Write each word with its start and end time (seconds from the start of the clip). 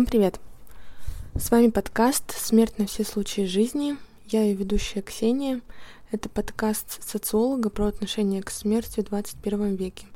Всем 0.00 0.06
привет! 0.06 0.40
С 1.34 1.50
вами 1.50 1.68
подкаст 1.68 2.34
«Смерть 2.34 2.78
на 2.78 2.86
все 2.86 3.04
случаи 3.04 3.42
жизни». 3.42 3.98
Я 4.28 4.44
ее 4.44 4.54
ведущая 4.54 5.02
Ксения. 5.02 5.60
Это 6.10 6.30
подкаст 6.30 7.06
социолога 7.06 7.68
про 7.68 7.88
отношение 7.88 8.42
к 8.42 8.48
смерти 8.48 9.00
в 9.00 9.04
21 9.10 9.74
веке. 9.74 10.06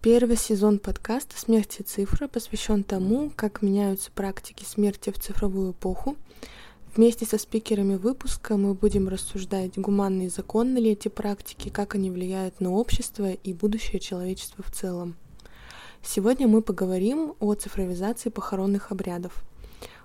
Первый 0.00 0.38
сезон 0.38 0.78
подкаста 0.78 1.38
«Смерть 1.38 1.80
и 1.80 1.82
цифры» 1.82 2.28
посвящен 2.28 2.82
тому, 2.82 3.30
как 3.36 3.60
меняются 3.60 4.10
практики 4.10 4.64
смерти 4.64 5.10
в 5.10 5.18
цифровую 5.18 5.72
эпоху. 5.72 6.16
Вместе 6.96 7.26
со 7.26 7.36
спикерами 7.36 7.96
выпуска 7.96 8.56
мы 8.56 8.72
будем 8.72 9.08
рассуждать, 9.08 9.76
гуманные 9.76 10.28
и 10.28 10.30
законны 10.30 10.78
ли 10.78 10.92
эти 10.92 11.08
практики, 11.08 11.68
как 11.68 11.94
они 11.94 12.10
влияют 12.10 12.58
на 12.58 12.70
общество 12.70 13.30
и 13.30 13.52
будущее 13.52 14.00
человечества 14.00 14.64
в 14.66 14.72
целом. 14.72 15.16
Сегодня 16.06 16.46
мы 16.46 16.60
поговорим 16.60 17.34
о 17.40 17.54
цифровизации 17.54 18.28
похоронных 18.28 18.92
обрядов. 18.92 19.42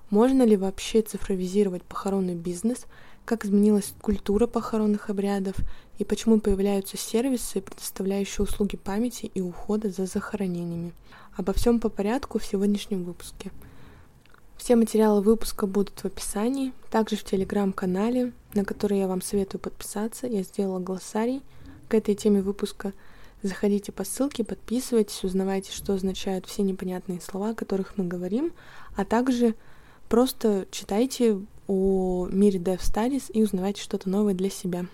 Можно 0.09 0.44
ли 0.44 0.55
вообще 0.55 1.02
цифровизировать 1.02 1.83
похоронный 1.83 2.36
бизнес, 2.36 2.86
как 3.25 3.45
изменилась 3.45 3.94
культура 4.02 4.47
похоронных 4.47 5.09
обрядов 5.09 5.55
и 6.00 6.05
почему 6.05 6.39
появляются 6.39 6.97
сервисы, 6.97 7.61
предоставляющие 7.61 8.44
услуги 8.44 8.77
памяти 8.77 9.25
и 9.25 9.42
ухода 9.42 9.89
за 9.89 10.05
захоронениями. 10.05 10.94
Обо 11.36 11.52
всем 11.52 11.81
по 11.81 11.89
порядку 11.89 12.39
в 12.39 12.45
сегодняшнем 12.45 13.03
выпуске. 13.03 13.52
Все 14.58 14.77
материалы 14.77 15.22
выпуска 15.22 15.67
будут 15.67 16.00
в 16.00 16.05
описании, 16.05 16.72
также 16.89 17.17
в 17.17 17.25
телеграм-канале, 17.25 18.31
на 18.53 18.64
который 18.64 19.00
я 19.00 19.08
вам 19.08 19.22
советую 19.22 19.59
подписаться. 19.59 20.27
Я 20.27 20.44
сделала 20.44 20.80
глоссарий 20.80 21.44
к 21.89 21.94
этой 21.94 22.16
теме 22.16 22.42
выпуска– 22.42 22.94
Заходите 23.42 23.94
по 23.94 24.04
ссылке, 24.04 24.44
подписывайтесь, 24.44 25.23
узнавайте, 25.23 25.72
что 25.72 25.94
означают 25.94 26.45
все 26.45 26.62
непонятные 26.62 27.22
слова, 27.22 27.52
о 27.52 27.56
которых 27.56 27.98
мы 27.98 28.06
говорим, 28.06 28.52
а 28.95 29.06
также 29.06 29.56
просто 30.09 30.68
читайте 30.72 31.40
о 31.67 32.28
мире 32.30 32.60
Dev 32.60 32.80
Studies 32.80 33.32
и 33.32 33.42
узнавайте 33.42 33.82
что-то 33.82 34.10
новое 34.10 34.34
для 34.34 34.50
себя. 34.50 34.86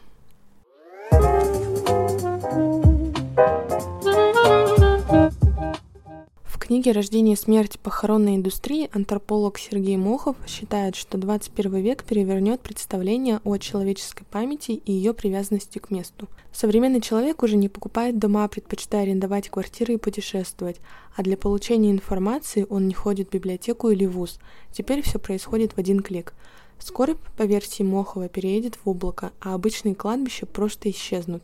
Книге 6.66 6.94
«Рождение 6.94 7.36
и 7.36 7.38
смерть 7.38 7.80
похоронной 7.80 8.38
индустрии» 8.38 8.90
антрополог 8.92 9.60
Сергей 9.60 9.98
Мохов 9.98 10.36
считает, 10.48 10.96
что 10.96 11.20
21 11.20 11.76
век 11.76 12.04
перевернет 12.04 12.60
представление 12.60 13.40
о 13.44 13.58
человеческой 13.58 14.24
памяти 14.24 14.72
и 14.72 14.92
ее 14.92 15.14
привязанности 15.14 15.78
к 15.78 15.92
месту. 15.92 16.28
Современный 16.52 17.02
человек 17.02 17.44
уже 17.44 17.56
не 17.56 17.70
покупает 17.70 18.18
дома, 18.18 18.48
предпочитая 18.48 19.04
арендовать 19.04 19.50
квартиры 19.50 19.94
и 19.94 19.98
путешествовать, 19.98 20.78
а 21.16 21.22
для 21.22 21.38
получения 21.38 21.92
информации 21.92 22.66
он 22.68 22.88
не 22.88 22.96
ходит 22.96 23.30
в 23.30 23.34
библиотеку 23.34 23.92
или 23.92 24.08
вуз. 24.08 24.40
Теперь 24.72 25.04
все 25.04 25.20
происходит 25.20 25.74
в 25.74 25.78
один 25.78 26.00
клик. 26.00 26.34
Скорбь, 26.80 27.22
по 27.38 27.44
версии 27.44 27.84
Мохова, 27.84 28.28
переедет 28.28 28.80
в 28.84 28.90
облако, 28.90 29.34
а 29.40 29.54
обычные 29.54 29.94
кладбища 29.94 30.48
просто 30.48 30.90
исчезнут. 30.90 31.44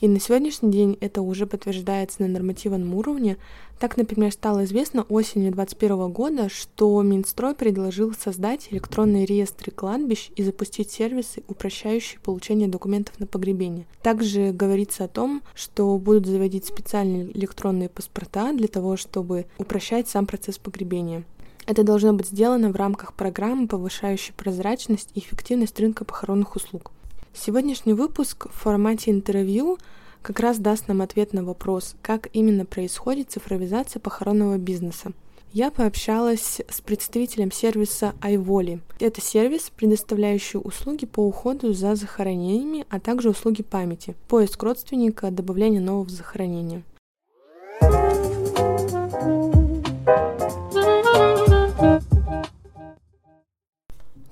И 0.00 0.08
на 0.08 0.18
сегодняшний 0.18 0.70
день 0.70 0.96
это 1.00 1.20
уже 1.20 1.46
подтверждается 1.46 2.22
на 2.22 2.28
нормативном 2.28 2.94
уровне. 2.94 3.36
Так, 3.78 3.98
например, 3.98 4.32
стало 4.32 4.64
известно 4.64 5.02
осенью 5.02 5.52
2021 5.52 6.10
года, 6.10 6.48
что 6.48 7.02
Минстрой 7.02 7.54
предложил 7.54 8.14
создать 8.14 8.68
электронные 8.70 9.26
реестры 9.26 9.70
кладбищ 9.70 10.30
и 10.36 10.42
запустить 10.42 10.90
сервисы, 10.90 11.42
упрощающие 11.48 12.18
получение 12.20 12.66
документов 12.66 13.20
на 13.20 13.26
погребение. 13.26 13.86
Также 14.02 14.52
говорится 14.52 15.04
о 15.04 15.08
том, 15.08 15.42
что 15.54 15.98
будут 15.98 16.24
заводить 16.24 16.64
специальные 16.64 17.36
электронные 17.36 17.90
паспорта 17.90 18.52
для 18.54 18.68
того, 18.68 18.96
чтобы 18.96 19.44
упрощать 19.58 20.08
сам 20.08 20.24
процесс 20.24 20.56
погребения. 20.56 21.24
Это 21.66 21.84
должно 21.84 22.14
быть 22.14 22.28
сделано 22.28 22.70
в 22.70 22.76
рамках 22.76 23.12
программы, 23.12 23.68
повышающей 23.68 24.32
прозрачность 24.32 25.10
и 25.14 25.20
эффективность 25.20 25.78
рынка 25.78 26.06
похоронных 26.06 26.56
услуг. 26.56 26.90
Сегодняшний 27.32 27.94
выпуск 27.94 28.46
в 28.46 28.52
формате 28.52 29.12
интервью 29.12 29.78
как 30.20 30.40
раз 30.40 30.58
даст 30.58 30.88
нам 30.88 31.00
ответ 31.00 31.32
на 31.32 31.44
вопрос, 31.44 31.94
как 32.02 32.28
именно 32.32 32.66
происходит 32.66 33.30
цифровизация 33.30 34.00
похоронного 34.00 34.58
бизнеса. 34.58 35.12
Я 35.52 35.70
пообщалась 35.70 36.60
с 36.68 36.80
представителем 36.80 37.52
сервиса 37.52 38.14
iVoli. 38.20 38.80
Это 38.98 39.20
сервис, 39.20 39.70
предоставляющий 39.74 40.60
услуги 40.62 41.06
по 41.06 41.20
уходу 41.20 41.72
за 41.72 41.94
захоронениями, 41.94 42.84
а 42.90 42.98
также 42.98 43.30
услуги 43.30 43.62
памяти, 43.62 44.16
поиск 44.28 44.62
родственника, 44.62 45.30
добавление 45.30 45.80
нового 45.80 46.10
захоронения. 46.10 46.82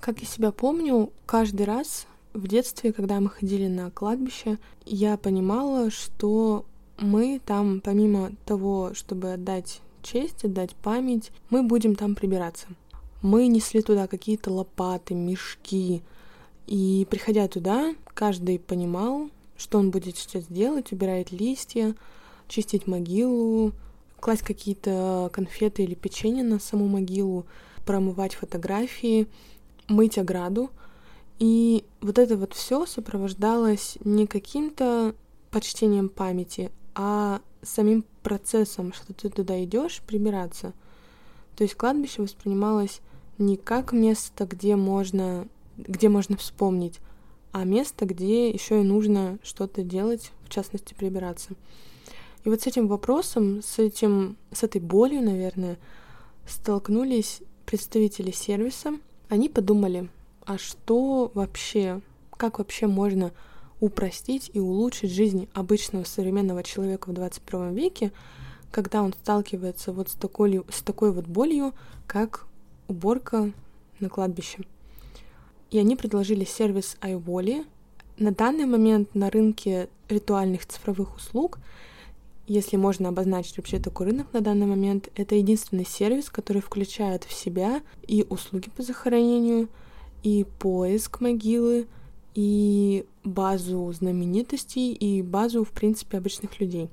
Как 0.01 0.21
я 0.21 0.27
себя 0.27 0.51
помню, 0.51 1.13
каждый 1.27 1.67
раз 1.67 2.08
в 2.35 2.47
детстве, 2.47 2.93
когда 2.93 3.21
мы 3.21 3.31
ходили 3.31 3.67
на 3.69 3.91
кладбище, 3.91 4.59
я 4.85 5.17
понимала, 5.17 5.91
что 5.91 6.65
мы 6.99 7.41
там, 7.45 7.81
помимо 7.81 8.33
того, 8.45 8.93
чтобы 8.95 9.33
отдать 9.33 9.81
честь, 10.03 10.45
отдать 10.45 10.75
память, 10.75 11.31
мы 11.51 11.63
будем 11.63 11.95
там 11.95 12.15
прибираться. 12.15 12.67
Мы 13.23 13.47
несли 13.49 13.83
туда 13.83 14.07
какие-то 14.07 14.51
лопаты, 14.53 15.15
мешки. 15.15 16.03
И 16.67 17.07
приходя 17.11 17.49
туда, 17.49 17.95
каждый 18.15 18.59
понимал, 18.59 19.31
что 19.57 19.79
он 19.79 19.91
будет 19.91 20.17
сейчас 20.17 20.45
делать, 20.47 20.93
убирать 20.93 21.33
листья, 21.33 21.95
чистить 22.47 22.87
могилу, 22.87 23.73
класть 24.21 24.43
какие-то 24.43 25.31
конфеты 25.33 25.83
или 25.83 25.95
печенье 25.95 26.45
на 26.45 26.61
саму 26.61 26.87
могилу, 26.87 27.47
промывать 27.85 28.35
фотографии, 28.35 29.27
мыть 29.89 30.19
ограду— 30.19 30.71
и 31.39 31.85
вот 32.01 32.19
это 32.19 32.37
вот 32.37 32.55
все 32.55 32.87
сопровождалось 32.87 33.99
не 34.05 34.27
каким-то 34.27 35.15
почтением 35.51 36.09
памяти, 36.09 36.73
а 36.95 37.41
самим 37.63 38.05
процессом, 38.23 38.93
что 38.93 39.13
ты 39.15 39.29
туда 39.31 39.63
идешь 39.63 40.03
прибираться. 40.07 40.73
То 41.57 41.65
есть 41.65 41.75
кладбище 41.75 42.23
воспринималось 42.23 43.01
не 43.39 43.57
как 43.57 43.93
место, 43.93 44.47
где 44.47 44.77
можно, 44.77 45.47
где 45.77 46.09
можно 46.09 46.37
вспомнить, 46.37 46.99
а 47.53 47.65
место, 47.65 48.05
где 48.05 48.51
еще 48.51 48.81
и 48.81 48.85
нужно 48.85 49.39
что-то 49.43 49.83
делать, 49.83 50.33
в 50.45 50.49
частности 50.49 50.95
прибираться. 50.95 51.51
И 52.45 52.49
вот 52.49 52.63
с 52.63 52.67
этим 52.67 52.89
вопросом, 52.89 53.63
с 53.63 53.79
этим, 53.79 54.37
с 54.53 54.63
этой 54.63 54.81
болью, 54.81 55.23
наверное, 55.23 55.79
столкнулись 56.47 57.43
представители 57.67 58.31
сервиса. 58.31 58.99
Они 59.29 59.49
подумали, 59.49 60.09
а 60.49 60.57
что 60.57 61.31
вообще, 61.35 62.01
как 62.39 62.59
вообще 62.59 62.87
можно 62.87 63.33
упростить 63.81 64.51
и 64.55 64.59
улучшить 64.59 65.13
жизнь 65.13 65.47
обычного 65.53 66.05
современного 66.05 66.63
человека 66.63 67.11
в 67.11 67.13
21 67.13 67.75
веке, 67.75 68.13
когда 68.71 69.03
он 69.03 69.13
сталкивается 69.13 69.93
вот 69.93 70.09
с 70.09 70.15
такой, 70.15 70.65
с 70.71 70.81
такой 70.81 71.13
вот 71.13 71.27
болью, 71.27 71.75
как 72.07 72.47
уборка 72.89 73.53
на 74.01 74.09
кладбище. 74.09 74.61
И 75.71 75.79
они 75.79 75.97
предложили 75.97 76.45
сервис 76.45 76.97
iWally. 77.03 77.67
На 78.17 78.31
данный 78.31 78.65
момент 78.65 79.15
на 79.15 79.29
рынке 79.29 79.91
ритуальных 80.09 80.65
цифровых 80.65 81.17
услуг, 81.17 81.59
если 82.47 82.79
можно 82.79 83.11
обозначить 83.11 83.59
вообще 83.59 83.79
такой 83.79 84.07
рынок 84.07 84.33
на 84.33 84.41
данный 84.41 84.67
момент, 84.67 85.11
это 85.15 85.35
единственный 85.35 85.85
сервис, 85.85 86.31
который 86.31 86.63
включает 86.63 87.25
в 87.25 87.35
себя 87.35 87.83
и 88.07 88.25
услуги 88.31 88.71
по 88.71 88.83
захоронению, 88.83 89.69
и 90.23 90.47
поиск 90.59 91.21
могилы, 91.21 91.87
и 92.35 93.07
базу 93.25 93.93
знаменитостей, 93.93 94.93
и 94.93 95.23
базу, 95.23 95.65
в 95.65 95.71
принципе, 95.71 96.19
обычных 96.19 96.61
людей. 96.61 96.89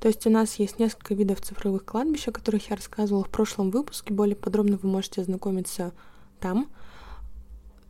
То 0.00 0.08
есть 0.08 0.26
у 0.26 0.30
нас 0.30 0.56
есть 0.56 0.78
несколько 0.78 1.14
видов 1.14 1.40
цифровых 1.40 1.84
кладбищ, 1.84 2.28
о 2.28 2.32
которых 2.32 2.68
я 2.70 2.76
рассказывала 2.76 3.24
в 3.24 3.30
прошлом 3.30 3.70
выпуске. 3.70 4.12
Более 4.12 4.36
подробно 4.36 4.78
вы 4.82 4.88
можете 4.88 5.20
ознакомиться 5.20 5.92
там. 6.40 6.68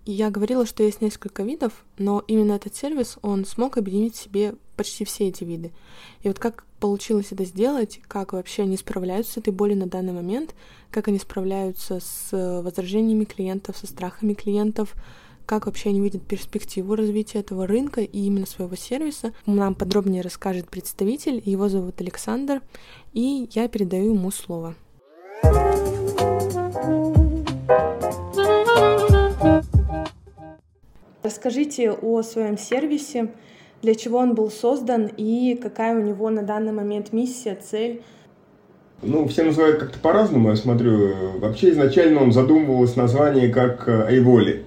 Я 0.07 0.31
говорила, 0.31 0.67
что 0.67 0.83
есть 0.83 1.01
несколько 1.01 1.43
видов, 1.43 1.85
но 1.97 2.23
именно 2.27 2.53
этот 2.53 2.77
сервис, 2.77 3.17
он 3.23 3.47
смог 3.47 3.79
объединить 3.79 4.15
в 4.15 4.23
себе 4.23 4.55
почти 4.77 5.07
все 5.07 5.29
эти 5.29 5.45
виды. 5.45 5.73
И 6.23 6.29
вот 6.29 6.39
как 6.39 6.65
получилось 6.79 7.29
это 7.31 7.45
сделать, 7.47 8.01
как 8.07 8.35
вообще 8.35 8.65
они 8.65 8.77
справляются 8.77 9.33
с 9.33 9.37
этой 9.39 9.53
болью 9.55 9.79
на 9.79 9.87
данный 9.87 10.13
момент, 10.13 10.55
как 10.91 11.09
они 11.09 11.19
справляются 11.19 12.01
с 12.01 12.61
возражениями 12.63 13.25
клиентов, 13.25 13.79
со 13.79 13.87
страхами 13.87 14.35
клиентов, 14.35 14.95
как 15.47 15.65
вообще 15.65 15.89
они 15.89 16.01
видят 16.01 16.27
перспективу 16.27 16.97
развития 16.97 17.39
этого 17.39 17.67
рынка 17.67 18.03
и 18.03 18.27
именно 18.27 18.47
своего 18.47 18.77
сервиса. 18.77 19.33
Нам 19.47 19.75
подробнее 19.75 20.21
расскажет 20.21 20.69
представитель, 20.69 21.43
его 21.45 21.71
зовут 21.71 21.99
Александр, 22.03 22.61
и 23.15 23.49
я 23.53 23.69
передаю 23.69 24.13
ему 24.13 24.31
слово. 24.31 24.75
Расскажите 31.25 31.91
о 31.91 32.23
своем 32.23 32.59
сервисе, 32.59 33.29
для 33.81 33.95
чего 33.95 34.19
он 34.19 34.35
был 34.35 34.51
создан 34.51 35.07
и 35.17 35.59
какая 35.61 35.97
у 35.99 36.03
него 36.03 36.29
на 36.29 36.43
данный 36.43 36.73
момент 36.73 37.15
миссия, 37.15 37.57
цель. 37.59 38.03
Ну, 39.01 39.27
все 39.29 39.45
называют 39.45 39.79
как-то 39.79 39.99
по-разному, 39.99 40.51
я 40.51 40.57
смотрю. 40.57 41.39
Вообще 41.39 41.71
изначально 41.71 42.23
он 42.23 42.33
задумывалось 42.33 42.95
название 42.97 43.49
как 43.49 43.89
Айволи. 43.89 44.65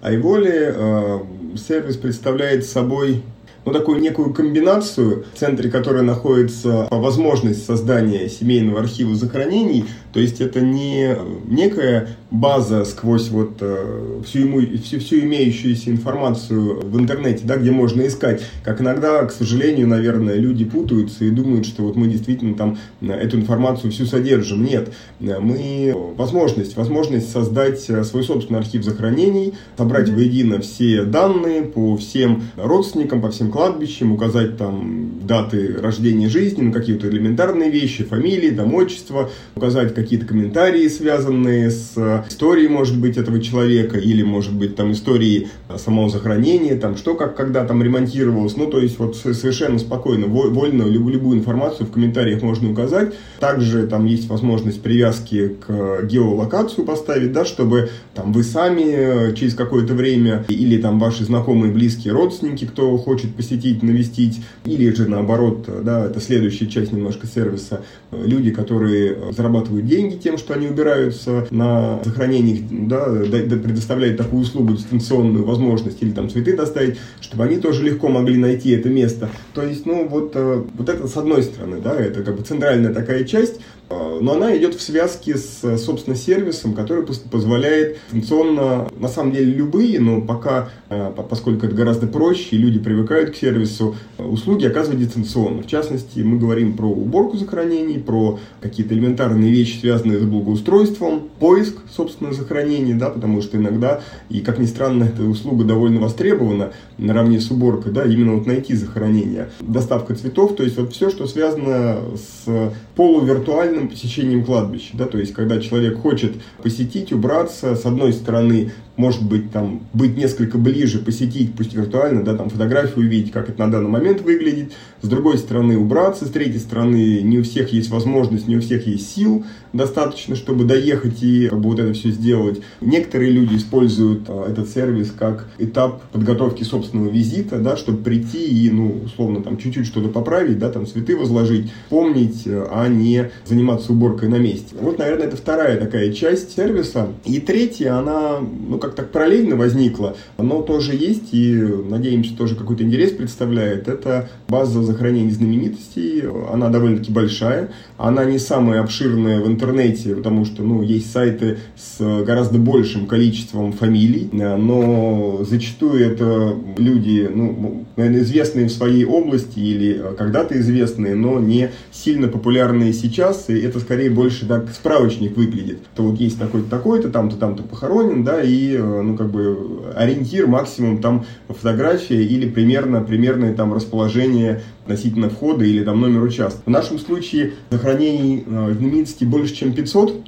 Айволи 0.00 0.72
э, 0.74 1.18
сервис 1.58 1.98
представляет 1.98 2.64
собой 2.64 3.22
ну, 3.68 3.74
такую 3.74 4.00
некую 4.00 4.32
комбинацию, 4.32 5.24
в 5.34 5.38
центре 5.38 5.70
которой 5.70 6.02
находится 6.02 6.88
возможность 6.90 7.66
создания 7.66 8.28
семейного 8.28 8.80
архива 8.80 9.14
захоронений. 9.14 9.84
То 10.12 10.20
есть 10.20 10.40
это 10.40 10.60
не 10.60 11.16
некая 11.46 12.08
база 12.30 12.84
сквозь 12.84 13.28
вот 13.28 13.58
э, 13.60 14.20
всю, 14.24 14.40
ему, 14.40 14.60
всю, 14.78 15.00
всю 15.00 15.20
имеющуюся 15.20 15.90
информацию 15.90 16.80
в 16.80 16.98
интернете, 16.98 17.42
да, 17.44 17.56
где 17.56 17.70
можно 17.70 18.06
искать. 18.06 18.42
Как 18.64 18.80
иногда, 18.80 19.24
к 19.24 19.32
сожалению, 19.32 19.86
наверное, 19.86 20.36
люди 20.36 20.64
путаются 20.64 21.24
и 21.24 21.30
думают, 21.30 21.66
что 21.66 21.82
вот 21.82 21.96
мы 21.96 22.08
действительно 22.08 22.54
там 22.54 22.78
эту 23.00 23.36
информацию 23.36 23.92
всю 23.92 24.06
содержим. 24.06 24.64
Нет, 24.64 24.92
мы 25.20 25.94
возможность, 26.16 26.76
возможность 26.76 27.30
создать 27.30 27.80
свой 27.80 28.24
собственный 28.24 28.60
архив 28.60 28.82
захоронений, 28.82 29.54
собрать 29.76 30.08
воедино 30.08 30.60
все 30.60 31.04
данные 31.04 31.62
по 31.62 31.96
всем 31.96 32.44
родственникам, 32.56 33.20
по 33.20 33.30
всем 33.30 33.50
кладбищем, 33.58 34.12
указать 34.12 34.56
там 34.56 35.14
даты 35.26 35.74
рождения 35.82 36.28
жизни, 36.28 36.62
ну, 36.62 36.72
какие-то 36.72 37.08
элементарные 37.08 37.72
вещи, 37.72 38.04
фамилии, 38.04 38.50
там, 38.50 38.72
отчество, 38.72 39.30
указать 39.56 39.96
какие-то 39.96 40.26
комментарии, 40.26 40.86
связанные 40.86 41.72
с 41.72 41.98
историей, 42.28 42.68
может 42.68 42.96
быть, 42.96 43.16
этого 43.16 43.40
человека, 43.40 43.98
или, 43.98 44.22
может 44.22 44.54
быть, 44.54 44.76
там, 44.76 44.92
истории 44.92 45.48
самого 45.76 46.08
захоронения, 46.08 46.78
там, 46.78 46.96
что, 46.96 47.16
как, 47.16 47.36
когда 47.36 47.64
там 47.64 47.82
ремонтировалось, 47.82 48.56
ну, 48.56 48.66
то 48.68 48.78
есть, 48.78 49.00
вот 49.00 49.16
совершенно 49.16 49.80
спокойно, 49.80 50.28
вольно 50.28 50.84
любую 50.84 51.36
информацию 51.36 51.88
в 51.88 51.90
комментариях 51.90 52.42
можно 52.42 52.70
указать. 52.70 53.12
Также 53.40 53.88
там 53.88 54.06
есть 54.06 54.28
возможность 54.28 54.80
привязки 54.82 55.56
к 55.66 56.04
геолокацию 56.04 56.84
поставить, 56.84 57.32
да, 57.32 57.44
чтобы 57.44 57.90
там 58.14 58.32
вы 58.32 58.44
сами 58.44 59.34
через 59.34 59.54
какое-то 59.54 59.94
время 59.94 60.44
или 60.48 60.80
там 60.80 61.00
ваши 61.00 61.24
знакомые, 61.24 61.72
близкие 61.72 62.14
родственники, 62.14 62.64
кто 62.64 62.96
хочет 62.98 63.34
посетить 63.34 63.47
посетить, 63.48 63.82
навестить, 63.82 64.40
или 64.64 64.90
же 64.92 65.08
наоборот, 65.08 65.68
да, 65.82 66.06
это 66.06 66.20
следующая 66.20 66.66
часть 66.66 66.92
немножко 66.92 67.26
сервиса, 67.26 67.82
люди, 68.12 68.50
которые 68.50 69.32
зарабатывают 69.32 69.86
деньги 69.86 70.16
тем, 70.16 70.38
что 70.38 70.54
они 70.54 70.66
убираются 70.66 71.46
на 71.50 72.02
сохранениях, 72.04 72.60
да, 72.70 73.06
предоставляют 73.06 74.18
такую 74.18 74.42
услугу, 74.42 74.74
дистанционную 74.74 75.44
возможность, 75.44 76.02
или 76.02 76.10
там 76.10 76.28
цветы 76.28 76.56
доставить, 76.56 76.98
чтобы 77.20 77.44
они 77.44 77.56
тоже 77.56 77.82
легко 77.82 78.08
могли 78.08 78.36
найти 78.36 78.70
это 78.70 78.88
место. 78.88 79.30
То 79.54 79.62
есть, 79.62 79.86
ну, 79.86 80.06
вот, 80.08 80.32
э, 80.34 80.64
вот 80.74 80.88
это 80.88 81.08
с 81.08 81.16
одной 81.16 81.42
стороны, 81.42 81.78
да, 81.82 81.98
это 81.98 82.22
как 82.22 82.36
бы 82.36 82.42
центральная 82.42 82.92
такая 82.92 83.24
часть, 83.24 83.60
но 83.90 84.32
она 84.32 84.56
идет 84.56 84.74
в 84.74 84.82
связке 84.82 85.36
с, 85.36 85.78
собственно, 85.78 86.16
сервисом, 86.16 86.74
который 86.74 87.04
позволяет 87.30 87.98
функционно, 88.08 88.88
на 88.98 89.08
самом 89.08 89.32
деле, 89.32 89.52
любые, 89.52 90.00
но 90.00 90.20
пока, 90.20 90.70
а, 90.88 91.10
поскольку 91.10 91.66
это 91.66 91.74
гораздо 91.74 92.06
проще, 92.06 92.56
и 92.56 92.58
люди 92.58 92.78
привыкают 92.78 93.30
к 93.30 93.36
сервису, 93.36 93.96
услуги 94.18 94.66
оказывать 94.66 95.00
дистанционно. 95.00 95.62
В 95.62 95.66
частности, 95.66 96.20
мы 96.20 96.38
говорим 96.38 96.76
про 96.76 96.86
уборку 96.86 97.36
захоронений, 97.36 97.98
про 97.98 98.38
какие-то 98.60 98.94
элементарные 98.94 99.50
вещи, 99.50 99.80
связанные 99.80 100.18
с 100.18 100.24
благоустройством, 100.24 101.28
поиск, 101.38 101.76
собственно, 101.94 102.32
захоронений, 102.32 102.94
да, 102.94 103.10
потому 103.10 103.40
что 103.42 103.56
иногда, 103.56 104.00
и 104.28 104.40
как 104.40 104.58
ни 104.58 104.66
странно, 104.66 105.04
эта 105.04 105.22
услуга 105.22 105.64
довольно 105.64 106.00
востребована 106.00 106.72
наравне 106.98 107.40
с 107.40 107.50
уборкой, 107.50 107.92
да, 107.92 108.04
именно 108.04 108.34
вот 108.34 108.46
найти 108.46 108.74
захоронение. 108.74 109.50
Доставка 109.60 110.14
цветов, 110.14 110.56
то 110.56 110.62
есть 110.62 110.76
вот 110.76 110.92
все, 110.92 111.10
что 111.10 111.26
связано 111.26 111.98
с 112.16 112.72
полувиртуальным 112.96 113.77
постоянным 113.78 113.88
посещением 113.88 114.44
кладбища, 114.44 114.90
да, 114.94 115.06
то 115.06 115.18
есть 115.18 115.32
когда 115.32 115.60
человек 115.60 115.98
хочет 115.98 116.32
посетить, 116.62 117.12
убраться, 117.12 117.76
с 117.76 117.86
одной 117.86 118.12
стороны 118.12 118.72
может 118.98 119.22
быть, 119.22 119.52
там, 119.52 119.82
быть 119.92 120.16
несколько 120.16 120.58
ближе, 120.58 120.98
посетить, 120.98 121.54
пусть 121.54 121.72
виртуально, 121.72 122.24
да, 122.24 122.34
там, 122.34 122.50
фотографию 122.50 123.06
увидеть, 123.06 123.30
как 123.30 123.48
это 123.48 123.64
на 123.64 123.70
данный 123.70 123.88
момент 123.88 124.22
выглядит, 124.22 124.72
с 125.02 125.08
другой 125.08 125.38
стороны 125.38 125.78
убраться, 125.78 126.26
с 126.26 126.30
третьей 126.30 126.58
стороны 126.58 127.22
не 127.22 127.38
у 127.38 127.44
всех 127.44 127.72
есть 127.72 127.90
возможность, 127.90 128.48
не 128.48 128.56
у 128.56 128.60
всех 128.60 128.88
есть 128.88 129.14
сил 129.14 129.44
достаточно, 129.72 130.34
чтобы 130.34 130.64
доехать 130.64 131.22
и 131.22 131.46
как 131.46 131.60
бы, 131.60 131.70
вот 131.70 131.78
это 131.78 131.92
все 131.92 132.10
сделать. 132.10 132.60
Некоторые 132.80 133.30
люди 133.30 133.54
используют 133.54 134.24
а, 134.26 134.50
этот 134.50 134.68
сервис 134.68 135.12
как 135.16 135.46
этап 135.58 136.02
подготовки 136.10 136.64
собственного 136.64 137.08
визита, 137.08 137.60
да, 137.60 137.76
чтобы 137.76 138.02
прийти 138.02 138.48
и, 138.48 138.68
ну, 138.68 139.02
условно, 139.04 139.44
там, 139.44 139.58
чуть-чуть 139.58 139.86
что-то 139.86 140.08
поправить, 140.08 140.58
да, 140.58 140.70
там, 140.70 140.88
цветы 140.88 141.16
возложить, 141.16 141.70
помнить, 141.88 142.42
а 142.46 142.88
не 142.88 143.30
заниматься 143.46 143.67
уборкой 143.88 144.28
на 144.28 144.36
месте. 144.36 144.74
Вот, 144.80 144.98
наверное, 144.98 145.26
это 145.26 145.36
вторая 145.36 145.78
такая 145.78 146.12
часть 146.12 146.56
сервиса. 146.56 147.08
И 147.24 147.40
третья, 147.40 147.98
она, 147.98 148.38
ну, 148.40 148.78
как 148.78 148.94
так 148.94 149.10
параллельно 149.10 149.56
возникло, 149.56 150.16
но 150.38 150.62
тоже 150.62 150.94
есть 150.94 151.32
и, 151.32 151.54
надеемся, 151.54 152.36
тоже 152.36 152.54
какой-то 152.56 152.82
интерес 152.82 153.12
представляет. 153.12 153.88
Это 153.88 154.28
база 154.48 154.82
захоронений 154.82 155.30
знаменитостей, 155.30 156.24
она 156.52 156.68
довольно-таки 156.68 157.12
большая, 157.12 157.70
она 157.98 158.24
не 158.24 158.38
самая 158.38 158.80
обширная 158.80 159.40
в 159.40 159.46
интернете, 159.46 160.14
потому 160.14 160.44
что, 160.44 160.62
ну, 160.62 160.82
есть 160.82 161.12
сайты 161.12 161.58
с 161.76 161.98
гораздо 162.24 162.58
большим 162.58 163.06
количеством 163.06 163.72
фамилий, 163.72 164.28
но 164.32 165.44
зачастую 165.48 166.04
это 166.04 166.56
люди, 166.78 167.28
ну, 167.32 167.84
наверное, 167.96 168.22
известные 168.22 168.66
в 168.66 168.72
своей 168.72 169.04
области 169.04 169.58
или 169.58 170.02
когда-то 170.16 170.58
известные, 170.58 171.14
но 171.14 171.38
не 171.38 171.70
сильно 171.92 172.28
популярные 172.28 172.92
сейчас, 172.92 173.50
и 173.50 173.58
это 173.58 173.80
скорее 173.80 174.10
больше 174.10 174.46
так 174.46 174.70
справочник 174.70 175.36
выглядит. 175.36 175.80
То 175.94 176.04
вот 176.04 176.20
есть 176.20 176.38
такой-то, 176.38 176.70
такой-то, 176.70 177.10
там-то, 177.10 177.36
там-то 177.36 177.62
похоронен, 177.62 178.24
да, 178.24 178.40
и 178.42 178.78
Э, 178.78 179.02
ну, 179.02 179.16
как 179.16 179.30
бы, 179.30 179.92
ориентир 179.94 180.46
максимум 180.46 181.00
там 181.00 181.24
фотография 181.48 182.22
или 182.22 182.48
примерно, 182.48 183.02
примерное 183.02 183.54
там 183.54 183.72
расположение 183.72 184.62
относительно 184.88 185.28
входа 185.28 185.64
или 185.64 185.84
там 185.84 186.00
номер 186.00 186.22
участка. 186.22 186.62
В 186.64 186.70
нашем 186.70 186.98
случае 186.98 187.52
захоронений 187.70 188.42
э, 188.46 188.74
знаменитостей 188.74 189.26
больше, 189.26 189.54
чем 189.54 189.74
500, 189.74 190.26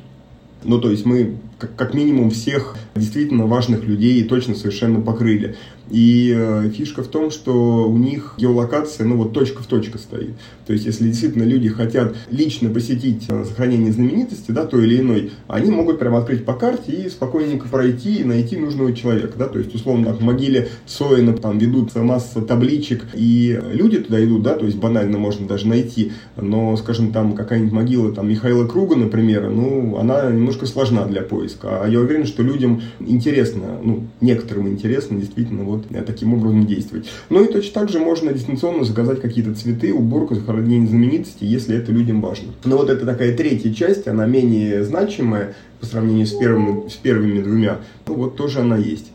ну, 0.64 0.78
то 0.78 0.90
есть 0.90 1.06
мы 1.06 1.38
как 1.58 1.94
минимум 1.94 2.30
всех 2.30 2.76
действительно 2.94 3.46
важных 3.46 3.84
людей 3.84 4.22
точно 4.24 4.54
совершенно 4.54 5.00
покрыли. 5.00 5.56
И 5.90 6.32
э, 6.36 6.70
фишка 6.70 7.02
в 7.02 7.08
том, 7.08 7.30
что 7.30 7.88
у 7.88 7.96
них 7.98 8.34
геолокация, 8.38 9.06
ну 9.06 9.16
вот 9.16 9.32
точка 9.32 9.62
в 9.62 9.66
точку 9.66 9.98
стоит. 9.98 10.34
То 10.66 10.72
есть, 10.72 10.86
если 10.86 11.08
действительно 11.08 11.42
люди 11.42 11.68
хотят 11.68 12.14
лично 12.30 12.70
посетить 12.70 13.24
э, 13.28 13.44
сохранение 13.44 13.92
знаменитости, 13.92 14.52
да, 14.52 14.66
той 14.66 14.86
или 14.86 15.00
иной, 15.00 15.32
они 15.48 15.70
могут 15.70 15.98
прямо 15.98 16.18
открыть 16.18 16.44
по 16.44 16.54
карте 16.54 16.92
и 16.92 17.08
спокойненько 17.08 17.68
пройти 17.68 18.20
и 18.20 18.24
найти 18.24 18.56
нужного 18.56 18.92
человека, 18.92 19.34
да, 19.36 19.48
то 19.48 19.58
есть, 19.58 19.74
условно, 19.74 20.06
так, 20.06 20.20
в 20.20 20.22
могиле 20.22 20.68
Соина 20.86 21.36
там 21.36 21.58
ведут 21.58 21.94
масса 21.96 22.40
табличек, 22.40 23.04
и 23.14 23.60
люди 23.72 23.98
туда 23.98 24.24
идут, 24.24 24.42
да, 24.42 24.54
то 24.54 24.64
есть, 24.64 24.78
банально 24.78 25.18
можно 25.18 25.48
даже 25.48 25.66
найти, 25.66 26.12
но, 26.36 26.76
скажем, 26.76 27.12
там 27.12 27.34
какая-нибудь 27.34 27.72
могила 27.72 28.12
там 28.12 28.28
Михаила 28.28 28.66
Круга, 28.66 28.94
например, 28.94 29.50
ну, 29.50 29.96
она 29.98 30.30
немножко 30.30 30.66
сложна 30.66 31.04
для 31.06 31.22
поиска, 31.22 31.82
а 31.82 31.88
я 31.88 31.98
уверен, 31.98 32.26
что 32.26 32.44
людям 32.44 32.80
интересно, 33.00 33.80
ну, 33.82 34.06
некоторым 34.20 34.68
интересно 34.68 35.18
действительно 35.18 35.64
вот 35.64 35.79
вот 35.88 36.06
таким 36.06 36.34
образом 36.34 36.66
действовать. 36.66 37.08
Ну 37.28 37.44
и 37.44 37.52
точно 37.52 37.80
так 37.80 37.88
же 37.88 37.98
можно 37.98 38.32
дистанционно 38.32 38.84
заказать 38.84 39.20
какие-то 39.20 39.54
цветы, 39.54 39.92
уборку, 39.92 40.34
захоронение 40.34 40.88
знаменитости, 40.88 41.44
если 41.44 41.76
это 41.76 41.92
людям 41.92 42.20
важно. 42.20 42.52
Но 42.64 42.76
вот 42.76 42.90
это 42.90 43.06
такая 43.06 43.36
третья 43.36 43.72
часть, 43.72 44.08
она 44.08 44.26
менее 44.26 44.84
значимая 44.84 45.54
по 45.80 45.86
сравнению 45.86 46.26
с 46.26 46.32
первыми, 46.32 46.88
с 46.88 46.94
первыми 46.94 47.42
двумя. 47.42 47.78
Ну 48.06 48.14
вот 48.14 48.36
тоже 48.36 48.60
она 48.60 48.76
есть. 48.76 49.12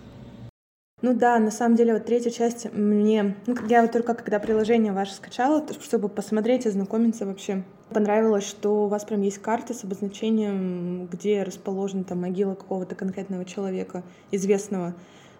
Ну 1.01 1.13
да, 1.13 1.37
на 1.37 1.51
самом 1.51 1.75
деле 1.75 1.93
вот 1.93 2.05
третья 2.05 2.31
часть 2.31 2.73
мне... 2.73 3.35
Ну, 3.45 3.55
я 3.69 3.83
вот 3.83 3.91
только 3.91 4.15
когда 4.15 4.39
приложение 4.39 4.91
ваше 4.91 5.13
скачала, 5.13 5.63
чтобы 5.83 6.09
посмотреть, 6.09 6.65
ознакомиться 6.65 7.27
вообще, 7.27 7.63
понравилось, 7.91 8.47
что 8.47 8.85
у 8.85 8.87
вас 8.87 9.03
прям 9.03 9.21
есть 9.21 9.37
карта 9.39 9.73
с 9.75 9.83
обозначением, 9.83 11.07
где 11.11 11.43
расположена 11.43 12.05
там 12.05 12.21
могила 12.21 12.55
какого-то 12.55 12.95
конкретного 12.95 13.45
человека, 13.45 14.03
известного. 14.31 14.95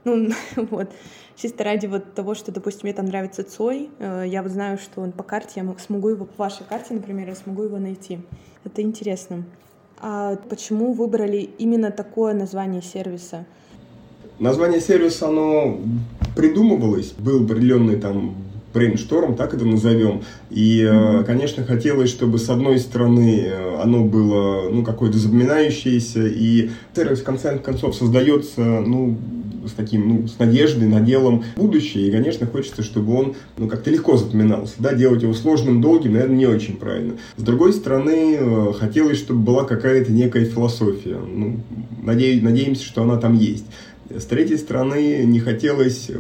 Ну, 0.06 0.30
вот. 0.56 0.90
Чисто 1.36 1.66
ради 1.66 1.88
вот 1.88 2.14
того, 2.14 2.34
что, 2.34 2.54
допустим, 2.54 2.82
мне 2.84 2.94
там 2.94 3.08
нравится 3.08 3.44
Цой, 3.44 3.90
э, 4.00 4.24
я 4.26 4.42
вот 4.42 4.54
знаю, 4.54 4.78
что 4.78 5.02
он 5.02 5.12
по 5.12 5.24
карте, 5.24 5.52
я 5.58 5.76
смогу 5.86 6.10
его, 6.10 6.26
по 6.26 6.44
вашей 6.44 6.66
карте, 6.66 6.94
например, 6.94 7.28
я 7.28 7.36
смогу 7.36 7.64
его 7.64 7.78
найти. 7.78 8.20
Это 8.64 8.82
интересно. 8.82 9.44
А 10.00 10.38
почему 10.50 10.94
выбрали 10.94 11.50
именно 11.58 11.92
такое 11.92 12.34
название 12.34 12.82
сервиса? 12.82 13.46
Название 14.40 14.80
сервиса, 14.80 15.28
оно 15.28 15.80
придумывалось, 16.36 17.12
был 17.18 17.44
определенный 17.44 17.98
там 17.98 18.36
брейншторм, 18.74 19.36
так 19.36 19.54
это 19.54 19.66
назовем. 19.66 20.22
И, 20.50 20.82
mm-hmm. 20.82 21.24
конечно, 21.24 21.64
хотелось, 21.64 22.10
чтобы 22.10 22.38
с 22.38 22.50
одной 22.50 22.78
стороны 22.80 23.46
э, 23.46 23.82
оно 23.82 24.04
было 24.04 24.70
ну, 24.70 24.84
какое-то 24.84 25.18
запоминающееся, 25.18 26.28
и 26.28 26.70
сервис 26.94 27.22
в 27.22 27.24
конце 27.24 27.58
концов 27.58 27.96
создается 27.96 28.62
ну, 28.62 29.18
с 29.68 29.72
таким, 29.72 30.08
ну, 30.08 30.28
с 30.28 30.38
надеждой, 30.40 30.88
наделом 30.88 31.44
будущее. 31.56 32.08
И, 32.08 32.12
конечно, 32.12 32.48
хочется, 32.48 32.84
чтобы 32.84 33.14
он, 33.16 33.36
ну, 33.58 33.68
как-то 33.68 33.90
легко 33.90 34.18
запоминался. 34.18 34.74
Да, 34.80 34.94
делать 34.94 35.22
его 35.22 35.34
сложным, 35.34 35.82
долгим, 35.82 36.14
наверное, 36.14 36.38
не 36.38 36.46
очень 36.48 36.78
правильно. 36.78 37.14
С 37.38 37.44
другой 37.44 37.74
стороны, 37.74 38.38
э, 38.40 38.74
хотелось, 38.78 39.18
чтобы 39.18 39.42
была 39.42 39.64
какая-то 39.64 40.12
некая 40.12 40.46
философия. 40.46 41.18
Ну, 41.18 41.60
надеюсь, 42.04 42.42
надеемся, 42.42 42.84
что 42.86 43.04
она 43.04 43.18
там 43.18 43.36
есть. 43.38 43.66
С 44.10 44.26
третьей 44.26 44.58
стороны, 44.58 45.24
не 45.26 45.40
хотелось, 45.40 46.12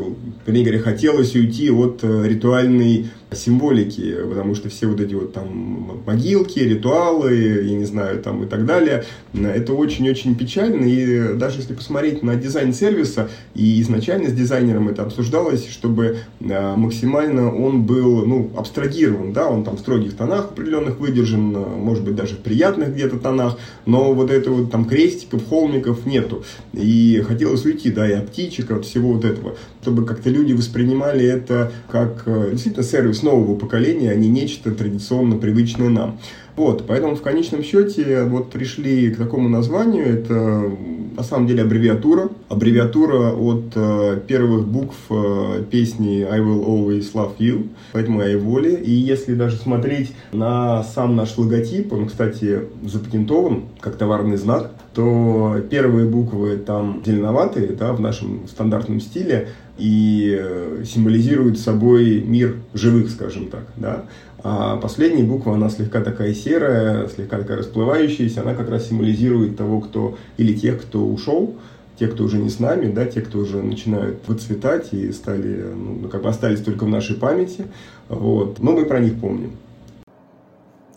вернее 0.45 0.63
говоря, 0.63 0.79
хотелось 0.79 1.35
уйти 1.35 1.69
от 1.69 1.99
э, 2.01 2.27
ритуальной 2.27 3.07
символики, 3.32 4.15
потому 4.27 4.55
что 4.55 4.70
все 4.70 4.88
вот 4.88 5.00
эти 5.00 5.13
вот 5.13 5.34
там 5.34 6.01
могилки, 6.05 6.60
ритуалы, 6.60 7.63
я 7.63 7.75
не 7.75 7.86
знаю, 7.86 8.22
там 8.22 8.44
и 8.44 8.48
так 8.48 8.65
далее, 8.65 9.03
это 9.34 9.74
очень-очень 9.74 10.36
печально, 10.36 10.86
и 10.86 11.34
даже 11.34 11.60
если 11.60 11.74
посмотреть 11.74 12.24
на 12.24 12.36
дизайн 12.36 12.74
сервиса, 12.74 13.29
и 13.53 13.82
изначально 13.82 14.29
с 14.29 14.34
дизайнером 14.34 14.89
это 14.89 15.03
обсуждалось, 15.03 15.67
чтобы 15.70 16.20
а, 16.41 16.75
максимально 16.75 17.53
он 17.53 17.84
был, 17.84 18.25
ну, 18.25 18.51
абстрагирован, 18.55 19.34
да, 19.34 19.48
он 19.48 19.63
там 19.63 19.77
в 19.77 19.79
строгих 19.79 20.15
тонах 20.15 20.51
определенных 20.51 21.00
выдержан, 21.00 21.51
может 21.51 22.03
быть, 22.03 22.15
даже 22.15 22.36
в 22.36 22.39
приятных 22.39 22.94
где-то 22.94 23.20
тонах, 23.20 23.58
но 23.86 24.13
вот 24.13 24.32
это 24.32 24.51
вот 24.51 24.72
там 24.72 24.86
крестиков, 24.86 25.48
холмиков 25.48 26.05
нету, 26.05 26.44
и 26.74 27.24
хотелось 27.27 27.65
уйти, 27.65 27.91
да, 27.91 28.08
и 28.10 28.13
от 28.13 28.29
птичек, 28.29 28.72
от 28.72 28.86
всего 28.86 29.13
вот 29.13 29.25
этого, 29.25 29.55
чтобы 29.82 30.05
как-то 30.05 30.29
люди 30.29 30.53
воспринимали 30.53 31.25
это 31.25 31.72
как 31.91 32.24
э, 32.25 32.50
действительно 32.51 32.84
сервис 32.84 33.14
нового 33.24 33.55
поколения, 33.55 34.12
а 34.12 34.15
не 34.15 34.27
нечто 34.27 34.72
традиционно 34.72 35.38
привычное 35.38 35.89
нам. 35.89 36.17
Вот, 36.55 36.86
поэтому 36.88 37.15
в 37.15 37.22
конечном 37.22 37.63
счете 37.63 38.24
вот 38.24 38.50
пришли 38.50 39.12
к 39.12 39.17
такому 39.17 39.50
названию. 39.50 40.05
Это 40.05 40.72
на 41.15 41.24
самом 41.24 41.48
деле 41.48 41.63
аббревиатура. 41.63 42.29
Аббревиатура 42.50 43.31
от 43.31 43.74
э, 43.75 44.22
первых 44.27 44.67
букв 44.67 44.95
э, 45.10 45.63
песни 45.69 46.25
I 46.29 46.39
Will 46.39 46.65
Always 46.65 47.12
Love 47.13 47.38
You, 47.39 47.69
поэтому 47.91 48.22
I 48.22 48.36
воли. 48.36 48.75
И 48.75 48.91
если 48.91 49.34
даже 49.34 49.57
смотреть 49.57 50.13
на 50.31 50.84
сам 50.84 51.15
наш 51.15 51.38
логотип, 51.38 51.91
он, 51.93 52.07
кстати, 52.07 52.62
запатентован 52.84 53.63
как 53.79 53.98
товарный 53.98 54.38
знак, 54.38 54.72
то 54.93 55.57
первые 55.69 56.07
буквы 56.07 56.55
там 56.57 57.01
зеленоватые, 57.05 57.67
да, 57.67 57.91
в 57.91 58.00
нашем 58.00 58.48
стандартном 58.48 59.01
стиле, 59.01 59.50
и 59.77 60.38
э, 60.39 60.84
символизируют 60.86 61.60
собой 61.60 62.22
мир 62.22 62.58
живых, 62.74 63.10
скажем 63.10 63.50
так, 63.50 63.65
да. 63.75 64.05
А 64.44 64.77
последняя 64.77 65.24
буква, 65.24 65.55
она 65.55 65.70
слегка 65.70 66.01
такая 66.01 66.34
серая, 66.34 67.08
слегка 67.08 67.39
такая 67.39 67.58
расплывающаяся, 67.58 68.41
она 68.41 68.53
как 68.53 68.70
раз 68.70 68.88
символизирует 68.88 69.58
того, 69.58 69.82
кто, 69.82 70.17
или 70.38 70.53
тех, 70.53 70.82
кто 70.82 71.05
ушел, 71.05 71.55
те, 71.98 72.08
кто 72.08 72.24
уже 72.25 72.38
не 72.38 72.50
с 72.50 72.60
нами, 72.60 72.91
да, 72.91 73.05
те, 73.05 73.22
кто 73.22 73.39
уже 73.39 73.62
начинают 73.63 74.20
выцветать 74.27 74.94
и 74.94 75.12
стали, 75.12 75.74
ну, 75.74 76.10
как 76.10 76.22
бы 76.22 76.29
остались 76.29 76.62
только 76.62 76.84
в 76.86 76.89
нашей 76.89 77.15
памяти, 77.15 77.65
вот. 78.08 78.60
Но 78.60 78.74
мы 78.74 78.86
про 78.86 79.00
них 79.00 79.20
помним. 79.20 79.53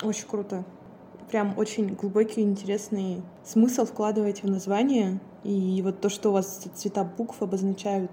Очень 0.03 0.29
круто. 0.29 0.65
Прям 1.31 1.55
очень 1.57 1.89
глубокий, 1.95 2.43
интересный 2.43 3.23
смысл 3.45 3.85
вкладываете 3.85 4.43
в 4.43 4.51
название. 4.51 5.21
И 5.45 5.81
вот 5.83 6.01
то, 6.01 6.09
что 6.09 6.31
у 6.31 6.33
вас 6.33 6.65
цвета 6.75 7.05
букв 7.05 7.43
обозначают 7.43 8.11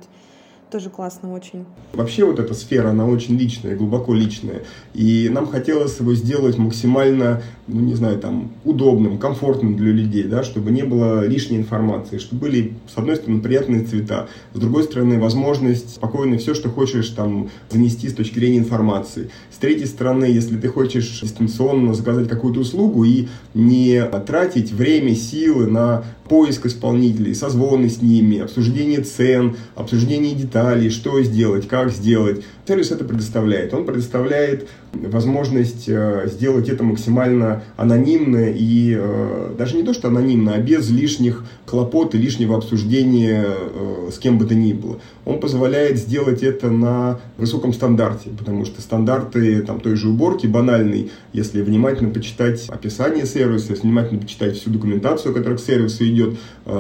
тоже 0.69 0.89
классно 0.89 1.33
очень. 1.33 1.65
Вообще 1.93 2.25
вот 2.25 2.39
эта 2.39 2.53
сфера, 2.53 2.89
она 2.89 3.05
очень 3.05 3.37
личная, 3.37 3.75
глубоко 3.75 4.13
личная. 4.13 4.63
И 4.93 5.29
нам 5.31 5.47
хотелось 5.47 5.99
его 5.99 6.13
сделать 6.15 6.57
максимально, 6.57 7.41
ну 7.67 7.81
не 7.81 7.93
знаю, 7.93 8.19
там, 8.19 8.51
удобным, 8.63 9.17
комфортным 9.17 9.75
для 9.77 9.91
людей, 9.91 10.23
да, 10.23 10.43
чтобы 10.43 10.71
не 10.71 10.83
было 10.83 11.25
лишней 11.25 11.57
информации, 11.57 12.17
чтобы 12.17 12.41
были, 12.41 12.73
с 12.93 12.97
одной 12.97 13.15
стороны, 13.15 13.41
приятные 13.41 13.83
цвета, 13.83 14.27
с 14.53 14.59
другой 14.59 14.83
стороны, 14.83 15.19
возможность 15.19 15.95
спокойно 15.95 16.37
все, 16.37 16.53
что 16.53 16.69
хочешь 16.69 17.09
там 17.09 17.49
занести 17.69 18.09
с 18.09 18.13
точки 18.13 18.39
зрения 18.39 18.59
информации. 18.59 19.29
С 19.51 19.57
третьей 19.57 19.87
стороны, 19.87 20.25
если 20.25 20.57
ты 20.57 20.67
хочешь 20.67 21.21
дистанционно 21.21 21.93
заказать 21.93 22.27
какую-то 22.27 22.61
услугу 22.61 23.03
и 23.03 23.27
не 23.53 24.03
тратить 24.25 24.71
время, 24.71 25.15
силы 25.15 25.67
на 25.67 26.03
поиск 26.27 26.65
исполнителей, 26.65 27.35
созвоны 27.35 27.89
с 27.89 28.01
ними, 28.01 28.39
обсуждение 28.39 29.01
цен, 29.01 29.55
обсуждение 29.75 30.33
деталей, 30.33 30.54
что 30.89 31.21
сделать, 31.21 31.67
как 31.67 31.91
сделать. 31.91 32.45
Сервис 32.67 32.91
это 32.91 33.03
предоставляет. 33.03 33.73
Он 33.73 33.85
предоставляет 33.85 34.69
возможность 35.03 35.85
э, 35.87 36.27
сделать 36.27 36.69
это 36.69 36.83
максимально 36.83 37.63
анонимно 37.77 38.49
и 38.49 38.95
э, 38.97 39.55
даже 39.57 39.75
не 39.75 39.83
то, 39.83 39.93
что 39.93 40.07
анонимно, 40.07 40.53
а 40.53 40.57
без 40.59 40.89
лишних 40.89 41.43
хлопот 41.65 42.15
и 42.15 42.17
лишнего 42.17 42.57
обсуждения 42.57 43.45
э, 43.47 44.09
с 44.11 44.17
кем 44.17 44.37
бы 44.37 44.45
то 44.45 44.55
ни 44.55 44.73
было. 44.73 44.99
Он 45.25 45.39
позволяет 45.39 45.97
сделать 45.97 46.43
это 46.43 46.69
на 46.69 47.19
высоком 47.37 47.73
стандарте, 47.73 48.29
потому 48.37 48.65
что 48.65 48.81
стандарты 48.81 49.61
там, 49.61 49.79
той 49.79 49.95
же 49.95 50.09
уборки 50.09 50.47
банальной, 50.47 51.11
если 51.33 51.61
внимательно 51.61 52.11
почитать 52.11 52.65
описание 52.69 53.25
сервиса, 53.25 53.71
если 53.71 53.83
внимательно 53.83 54.21
почитать 54.21 54.55
всю 54.55 54.69
документацию, 54.69 55.33
которая 55.33 55.57
к 55.57 55.61
сервису 55.61 56.05
идет, 56.05 56.37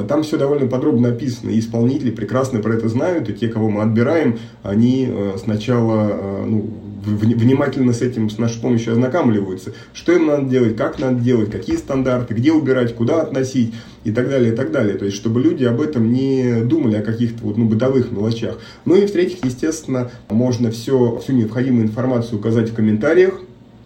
там 0.07 0.23
все 0.23 0.37
довольно 0.37 0.67
подробно 0.67 1.09
описано, 1.09 1.49
и 1.49 1.59
исполнители 1.59 2.11
прекрасно 2.11 2.59
про 2.59 2.75
это 2.75 2.87
знают, 2.87 3.29
и 3.29 3.33
те, 3.33 3.47
кого 3.47 3.69
мы 3.69 3.81
отбираем, 3.81 4.37
они 4.63 5.09
сначала 5.37 6.45
ну, 6.45 6.69
внимательно 7.03 7.93
с 7.93 8.01
этим, 8.01 8.29
с 8.29 8.37
нашей 8.37 8.61
помощью 8.61 8.93
ознакомливаются, 8.93 9.73
что 9.93 10.13
им 10.13 10.27
надо 10.27 10.49
делать, 10.49 10.75
как 10.75 10.99
надо 10.99 11.21
делать, 11.21 11.51
какие 11.51 11.75
стандарты, 11.75 12.33
где 12.33 12.51
убирать, 12.51 12.95
куда 12.95 13.21
относить 13.21 13.73
и 14.03 14.11
так 14.11 14.29
далее, 14.29 14.53
и 14.53 14.55
так 14.55 14.71
далее. 14.71 14.97
То 14.97 15.05
есть, 15.05 15.17
чтобы 15.17 15.41
люди 15.41 15.63
об 15.65 15.81
этом 15.81 16.11
не 16.11 16.61
думали, 16.63 16.97
о 16.97 17.01
каких-то 17.01 17.43
вот, 17.43 17.57
ну, 17.57 17.65
бытовых 17.65 18.11
мелочах. 18.11 18.59
Ну 18.85 18.95
и 18.95 19.05
в-третьих, 19.05 19.43
естественно, 19.43 20.09
можно 20.29 20.71
все, 20.71 21.19
всю 21.23 21.33
необходимую 21.33 21.87
информацию 21.87 22.39
указать 22.39 22.69
в 22.69 22.75
комментариях, 22.75 23.41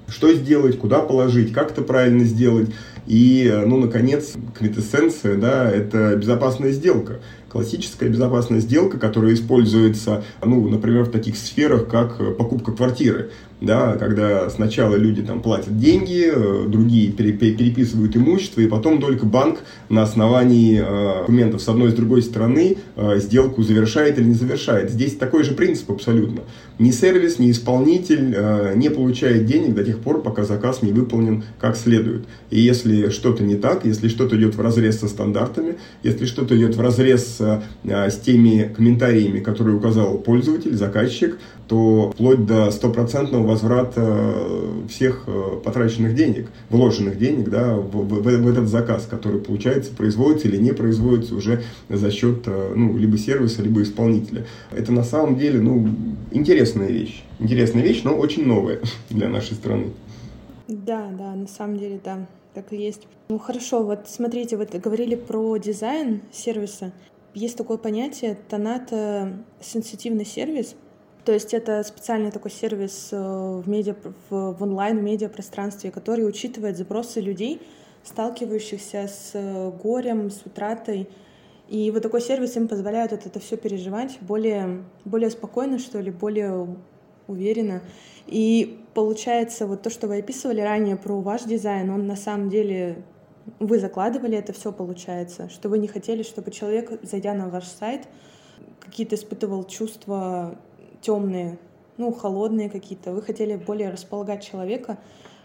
что 0.08 0.34
сделать, 0.34 0.78
куда 0.78 1.00
положить, 1.00 1.54
как 1.54 1.72
это 1.72 1.82
правильно 1.82 2.24
сделать. 2.24 2.70
И, 3.08 3.52
ну, 3.66 3.80
наконец, 3.80 4.34
квинтэссенция, 4.58 5.36
да, 5.36 5.70
это 5.70 6.16
безопасная 6.16 6.72
сделка 6.72 7.20
классическая 7.50 8.10
безопасная 8.10 8.60
сделка, 8.60 8.98
которая 8.98 9.34
используется, 9.34 10.24
ну, 10.44 10.68
например, 10.70 11.04
в 11.04 11.12
таких 11.12 11.36
сферах, 11.38 11.88
как 11.88 12.20
э, 12.20 12.32
покупка 12.32 12.72
квартиры 12.72 13.32
да, 13.62 13.98
когда 13.98 14.50
сначала 14.50 14.96
люди 14.96 15.22
там 15.22 15.42
платят 15.42 15.78
деньги, 15.78 16.32
э, 16.34 16.66
другие 16.68 17.12
переписывают 17.12 18.16
имущество, 18.16 18.62
и 18.62 18.68
потом 18.68 19.02
только 19.02 19.26
банк 19.26 19.60
на 19.90 20.04
основании 20.04 20.82
э, 20.82 21.20
документов 21.22 21.62
с 21.62 21.68
одной 21.68 21.90
и 21.90 21.92
с 21.92 21.96
другой 21.96 22.22
стороны 22.22 22.78
э, 22.96 23.20
сделку 23.20 23.62
завершает 23.64 24.18
или 24.18 24.28
не 24.28 24.34
завершает. 24.34 24.92
Здесь 24.92 25.16
такой 25.16 25.44
же 25.44 25.54
принцип 25.54 25.92
абсолютно. 25.92 26.42
Ни 26.78 26.92
сервис, 26.92 27.40
ни 27.40 27.52
исполнитель 27.52 28.38
не 28.76 28.90
получает 28.90 29.46
денег 29.46 29.76
до 29.76 29.84
тех 29.84 30.00
пор, 30.00 30.22
пока 30.22 30.46
заказ 30.46 30.82
не 30.82 30.94
выполнен 30.94 31.44
как 31.60 31.76
следует. 31.76 32.24
И 32.52 32.62
если 32.62 33.10
что-то 33.10 33.44
не 33.44 33.56
так, 33.56 33.84
если 33.84 34.08
что-то 34.08 34.38
идет 34.38 34.56
в 34.56 34.62
разрез 34.62 35.00
со 35.00 35.10
стандартами, 35.10 35.76
если 36.04 36.26
что-то 36.26 36.58
идет 36.58 36.78
в 36.78 36.82
разрез 36.82 37.39
с 37.40 38.18
теми 38.18 38.72
комментариями, 38.76 39.40
которые 39.40 39.78
указал 39.78 40.18
пользователь, 40.18 40.76
заказчик, 40.76 41.38
то 41.70 42.12
вплоть 42.16 42.46
до 42.48 42.72
стопроцентного 42.72 43.46
возврата 43.46 44.34
всех 44.90 45.26
э, 45.28 45.60
потраченных 45.64 46.16
денег, 46.16 46.50
вложенных 46.70 47.20
денег 47.20 47.50
да, 47.50 47.76
в, 47.76 47.92
в, 47.92 48.22
в 48.24 48.48
этот 48.50 48.68
заказ, 48.68 49.08
который, 49.10 49.40
получается, 49.40 49.92
производится 49.96 50.48
или 50.48 50.58
не 50.58 50.74
производится 50.74 51.36
уже 51.36 51.62
за 51.88 52.10
счет 52.10 52.48
э, 52.48 52.74
ну, 52.76 52.98
либо 52.98 53.20
сервиса, 53.20 53.62
либо 53.62 53.84
исполнителя. 53.84 54.48
Это 54.72 54.92
на 54.92 55.04
самом 55.04 55.38
деле 55.38 55.62
ну, 55.62 55.88
интересная 56.32 56.90
вещь. 56.90 57.24
Интересная 57.38 57.84
вещь, 57.84 58.02
но 58.04 58.18
очень 58.18 58.48
новая 58.48 58.80
для 59.12 59.30
нашей 59.30 59.54
страны. 59.54 59.92
Да, 60.68 61.08
да, 61.18 61.36
на 61.36 61.48
самом 61.48 61.78
деле, 61.78 62.00
да, 62.04 62.26
так 62.56 62.74
и 62.74 62.78
есть. 62.78 63.02
Ну 63.30 63.38
хорошо, 63.38 63.84
вот 63.84 64.08
смотрите, 64.08 64.58
вот 64.58 64.74
говорили 64.74 65.14
про 65.14 65.58
дизайн 65.58 66.22
сервиса. 66.32 66.92
Есть 67.34 67.58
такое 67.58 67.78
понятие 67.78 68.38
тонато 68.50 69.34
сенситивный 69.62 70.26
сервис— 70.26 70.76
то 71.30 71.34
есть 71.34 71.54
это 71.54 71.84
специальный 71.84 72.32
такой 72.32 72.50
сервис 72.50 73.10
э, 73.12 73.18
в, 73.18 73.70
медиа, 73.70 73.96
в, 74.30 74.54
в 74.54 74.64
онлайн-медиапространстве, 74.64 75.92
который 75.92 76.28
учитывает 76.28 76.76
запросы 76.76 77.20
людей, 77.20 77.62
сталкивающихся 78.04 79.08
с 79.08 79.32
э, 79.34 79.72
горем, 79.84 80.32
с 80.32 80.42
утратой. 80.46 81.10
И 81.68 81.92
вот 81.92 82.02
такой 82.02 82.22
сервис 82.22 82.56
им 82.58 82.68
позволяет 82.68 83.12
вот 83.12 83.28
это 83.28 83.40
все 83.40 83.58
переживать 83.58 84.18
более, 84.22 84.84
более 85.06 85.30
спокойно, 85.30 85.78
что 85.78 86.00
ли, 86.00 86.10
более 86.10 86.68
уверенно. 87.28 87.84
И 88.26 88.80
получается, 88.96 89.68
вот 89.68 89.84
то, 89.84 89.92
что 89.92 90.08
вы 90.08 90.18
описывали 90.18 90.62
ранее 90.62 90.96
про 90.96 91.22
ваш 91.22 91.44
дизайн, 91.44 91.92
он 91.92 92.08
на 92.08 92.16
самом 92.16 92.50
деле 92.50 93.04
вы 93.60 93.80
закладывали 93.80 94.38
это 94.38 94.54
все, 94.54 94.72
получается, 94.72 95.50
что 95.50 95.70
вы 95.70 95.78
не 95.78 95.88
хотели, 95.88 96.24
чтобы 96.24 96.52
человек, 96.52 97.00
зайдя 97.04 97.34
на 97.34 97.50
ваш 97.50 97.66
сайт, 97.66 98.08
какие-то 98.80 99.16
испытывал 99.16 99.64
чувства 99.64 100.56
темные, 101.02 101.58
ну, 101.98 102.12
холодные 102.14 102.70
какие-то. 102.70 103.12
Вы 103.12 103.22
хотели 103.22 103.56
более 103.56 103.90
располагать 103.90 104.44
человека, 104.44 104.98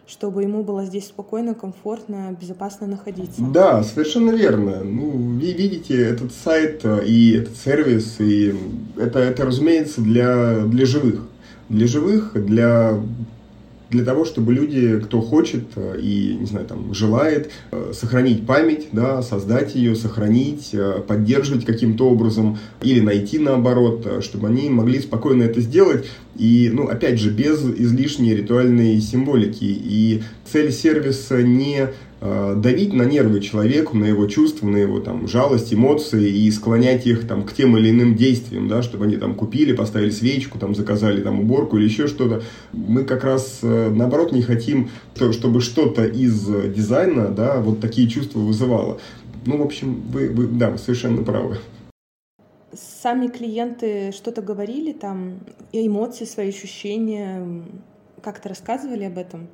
чтобы 0.06 0.42
ему 0.42 0.62
было 0.62 0.84
здесь 0.84 1.06
спокойно, 1.06 1.54
комфортно, 1.54 2.36
безопасно 2.38 2.86
находиться. 2.86 3.40
Да, 3.40 3.82
совершенно 3.82 4.30
верно. 4.30 4.84
Ну, 4.84 5.10
вы 5.10 5.52
видите, 5.52 6.00
этот 6.00 6.32
сайт 6.32 6.84
э, 6.84 7.04
и 7.06 7.36
этот 7.36 7.56
сервис, 7.56 8.20
и 8.20 8.54
это, 8.96 9.18
это 9.18 9.46
разумеется, 9.46 10.02
для, 10.02 10.64
для 10.66 10.84
живых. 10.84 11.26
Для 11.70 11.86
живых, 11.86 12.32
для 12.34 13.00
для 13.94 14.04
того, 14.04 14.24
чтобы 14.24 14.52
люди, 14.52 15.00
кто 15.00 15.20
хочет 15.20 15.64
э, 15.76 15.98
и, 16.02 16.36
не 16.38 16.46
знаю, 16.46 16.66
там, 16.66 16.92
желает 16.92 17.50
э, 17.70 17.92
сохранить 17.94 18.44
память, 18.44 18.88
да, 18.90 19.22
создать 19.22 19.76
ее, 19.76 19.94
сохранить, 19.94 20.70
э, 20.72 21.00
поддерживать 21.06 21.64
каким-то 21.64 22.08
образом 22.10 22.58
или 22.82 23.00
найти 23.00 23.38
наоборот, 23.38 24.22
чтобы 24.22 24.48
они 24.48 24.68
могли 24.68 24.98
спокойно 24.98 25.44
это 25.44 25.60
сделать 25.60 26.06
и, 26.36 26.70
ну, 26.72 26.88
опять 26.88 27.20
же, 27.20 27.30
без 27.30 27.64
излишней 27.64 28.34
ритуальной 28.34 29.00
символики. 29.00 29.64
И 29.64 30.22
цель 30.44 30.72
сервиса 30.72 31.42
не 31.42 31.90
давить 32.24 32.94
на 32.94 33.02
нервы 33.02 33.40
человеку, 33.40 33.96
на 33.98 34.06
его 34.06 34.26
чувства, 34.26 34.66
на 34.66 34.78
его 34.78 34.98
там 34.98 35.28
жалость, 35.28 35.74
эмоции 35.74 36.30
и 36.30 36.50
склонять 36.50 37.06
их 37.06 37.28
там 37.28 37.44
к 37.44 37.52
тем 37.52 37.76
или 37.76 37.90
иным 37.90 38.16
действиям, 38.16 38.66
да, 38.66 38.82
чтобы 38.82 39.04
они 39.04 39.16
там 39.16 39.34
купили, 39.34 39.74
поставили 39.74 40.10
свечку, 40.10 40.58
там 40.58 40.74
заказали 40.74 41.22
там 41.22 41.40
уборку 41.40 41.76
или 41.76 41.84
еще 41.84 42.06
что-то. 42.06 42.42
Мы 42.72 43.04
как 43.04 43.24
раз 43.24 43.58
э, 43.62 43.90
наоборот 43.90 44.32
не 44.32 44.40
хотим, 44.40 44.88
чтобы 45.32 45.60
что-то 45.60 46.06
из 46.06 46.46
дизайна, 46.74 47.28
да, 47.28 47.60
вот 47.60 47.80
такие 47.80 48.08
чувства 48.08 48.38
вызывало. 48.38 48.98
Ну, 49.44 49.58
в 49.58 49.62
общем, 49.62 50.02
вы, 50.10 50.30
вы 50.30 50.46
да, 50.46 50.70
вы 50.70 50.78
совершенно 50.78 51.22
правы. 51.22 51.58
Сами 52.72 53.28
клиенты 53.28 54.12
что-то 54.12 54.40
говорили, 54.42 54.92
там, 54.92 55.34
эмоции, 55.72 56.24
свои 56.24 56.48
ощущения, 56.48 57.62
как-то 58.22 58.48
рассказывали 58.48 59.04
об 59.04 59.18
этом? 59.18 59.48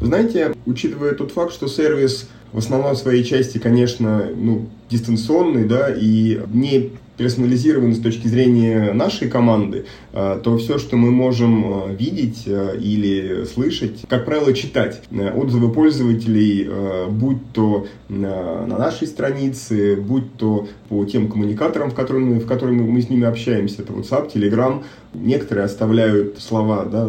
Знаете, 0.00 0.54
учитывая 0.66 1.12
тот 1.12 1.32
факт, 1.32 1.52
что 1.52 1.68
сервис 1.68 2.28
в 2.52 2.58
основной 2.58 2.96
своей 2.96 3.24
части, 3.24 3.58
конечно, 3.58 4.28
ну, 4.34 4.68
дистанционный, 4.90 5.64
да, 5.64 5.88
и 5.94 6.40
не 6.52 6.92
персонализированы 7.16 7.94
с 7.94 8.00
точки 8.00 8.26
зрения 8.26 8.92
нашей 8.92 9.28
команды, 9.28 9.86
то 10.14 10.56
все, 10.58 10.78
что 10.78 10.96
мы 10.96 11.10
можем 11.10 11.64
а, 11.64 11.88
видеть 11.88 12.44
а, 12.46 12.76
или 12.76 13.44
слышать, 13.44 14.02
как 14.08 14.24
правило, 14.24 14.52
читать 14.52 15.02
отзывы 15.10 15.72
пользователей, 15.72 16.68
будь 17.10 17.38
то 17.52 17.86
на 18.08 18.66
нашей 18.66 19.08
странице, 19.08 19.96
будь 19.96 20.36
то 20.36 20.68
по 20.88 21.04
тем 21.04 21.28
коммуникаторам, 21.28 21.90
в 21.90 21.94
которых, 21.94 22.44
в 22.44 22.46
которых 22.46 22.76
мы 22.76 23.02
с 23.02 23.10
ними 23.10 23.26
общаемся, 23.26 23.82
это 23.82 23.92
WhatsApp, 23.92 24.32
Telegram, 24.32 24.84
некоторые 25.14 25.64
оставляют 25.64 26.38
слова, 26.38 26.84
да, 26.84 27.08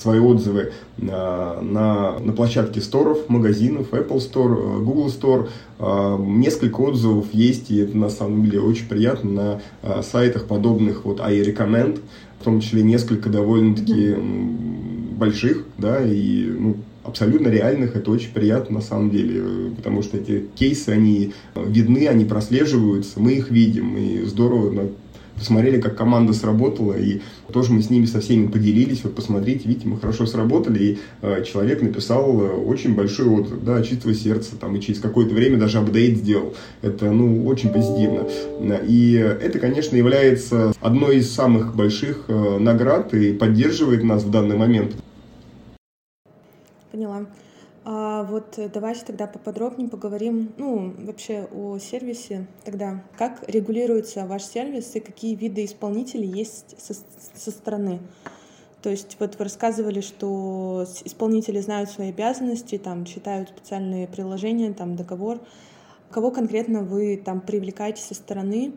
свои 0.00 0.20
отзывы 0.20 0.72
на, 0.98 1.60
на 1.60 2.32
площадке 2.32 2.80
сторов, 2.80 3.28
магазинов, 3.28 3.90
Apple 3.90 4.18
Store, 4.18 4.82
Google 4.82 5.08
Store, 5.08 5.48
несколько 6.24 6.80
отзывов 6.80 7.26
есть, 7.32 7.70
и 7.70 7.78
это 7.78 7.96
на 7.96 8.08
самом 8.08 8.44
деле 8.44 8.60
очень 8.60 8.88
приятно 8.88 9.60
на 9.82 10.02
сайтах 10.02 10.46
подобных 10.46 11.04
вот 11.04 11.20
iRecommend, 11.20 12.00
в 12.40 12.44
том 12.44 12.60
числе 12.60 12.82
несколько 12.82 13.28
довольно-таки 13.28 14.14
больших, 15.16 15.64
да, 15.78 16.04
и 16.04 16.46
ну, 16.46 16.76
абсолютно 17.04 17.48
реальных, 17.48 17.96
это 17.96 18.10
очень 18.10 18.32
приятно 18.32 18.76
на 18.76 18.80
самом 18.80 19.10
деле, 19.10 19.70
потому 19.76 20.02
что 20.02 20.16
эти 20.18 20.46
кейсы, 20.54 20.90
они 20.90 21.32
видны, 21.54 22.08
они 22.08 22.24
прослеживаются, 22.24 23.20
мы 23.20 23.34
их 23.34 23.50
видим, 23.50 23.96
и 23.96 24.22
здорово 24.22 24.90
посмотрели, 25.36 25.80
как 25.80 25.96
команда 25.96 26.32
сработала, 26.32 26.94
и 26.94 27.20
тоже 27.52 27.72
мы 27.72 27.82
с 27.82 27.90
ними 27.90 28.06
со 28.06 28.20
всеми 28.20 28.48
поделились, 28.48 29.04
вот 29.04 29.14
посмотрите, 29.14 29.68
видите, 29.68 29.88
мы 29.88 29.98
хорошо 29.98 30.26
сработали, 30.26 30.82
и 30.82 30.98
э, 31.22 31.44
человек 31.44 31.82
написал 31.82 32.40
э, 32.40 32.48
очень 32.48 32.94
большой 32.94 33.26
отзыв, 33.26 33.62
да, 33.62 33.82
чистого 33.82 34.14
сердца, 34.14 34.56
там, 34.56 34.74
и 34.76 34.80
через 34.80 35.00
какое-то 35.00 35.34
время 35.34 35.58
даже 35.58 35.78
апдейт 35.78 36.18
сделал. 36.18 36.54
Это, 36.82 37.10
ну, 37.10 37.46
очень 37.46 37.70
позитивно. 37.70 38.26
И 38.86 39.12
это, 39.14 39.58
конечно, 39.58 39.96
является 39.96 40.72
одной 40.80 41.18
из 41.18 41.32
самых 41.32 41.74
больших 41.76 42.24
э, 42.28 42.58
наград 42.58 43.14
и 43.14 43.32
поддерживает 43.32 44.02
нас 44.02 44.22
в 44.22 44.30
данный 44.30 44.56
момент. 44.56 44.94
Поняла. 46.90 47.26
А 47.88 48.24
вот 48.24 48.58
давайте 48.74 49.04
тогда 49.04 49.28
поподробнее 49.28 49.88
поговорим, 49.88 50.52
ну, 50.56 50.92
вообще 50.98 51.46
о 51.52 51.78
сервисе 51.78 52.48
тогда. 52.64 53.04
Как 53.16 53.48
регулируется 53.48 54.26
ваш 54.26 54.42
сервис 54.42 54.96
и 54.96 55.00
какие 55.00 55.36
виды 55.36 55.64
исполнителей 55.64 56.26
есть 56.26 56.74
со, 56.82 56.94
со 57.34 57.50
стороны? 57.52 58.00
То 58.82 58.90
есть 58.90 59.16
вот 59.20 59.38
вы 59.38 59.44
рассказывали, 59.44 60.00
что 60.00 60.84
исполнители 61.04 61.60
знают 61.60 61.88
свои 61.88 62.08
обязанности, 62.08 62.76
там 62.76 63.04
читают 63.04 63.50
специальные 63.50 64.08
приложения, 64.08 64.72
там 64.72 64.96
договор. 64.96 65.38
Кого 66.10 66.32
конкретно 66.32 66.82
вы 66.82 67.22
там 67.24 67.40
привлекаете 67.40 68.02
со 68.02 68.14
стороны? 68.14 68.72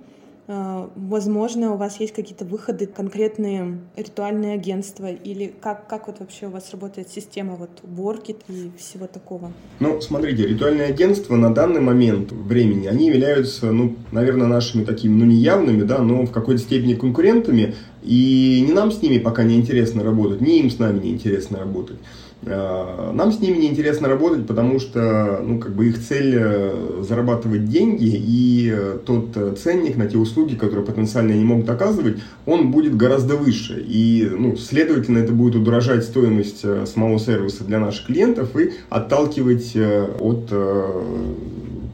А, 0.51 0.89
возможно, 0.95 1.73
у 1.73 1.77
вас 1.77 1.99
есть 1.99 2.15
какие-то 2.15 2.43
выходы, 2.43 2.87
конкретные 2.87 3.81
ритуальные 3.95 4.55
агентства, 4.55 5.05
или 5.05 5.53
как, 5.61 5.87
как 5.87 6.07
вот 6.07 6.21
вообще 6.21 6.47
у 6.47 6.49
вас 6.49 6.71
работает 6.71 7.07
система 7.07 7.55
вот 7.55 7.69
уборки 7.83 8.35
и 8.47 8.71
всего 8.75 9.05
такого? 9.05 9.51
Ну, 9.79 10.01
смотрите, 10.01 10.47
ритуальные 10.47 10.87
агентства 10.87 11.35
на 11.35 11.53
данный 11.53 11.81
момент 11.81 12.31
времени, 12.31 12.87
они 12.87 13.09
являются, 13.09 13.71
ну, 13.71 13.95
наверное, 14.11 14.47
нашими 14.47 14.83
такими, 14.83 15.13
ну, 15.13 15.25
не 15.25 15.35
явными, 15.35 15.83
да, 15.83 15.99
но 15.99 16.23
в 16.23 16.31
какой-то 16.31 16.59
степени 16.59 16.95
конкурентами, 16.95 17.75
и 18.01 18.65
не 18.65 18.73
нам 18.73 18.91
с 18.91 19.03
ними 19.03 19.19
пока 19.19 19.43
не 19.43 19.55
интересно 19.55 20.03
работать, 20.03 20.41
ни 20.41 20.57
им 20.57 20.71
с 20.71 20.79
нами 20.79 20.99
не 20.99 21.11
интересно 21.11 21.59
работать. 21.59 21.99
Э, 22.43 23.11
нам 23.13 23.31
с 23.31 23.39
ними 23.39 23.57
неинтересно 23.57 24.07
работать, 24.07 24.47
потому 24.47 24.79
что 24.79 25.41
ну, 25.45 25.59
как 25.59 25.75
бы 25.75 25.89
их 25.89 26.01
цель 26.01 26.35
э, 26.37 27.03
зарабатывать 27.07 27.65
деньги, 27.65 28.15
и 28.15 28.71
э, 28.73 28.97
тот 29.05 29.59
ценник 29.59 29.97
на 29.97 30.07
те 30.07 30.17
услуги, 30.17 30.55
которые 30.55 30.85
потенциально 30.85 31.33
они 31.33 31.43
могут 31.43 31.69
оказывать, 31.69 32.17
он 32.45 32.71
будет 32.71 32.95
гораздо 32.95 33.35
выше. 33.35 33.83
И, 33.85 34.29
ну, 34.31 34.55
следовательно, 34.55 35.17
это 35.17 35.33
будет 35.33 35.55
удорожать 35.55 36.05
стоимость 36.05 36.65
самого 36.87 37.19
сервиса 37.19 37.63
для 37.65 37.79
наших 37.79 38.07
клиентов 38.07 38.55
и 38.57 38.73
отталкивать 38.89 39.75
от, 40.19 40.53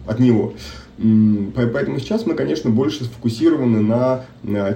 от 0.07 0.19
него. 0.19 0.53
Поэтому 0.97 1.99
сейчас 1.99 2.25
мы, 2.25 2.35
конечно, 2.35 2.69
больше 2.69 3.03
сфокусированы 3.03 3.81
на 3.81 4.25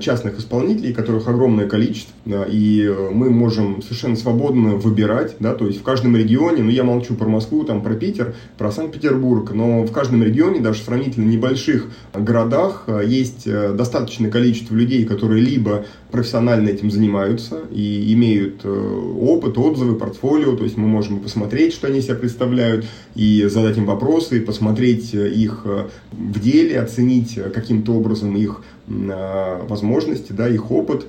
частных 0.02 0.38
исполнителей, 0.40 0.94
которых 0.94 1.28
огромное 1.28 1.68
количество, 1.68 2.14
и 2.50 2.84
э, 2.84 3.10
мы 3.12 3.30
можем 3.30 3.82
совершенно 3.82 4.16
свободно 4.16 4.76
выбирать, 4.76 5.36
да, 5.40 5.54
то 5.54 5.68
есть 5.68 5.80
в 5.80 5.84
каждом 5.84 6.16
регионе, 6.16 6.64
ну 6.64 6.70
я 6.70 6.84
молчу 6.84 7.16
про 7.16 7.28
Москву, 7.28 7.64
там 7.64 7.82
про 7.82 7.94
Питер, 7.94 8.36
про 8.58 8.72
Санкт-Петербург, 8.72 9.52
но 9.54 9.84
в 9.84 9.92
каждом 9.92 10.24
регионе, 10.24 10.60
даже 10.60 10.82
в 10.82 10.86
сравнительно 10.86 11.26
небольших 11.26 11.88
городах, 12.14 12.84
э, 12.88 13.04
есть 13.06 13.44
э, 13.46 13.74
достаточное 13.74 14.32
количество 14.32 14.76
людей, 14.76 15.06
которые 15.06 15.42
либо 15.42 15.86
профессионально 16.12 16.70
этим 16.70 16.90
занимаются 16.92 17.62
и 17.72 18.12
имеют 18.14 18.66
опыт, 18.66 19.58
отзывы, 19.58 19.96
портфолио, 19.96 20.56
то 20.56 20.64
есть 20.64 20.76
мы 20.76 20.88
можем 20.88 21.20
посмотреть, 21.20 21.74
что 21.74 21.88
они 21.88 22.02
себя 22.02 22.16
представляют, 22.16 22.86
и 23.16 23.46
задать 23.46 23.78
им 23.78 23.86
вопросы, 23.86 24.38
и 24.38 24.40
посмотреть 24.40 25.14
их 25.14 25.66
в 26.12 26.40
деле, 26.40 26.80
оценить 26.80 27.40
каким-то 27.54 27.94
образом 27.94 28.36
их 28.36 28.62
а, 28.90 29.66
возможности, 29.68 30.32
да, 30.32 30.48
их 30.48 30.72
опыт, 30.72 31.06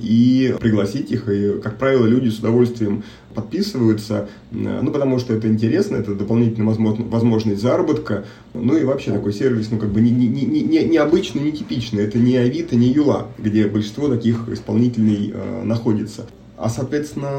и 0.00 0.54
пригласить 0.60 1.10
их. 1.10 1.28
И, 1.28 1.60
как 1.62 1.76
правило, 1.76 2.06
люди 2.06 2.28
с 2.28 2.38
удовольствием 2.38 3.04
подписываются, 3.34 4.28
ну, 4.50 4.90
потому 4.90 5.18
что 5.18 5.34
это 5.34 5.46
интересно, 5.46 5.96
это 5.96 6.14
дополнительная 6.14 6.74
возможность 6.74 7.60
заработка, 7.60 8.24
ну 8.54 8.76
и 8.76 8.84
вообще 8.84 9.12
такой 9.12 9.32
сервис, 9.32 9.70
ну, 9.70 9.78
как 9.78 9.90
бы 9.90 10.00
не, 10.00 10.10
не, 10.10 10.26
не, 10.26 10.62
не, 10.62 10.84
необычный, 10.84 11.42
нетипичный, 11.42 12.04
это 12.04 12.18
не 12.18 12.36
Авито, 12.36 12.76
не 12.76 12.88
Юла, 12.88 13.28
где 13.38 13.66
большинство 13.66 14.08
таких 14.08 14.48
исполнителей 14.48 15.32
э, 15.32 15.62
находится. 15.64 16.26
А, 16.60 16.68
соответственно, 16.68 17.38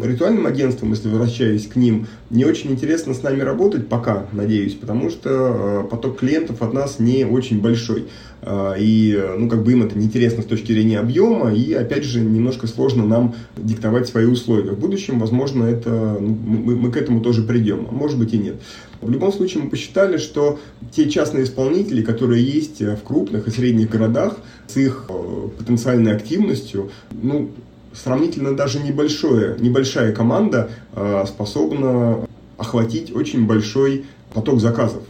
ритуальным 0.00 0.46
агентствам, 0.46 0.90
если 0.90 1.08
возвращаясь 1.08 1.66
к 1.66 1.74
ним, 1.74 2.06
не 2.30 2.44
очень 2.44 2.70
интересно 2.70 3.14
с 3.14 3.22
нами 3.24 3.40
работать 3.40 3.88
пока, 3.88 4.26
надеюсь, 4.30 4.74
потому 4.74 5.10
что 5.10 5.28
э, 5.28 5.88
поток 5.90 6.20
клиентов 6.20 6.62
от 6.62 6.72
нас 6.72 7.00
не 7.00 7.24
очень 7.24 7.60
большой. 7.60 8.06
Э, 8.42 8.74
и, 8.78 9.20
ну, 9.38 9.48
как 9.48 9.64
бы 9.64 9.72
им 9.72 9.82
это 9.82 9.98
неинтересно 9.98 10.44
с 10.44 10.46
точки 10.46 10.70
зрения 10.70 11.00
объема, 11.00 11.52
и, 11.52 11.72
опять 11.72 12.04
же, 12.04 12.20
немножко 12.20 12.68
сложно 12.68 13.04
нам 13.04 13.34
диктовать 13.56 14.06
свои 14.06 14.26
условия. 14.26 14.70
В 14.70 14.78
будущем, 14.78 15.18
возможно, 15.18 15.64
это, 15.64 16.18
ну, 16.20 16.28
мы, 16.28 16.76
мы 16.76 16.92
к 16.92 16.96
этому 16.96 17.22
тоже 17.22 17.42
придем, 17.42 17.88
а 17.90 17.92
может 17.92 18.20
быть 18.20 18.34
и 18.34 18.38
нет. 18.38 18.62
В 19.00 19.10
любом 19.10 19.32
случае, 19.32 19.64
мы 19.64 19.70
посчитали, 19.70 20.16
что 20.16 20.60
те 20.92 21.10
частные 21.10 21.42
исполнители, 21.42 22.02
которые 22.02 22.44
есть 22.44 22.80
в 22.80 22.98
крупных 23.02 23.48
и 23.48 23.50
средних 23.50 23.90
городах, 23.90 24.36
с 24.68 24.76
их 24.76 25.06
э, 25.08 25.48
потенциальной 25.58 26.14
активностью, 26.14 26.92
ну, 27.10 27.50
сравнительно 27.92 28.56
даже 28.56 28.80
небольшое, 28.80 29.56
небольшая 29.58 30.12
команда 30.12 30.70
э, 30.94 31.24
способна 31.26 32.26
охватить 32.56 33.14
очень 33.14 33.46
большой 33.46 34.04
поток 34.34 34.60
заказов. 34.60 35.02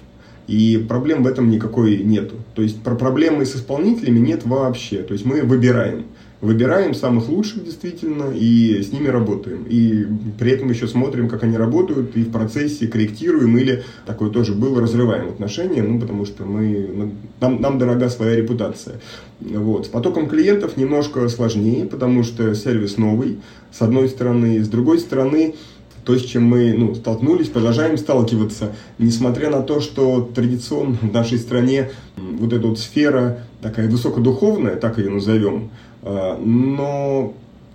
И 0.47 0.85
проблем 0.89 1.23
в 1.23 1.27
этом 1.27 1.51
никакой 1.51 1.99
нету. 1.99 2.37
То 2.55 2.63
есть 2.63 2.83
про 2.83 2.95
проблемы 2.95 3.47
с 3.47 3.55
исполнителями 3.55 4.19
нет 4.19 4.45
вообще. 4.45 5.03
То 5.03 5.13
есть 5.13 5.25
мы 5.25 5.43
выбираем. 5.43 6.07
Выбираем 6.41 6.95
самых 6.95 7.29
лучших 7.29 7.65
действительно 7.65 8.33
и 8.35 8.83
с 8.83 8.93
ними 8.93 9.09
работаем. 9.09 9.67
И 9.69 10.07
при 10.39 10.53
этом 10.53 10.71
еще 10.71 10.89
смотрим, 10.89 11.29
как 11.29 11.43
они 11.43 11.59
работают, 11.59 12.17
и 12.17 12.23
в 12.23 12.33
процессе 12.33 12.87
корректируем 12.87 13.59
или 13.59 13.85
такое 14.07 14.31
тоже 14.31 14.55
было, 14.55 14.81
разрываем 14.81 15.29
отношения, 15.29 15.83
ну, 15.83 16.01
потому 16.01 16.25
что 16.25 16.47
мы, 16.47 16.91
ну, 16.95 17.13
нам, 17.41 17.61
нам 17.61 17.79
дорога 17.79 18.09
своя 18.09 18.37
репутация. 18.37 19.01
Вот. 19.41 19.85
С 19.85 19.89
потоком 19.91 20.31
клиентов 20.31 20.79
немножко 20.79 21.29
сложнее, 21.29 21.85
потому 21.85 22.23
что 22.25 22.55
сервис 22.55 22.97
новый, 22.97 23.41
с 23.71 23.83
одной 23.83 24.09
стороны. 24.09 24.65
С 24.65 24.69
другой 24.69 24.99
стороны, 24.99 25.57
то, 26.05 26.17
с 26.17 26.23
чем 26.23 26.45
мы 26.45 26.73
ну, 26.73 26.95
столкнулись, 26.95 27.49
продолжаем 27.49 27.99
сталкиваться, 27.99 28.73
несмотря 28.99 29.51
на 29.51 29.63
то, 29.63 29.81
что 29.81 30.23
традиционно 30.35 30.97
в 31.01 31.13
нашей 31.13 31.39
стране 31.39 31.91
вот 32.17 32.53
эта 32.53 32.67
вот 32.67 32.79
сфера 32.79 33.41
такая 33.61 33.89
высокодуховная, 33.89 34.77
так 34.77 34.99
ее 34.99 35.11
назовем, 35.11 35.71
а, 36.03 36.39
но 36.39 37.35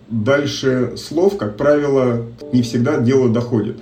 дальше 0.09 0.93
слов, 0.97 1.37
как 1.37 1.57
правило, 1.57 2.25
не 2.51 2.61
всегда 2.61 2.99
дело 2.99 3.29
доходит. 3.29 3.77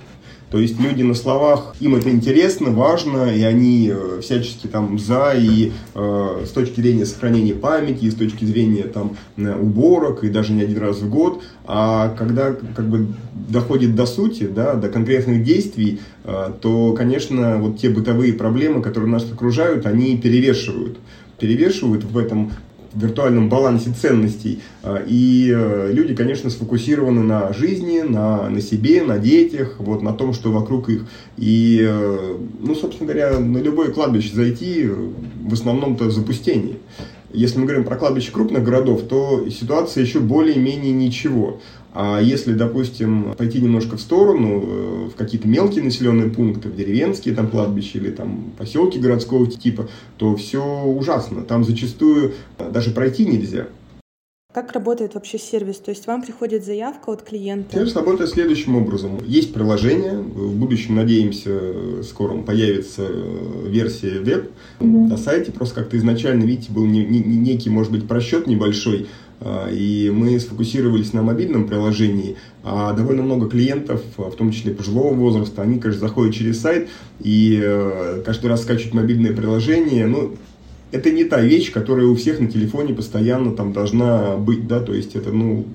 То 0.50 0.58
есть 0.58 0.78
люди 0.80 1.02
на 1.02 1.14
словах, 1.14 1.74
им 1.80 1.96
это 1.96 2.10
интересно, 2.10 2.70
важно, 2.70 3.34
и 3.34 3.42
они 3.42 3.90
э, 3.92 4.20
всячески 4.22 4.66
там 4.66 4.98
за, 4.98 5.32
и 5.36 5.72
э, 5.94 6.44
с 6.46 6.50
точки 6.50 6.80
зрения 6.80 7.06
сохранения 7.06 7.54
памяти, 7.54 8.04
и 8.04 8.10
с 8.10 8.14
точки 8.14 8.44
зрения 8.44 8.84
там 8.84 9.16
уборок, 9.36 10.22
и 10.22 10.28
даже 10.28 10.52
не 10.52 10.62
один 10.62 10.78
раз 10.78 10.98
в 10.98 11.10
год. 11.10 11.42
А 11.66 12.14
когда 12.16 12.52
как 12.52 12.88
бы 12.88 13.08
доходит 13.48 13.94
до 13.96 14.06
сути, 14.06 14.44
да, 14.46 14.74
до 14.74 14.88
конкретных 14.88 15.42
действий, 15.42 16.00
э, 16.24 16.52
то, 16.60 16.92
конечно, 16.92 17.58
вот 17.58 17.78
те 17.78 17.88
бытовые 17.88 18.32
проблемы, 18.34 18.82
которые 18.82 19.10
нас 19.10 19.24
окружают, 19.30 19.86
они 19.86 20.16
перевешивают 20.16 20.98
перевешивают 21.38 22.04
в 22.04 22.16
этом 22.16 22.52
виртуальном 22.94 23.48
балансе 23.48 23.90
ценностей. 23.92 24.60
А, 24.82 25.02
и 25.06 25.52
э, 25.54 25.90
люди, 25.92 26.14
конечно, 26.14 26.50
сфокусированы 26.50 27.22
на 27.22 27.52
жизни, 27.52 28.00
на, 28.00 28.48
на 28.48 28.60
себе, 28.60 29.02
на 29.02 29.18
детях, 29.18 29.76
вот, 29.78 30.02
на 30.02 30.12
том, 30.12 30.32
что 30.32 30.52
вокруг 30.52 30.88
их. 30.88 31.06
И, 31.36 31.80
э, 31.82 32.36
ну, 32.60 32.74
собственно 32.74 33.12
говоря, 33.12 33.38
на 33.38 33.58
любое 33.58 33.90
кладбище 33.90 34.34
зайти 34.34 34.88
в 34.88 35.52
основном-то 35.52 36.10
запустение. 36.10 36.76
Если 37.32 37.58
мы 37.58 37.64
говорим 37.64 37.84
про 37.84 37.96
кладбище 37.96 38.30
крупных 38.30 38.62
городов, 38.62 39.02
то 39.08 39.48
ситуация 39.50 40.04
еще 40.04 40.20
более-менее 40.20 40.92
ничего. 40.92 41.60
А 41.94 42.20
если, 42.20 42.54
допустим, 42.54 43.34
пойти 43.38 43.60
немножко 43.60 43.96
в 43.96 44.00
сторону, 44.00 44.62
э, 44.62 45.08
в 45.10 45.14
какие-то 45.14 45.46
мелкие 45.46 45.84
населенные 45.84 46.28
пункты, 46.28 46.68
в 46.68 46.74
деревенские 46.74 47.36
там 47.36 47.48
кладбища 47.48 47.98
или 47.98 48.10
там 48.10 48.52
поселки 48.58 48.98
городского 48.98 49.46
типа, 49.46 49.88
то 50.16 50.34
все 50.34 50.82
ужасно. 50.82 51.42
Там 51.42 51.62
зачастую 51.62 52.34
э, 52.58 52.70
даже 52.70 52.90
пройти 52.90 53.24
нельзя. 53.24 53.68
Как 54.54 54.70
работает 54.70 55.14
вообще 55.14 55.36
сервис? 55.36 55.78
То 55.78 55.90
есть 55.90 56.06
вам 56.06 56.22
приходит 56.22 56.64
заявка 56.64 57.10
от 57.10 57.22
клиента? 57.22 57.74
Сервис 57.74 57.96
работает 57.96 58.30
следующим 58.30 58.76
образом. 58.76 59.18
Есть 59.26 59.52
приложение, 59.52 60.16
в 60.16 60.56
будущем, 60.56 60.94
надеемся, 60.94 62.02
скоро 62.04 62.40
появится 62.40 63.02
э, 63.04 63.66
версия 63.68 64.20
веб 64.20 64.52
mm-hmm. 64.78 65.08
на 65.08 65.16
сайте. 65.16 65.50
Просто 65.50 65.74
как-то 65.74 65.96
изначально, 65.96 66.44
видите, 66.44 66.70
был 66.70 66.86
не, 66.86 67.04
не, 67.04 67.18
некий, 67.18 67.68
может 67.68 67.90
быть, 67.90 68.06
просчет 68.06 68.46
небольшой, 68.46 69.08
и 69.70 70.10
мы 70.14 70.38
сфокусировались 70.40 71.12
на 71.12 71.22
мобильном 71.22 71.66
приложении, 71.66 72.36
а 72.62 72.92
довольно 72.92 73.22
много 73.22 73.48
клиентов, 73.48 74.02
в 74.16 74.32
том 74.36 74.52
числе 74.52 74.72
пожилого 74.72 75.14
возраста, 75.14 75.62
они, 75.62 75.78
конечно, 75.78 76.06
заходят 76.08 76.34
через 76.34 76.60
сайт 76.60 76.88
и 77.20 77.60
э, 77.62 78.22
каждый 78.24 78.46
раз 78.46 78.62
скачивают 78.62 78.94
мобильное 78.94 79.32
приложение. 79.32 80.06
Ну, 80.06 80.36
это 80.92 81.10
не 81.10 81.24
та 81.24 81.40
вещь, 81.40 81.72
которая 81.72 82.06
у 82.06 82.14
всех 82.14 82.40
на 82.40 82.46
телефоне 82.46 82.94
постоянно 82.94 83.52
там 83.52 83.72
должна 83.72 84.36
быть, 84.36 84.66
да, 84.66 84.80
то 84.80 84.94
есть 84.94 85.16
это, 85.16 85.32
ну, 85.32 85.66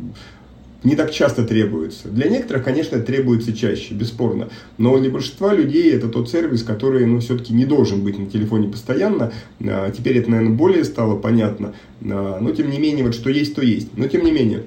не 0.83 0.95
так 0.95 1.11
часто 1.11 1.43
требуется. 1.43 2.07
Для 2.07 2.29
некоторых, 2.29 2.63
конечно, 2.63 2.99
требуется 2.99 3.53
чаще, 3.53 3.93
бесспорно. 3.93 4.49
Но 4.77 4.97
для 4.97 5.09
большинства 5.09 5.53
людей 5.53 5.91
это 5.91 6.07
тот 6.07 6.29
сервис, 6.29 6.63
который 6.63 7.05
ну, 7.05 7.19
все-таки 7.19 7.53
не 7.53 7.65
должен 7.65 8.01
быть 8.01 8.17
на 8.17 8.27
телефоне 8.27 8.69
постоянно. 8.69 9.33
А, 9.61 9.91
теперь 9.91 10.17
это, 10.17 10.31
наверное, 10.31 10.55
более 10.55 10.85
стало 10.85 11.17
понятно. 11.17 11.73
А, 12.01 12.39
но, 12.39 12.51
тем 12.51 12.69
не 12.69 12.79
менее, 12.79 13.03
вот 13.03 13.13
что 13.13 13.29
есть, 13.29 13.55
то 13.55 13.61
есть. 13.61 13.89
Но, 13.97 14.07
тем 14.07 14.23
не 14.23 14.31
менее, 14.31 14.63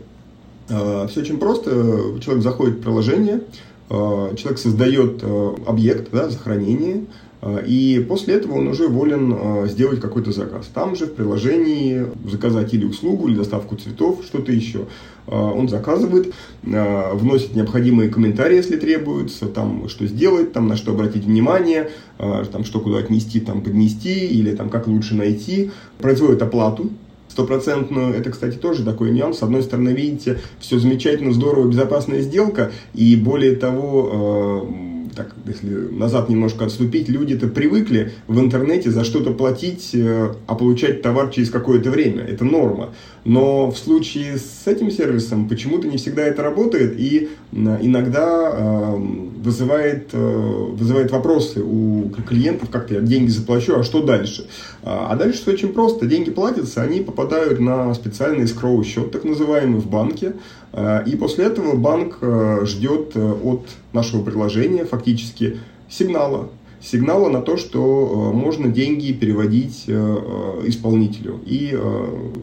а, 0.68 1.07
все 1.07 1.20
очень 1.20 1.38
просто. 1.38 1.70
Человек 2.22 2.42
заходит 2.42 2.77
в 2.77 2.81
приложение, 2.83 3.40
человек 3.88 4.59
создает 4.59 5.22
объект 5.66 6.11
да, 6.12 6.31
за 6.31 6.38
хранение, 6.38 7.05
а, 7.05 7.05
и 7.66 8.05
после 8.09 8.35
этого 8.35 8.55
он 8.59 8.68
уже 8.68 8.87
волен 8.87 9.35
а, 9.35 9.66
сделать 9.66 10.00
какой-то 10.00 10.31
заказ. 10.31 10.70
Там 10.72 10.94
же 10.94 11.07
в 11.07 11.14
приложении 11.14 12.07
заказать 12.31 12.72
или 12.72 12.85
услугу, 12.85 13.26
или 13.26 13.35
доставку 13.35 13.74
цветов, 13.74 14.20
что-то 14.24 14.52
еще. 14.52 14.87
А, 15.26 15.50
он 15.50 15.68
заказывает, 15.68 16.33
вносит 16.62 17.57
необходимые 17.57 18.11
комментарии, 18.11 18.57
если 18.57 18.76
требуется, 18.76 19.46
там, 19.46 19.88
что 19.88 20.07
сделать, 20.07 20.52
там, 20.52 20.68
на 20.68 20.76
что 20.76 20.92
обратить 20.92 21.24
внимание, 21.24 21.90
там, 22.18 22.64
что 22.64 22.78
куда 22.78 22.98
отнести, 22.98 23.40
там, 23.40 23.62
поднести, 23.62 24.26
или 24.26 24.55
там, 24.55 24.70
как 24.70 24.87
лучше 24.87 25.16
найти. 25.16 25.72
Производит 25.98 26.42
оплату, 26.42 26.90
стопроцентную. 27.28 28.14
Это, 28.14 28.31
кстати, 28.31 28.57
тоже 28.57 28.85
такой 28.85 29.11
нюанс. 29.11 29.38
С 29.38 29.42
одной 29.42 29.64
стороны, 29.64 29.88
видите, 29.88 30.38
все 30.61 30.78
замечательно, 30.78 31.33
здорово, 31.33 31.68
безопасная 31.68 32.20
сделка, 32.20 32.70
и 32.94 33.16
более 33.16 33.57
того, 33.57 34.68
так, 35.14 35.35
если 35.46 35.68
назад 35.68 36.29
немножко 36.29 36.64
отступить, 36.64 37.09
люди-то 37.09 37.48
привыкли 37.48 38.12
в 38.29 38.40
интернете 38.40 38.90
за 38.90 39.05
что-то 39.05 39.33
платить, 39.33 39.90
э, 39.94 40.35
а 40.46 40.55
получать 40.55 41.03
товар 41.03 41.31
через 41.31 41.51
какое-то 41.51 41.90
время. 41.90 42.22
Это 42.22 42.44
норма. 42.44 42.90
Но 43.25 43.70
в 43.70 43.79
случае 43.79 44.38
с 44.38 44.66
этим 44.66 44.90
сервисом 44.90 45.48
почему-то 45.48 45.87
не 45.87 45.96
всегда 45.96 46.22
это 46.22 46.42
работает 46.42 46.98
и 46.98 47.31
иногда 47.53 48.51
эм, 48.51 49.31
вызывает, 49.42 50.09
э, 50.12 50.66
вызывает 50.72 51.12
вопросы 51.12 51.62
у 51.62 52.11
клиентов, 52.27 52.70
как 52.70 52.90
я 52.90 53.01
деньги 53.01 53.31
заплачу, 53.31 53.77
а 53.77 53.85
что 53.85 54.03
дальше? 54.03 54.46
А, 54.83 55.09
а 55.11 55.16
дальше 55.16 55.42
все 55.42 55.53
очень 55.53 55.72
просто. 55.72 56.07
Деньги 56.07 56.31
платятся, 56.31 56.83
они 56.83 57.01
попадают 57.01 57.61
на 57.61 57.94
специальный 57.94 58.48
скроу 58.48 58.83
счет, 58.83 59.12
так 59.12 59.25
называемый, 59.25 59.81
в 59.81 59.88
банке. 59.88 60.35
Э, 60.72 61.02
и 61.06 61.16
после 61.16 61.46
этого 61.46 61.76
банк 61.76 62.18
э, 62.20 62.64
ждет 62.64 63.16
от 63.16 63.68
нашего 63.92 64.22
приложения 64.22 64.85
фактически 64.85 65.58
сигнала, 65.88 66.48
сигнала 66.82 67.28
на 67.28 67.40
то, 67.40 67.56
что 67.56 68.32
э, 68.32 68.37
можно 68.37 68.68
деньги 68.68 69.12
переводить 69.12 69.85
э, 69.87 69.92
э, 69.92 70.68
исполнителю. 70.68 71.40
И 71.46 71.76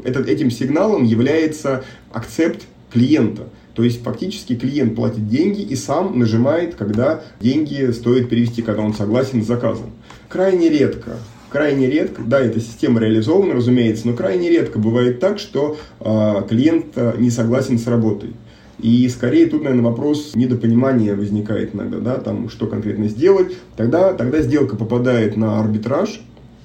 этот, 0.03 0.27
этим 0.27 0.49
сигналом 0.49 1.03
является 1.03 1.83
акцепт 2.11 2.65
клиента. 2.91 3.49
То 3.75 3.83
есть 3.83 4.03
фактически 4.03 4.55
клиент 4.55 4.95
платит 4.95 5.27
деньги 5.27 5.61
и 5.61 5.75
сам 5.75 6.17
нажимает, 6.17 6.75
когда 6.75 7.21
деньги 7.39 7.91
стоит 7.91 8.29
перевести, 8.29 8.61
когда 8.61 8.81
он 8.81 8.93
согласен 8.93 9.43
с 9.43 9.47
заказом. 9.47 9.91
Крайне 10.27 10.69
редко 10.69 11.17
крайне 11.49 11.87
редко, 11.87 12.21
да, 12.25 12.39
эта 12.39 12.59
система 12.59 12.99
реализована, 12.99 13.53
разумеется, 13.53 14.07
но 14.07 14.13
крайне 14.13 14.49
редко 14.49 14.79
бывает 14.79 15.19
так, 15.19 15.39
что 15.39 15.77
э, 15.99 16.43
клиент 16.47 16.95
не 17.17 17.29
согласен 17.29 17.77
с 17.77 17.87
работой. 17.87 18.33
И 18.79 19.07
скорее 19.09 19.47
тут, 19.47 19.63
наверное, 19.63 19.89
вопрос 19.89 20.35
недопонимания 20.35 21.15
возникает 21.15 21.75
иногда, 21.75 21.99
да, 21.99 22.15
там, 22.15 22.49
что 22.49 22.65
конкретно 22.67 23.09
сделать. 23.09 23.57
Тогда, 23.75 24.13
тогда 24.13 24.41
сделка 24.41 24.77
попадает 24.77 25.35
на 25.35 25.59
арбитраж, 25.59 26.21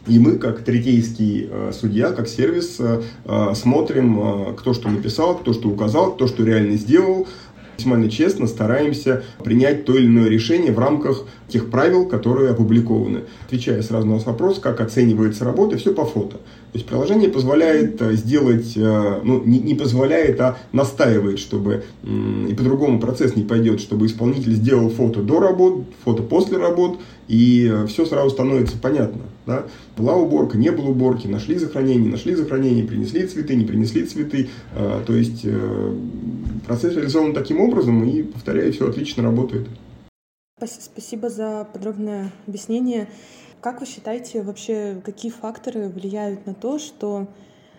и 0.06 0.18
мы, 0.18 0.36
как 0.38 0.62
третейский 0.62 1.48
э, 1.50 1.72
судья, 1.72 2.12
как 2.12 2.28
сервис, 2.28 2.78
э 2.78 3.54
смотрим, 3.54 4.20
э, 4.20 4.52
кто 4.54 4.74
что 4.74 4.90
написал, 4.90 5.38
кто 5.38 5.52
что 5.54 5.68
указал, 5.68 6.12
кто 6.12 6.26
что 6.26 6.44
реально 6.44 6.76
сделал, 6.76 7.26
максимально 7.74 8.08
честно 8.08 8.46
стараемся 8.46 9.22
принять 9.42 9.84
то 9.84 9.96
или 9.96 10.06
иное 10.06 10.28
решение 10.28 10.72
в 10.72 10.78
рамках 10.78 11.24
тех 11.48 11.70
правил, 11.70 12.06
которые 12.06 12.50
опубликованы. 12.50 13.22
Отвечая 13.46 13.82
сразу 13.82 14.06
на 14.06 14.16
вопрос, 14.18 14.58
как 14.58 14.80
оценивается 14.80 15.44
работа, 15.44 15.76
все 15.76 15.92
по 15.92 16.04
фото. 16.04 16.36
То 16.36 16.78
есть 16.78 16.86
приложение 16.86 17.28
позволяет 17.28 18.00
э, 18.02 18.14
сделать, 18.14 18.72
э, 18.76 19.20
ну 19.22 19.42
не, 19.44 19.58
не 19.58 19.74
позволяет, 19.74 20.40
а 20.40 20.58
настаивает, 20.72 21.38
чтобы 21.38 21.84
и 22.02 22.54
по-другому 22.54 22.98
процесс 23.00 23.36
не 23.36 23.44
пойдет, 23.44 23.80
чтобы 23.80 24.06
исполнитель 24.06 24.54
сделал 24.54 24.90
фото 24.90 25.22
до 25.22 25.40
работ, 25.40 25.84
фото 26.04 26.22
после 26.22 26.58
работ, 26.58 26.98
и 27.28 27.70
э, 27.72 27.86
все 27.86 28.04
сразу 28.06 28.30
становится 28.30 28.76
понятно. 28.78 29.22
Да? 29.46 29.64
Была 29.96 30.16
уборка, 30.16 30.56
не 30.56 30.70
было 30.70 30.88
уборки, 30.88 31.26
нашли 31.26 31.56
захоронение, 31.56 32.10
нашли 32.10 32.34
захоронение, 32.34 32.84
принесли 32.84 33.26
цветы, 33.26 33.54
не 33.54 33.64
принесли 33.64 34.04
цветы. 34.06 34.48
То 34.74 35.14
есть 35.14 35.46
процесс 36.66 36.94
реализован 36.94 37.34
таким 37.34 37.60
образом, 37.60 38.02
и, 38.04 38.22
повторяю, 38.22 38.72
все 38.72 38.88
отлично 38.88 39.22
работает. 39.22 39.68
Спасибо 40.64 41.28
за 41.28 41.68
подробное 41.72 42.32
объяснение. 42.46 43.08
Как 43.60 43.80
вы 43.80 43.86
считаете, 43.86 44.42
вообще 44.42 45.00
какие 45.04 45.30
факторы 45.30 45.88
влияют 45.88 46.46
на 46.46 46.54
то, 46.54 46.78
что 46.78 47.28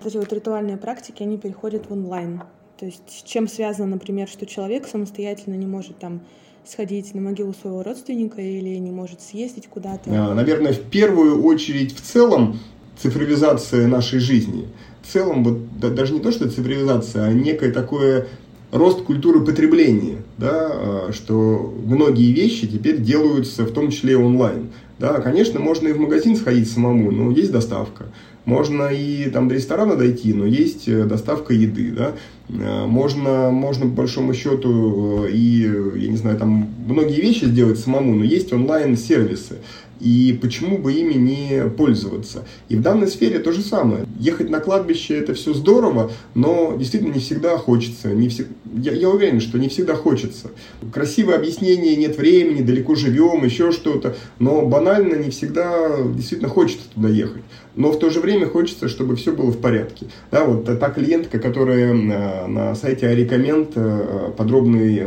эти 0.04 0.18
вот 0.18 0.32
ритуальные 0.32 0.78
практики, 0.78 1.24
они 1.24 1.38
переходят 1.38 1.90
в 1.90 1.94
онлайн? 1.94 2.44
То 2.78 2.86
есть 2.86 3.04
с 3.08 3.24
чем 3.24 3.48
связано, 3.48 3.88
например, 3.88 4.28
что 4.28 4.46
человек 4.46 4.88
самостоятельно 4.88 5.56
не 5.56 5.66
может 5.66 5.98
там 5.98 6.22
сходить 6.70 7.14
на 7.14 7.22
могилу 7.22 7.54
своего 7.54 7.84
родственника 7.84 8.42
или 8.42 8.76
не 8.78 8.92
может 8.92 9.22
съездить 9.22 9.68
куда-то? 9.68 10.10
А, 10.10 10.34
наверное, 10.34 10.74
в 10.74 10.82
первую 10.82 11.44
очередь 11.44 11.96
в 11.96 12.02
целом 12.02 12.60
цифровизация 12.98 13.88
нашей 13.88 14.20
жизни– 14.20 14.68
в 15.06 15.14
целом 15.14 15.44
вот 15.44 15.80
да, 15.80 15.90
даже 15.90 16.14
не 16.14 16.20
то, 16.20 16.32
что 16.32 16.50
цифровизация, 16.50 17.26
а 17.26 17.34
некое 17.34 17.72
такое 17.72 18.28
рост 18.72 19.04
культуры 19.04 19.42
потребления, 19.42 20.24
да, 20.38 20.70
а, 20.72 21.10
что 21.14 21.74
многие 21.86 22.32
вещи 22.32 22.68
теперь 22.68 23.00
делаются 23.00 23.64
в 23.64 23.72
том 23.72 23.92
числе 23.92 24.18
онлайн. 24.18 24.72
Да, 24.98 25.20
конечно, 25.20 25.60
можно 25.60 25.90
и 25.90 25.94
в 25.94 26.00
магазин 26.00 26.36
сходить 26.36 26.72
самому, 26.72 27.12
но 27.12 27.32
есть 27.32 27.52
доставка. 27.52 28.06
Можно 28.46 28.90
и 28.94 29.30
там 29.30 29.48
до 29.48 29.56
ресторана 29.56 29.96
дойти, 29.96 30.32
но 30.34 30.46
есть 30.46 30.88
э, 30.88 31.04
доставка 31.04 31.54
еды, 31.54 31.92
да. 31.92 32.14
Э, 32.48 32.86
можно, 32.86 33.50
можно 33.50 33.88
по 33.88 33.94
большому 33.94 34.34
счету 34.34 35.26
э, 35.26 35.32
и, 35.32 35.64
я 35.96 36.08
не 36.08 36.16
знаю, 36.16 36.38
там 36.38 36.70
многие 36.88 37.20
вещи 37.20 37.46
сделать 37.46 37.80
самому, 37.80 38.14
но 38.14 38.24
есть 38.24 38.54
онлайн-сервисы 38.54 39.58
и 40.00 40.38
почему 40.42 40.78
бы 40.78 40.94
ими 40.94 41.14
не 41.14 41.70
пользоваться. 41.70 42.46
И 42.70 42.76
в 42.76 42.82
данной 42.82 43.08
сфере 43.08 43.40
то 43.40 43.52
же 43.52 43.62
самое. 43.62 44.06
Ехать 44.20 44.50
на 44.50 44.60
кладбище 44.60 45.18
это 45.18 45.34
все 45.34 45.54
здорово, 45.54 46.12
но 46.34 46.76
действительно 46.78 47.14
не 47.14 47.20
всегда 47.20 47.58
хочется. 47.58 48.10
Не 48.10 48.30
всег... 48.30 48.48
я, 48.76 48.94
я 48.94 49.10
уверен, 49.10 49.40
что 49.40 49.58
не 49.58 49.70
всегда 49.70 49.96
хочется. 49.96 50.52
Красивое 50.94 51.36
объяснение, 51.36 51.96
нет 51.96 52.18
времени, 52.18 52.62
далеко 52.62 52.96
живем, 52.96 53.44
еще 53.46 53.72
что-то, 53.72 54.16
но 54.40 54.66
банально 54.66 55.16
не 55.16 55.30
всегда 55.30 55.98
действительно 56.16 56.50
хочется 56.50 56.86
туда 56.94 57.10
ехать. 57.10 57.44
Но 57.76 57.92
в 57.92 58.00
то 58.00 58.10
же 58.10 58.20
время 58.20 58.48
хочется, 58.48 58.88
чтобы 58.88 59.16
все 59.16 59.34
было 59.34 59.52
в 59.52 59.58
порядке. 59.58 60.08
Да, 60.32 60.46
вот 60.46 60.66
та 60.66 60.90
клиентка, 60.90 61.40
которая 61.40 61.94
э, 61.94 62.48
на 62.48 62.76
сайте 62.76 63.08
Арикомент 63.08 63.72
э, 63.76 64.32
подробный 64.38 65.04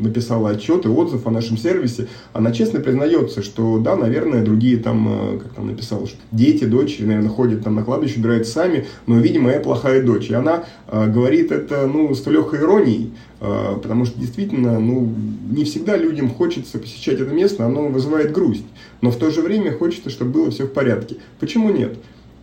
написала 0.00 0.50
отчет 0.50 0.84
и 0.84 0.88
отзыв 0.88 1.26
о 1.26 1.30
нашем 1.30 1.56
сервисе, 1.56 2.08
она 2.32 2.52
честно 2.52 2.80
признается, 2.80 3.42
что 3.42 3.78
да, 3.78 3.96
наверное, 3.96 4.42
другие 4.42 4.78
там, 4.78 5.08
э, 5.08 5.38
как 5.38 5.54
там 5.54 5.66
написала, 5.66 6.06
что 6.06 6.18
дети, 6.32 6.64
дочери, 6.64 7.06
наверное, 7.06 7.30
ходят 7.30 7.64
там 7.64 7.74
на 7.74 7.82
кладбище, 7.82 8.20
убирают 8.20 8.46
сами, 8.46 8.86
но, 9.06 9.18
видимо, 9.18 9.50
я 9.50 9.60
плохая 9.60 10.02
дочь. 10.02 10.30
И 10.30 10.34
она 10.34 10.64
э, 10.88 11.10
говорит 11.10 11.52
это, 11.52 11.86
ну, 11.86 12.14
с 12.14 12.26
легкой 12.26 12.60
иронией, 12.60 13.12
э, 13.35 13.35
потому 13.38 14.04
что 14.04 14.18
действительно, 14.18 14.78
ну, 14.80 15.12
не 15.50 15.64
всегда 15.64 15.96
людям 15.96 16.30
хочется 16.30 16.78
посещать 16.78 17.20
это 17.20 17.32
место, 17.32 17.66
оно 17.66 17.88
вызывает 17.88 18.32
грусть. 18.32 18.64
Но 19.00 19.10
в 19.10 19.16
то 19.16 19.30
же 19.30 19.42
время 19.42 19.72
хочется, 19.72 20.10
чтобы 20.10 20.32
было 20.32 20.50
все 20.50 20.64
в 20.64 20.72
порядке. 20.72 21.16
Почему 21.38 21.70
нет? 21.70 21.98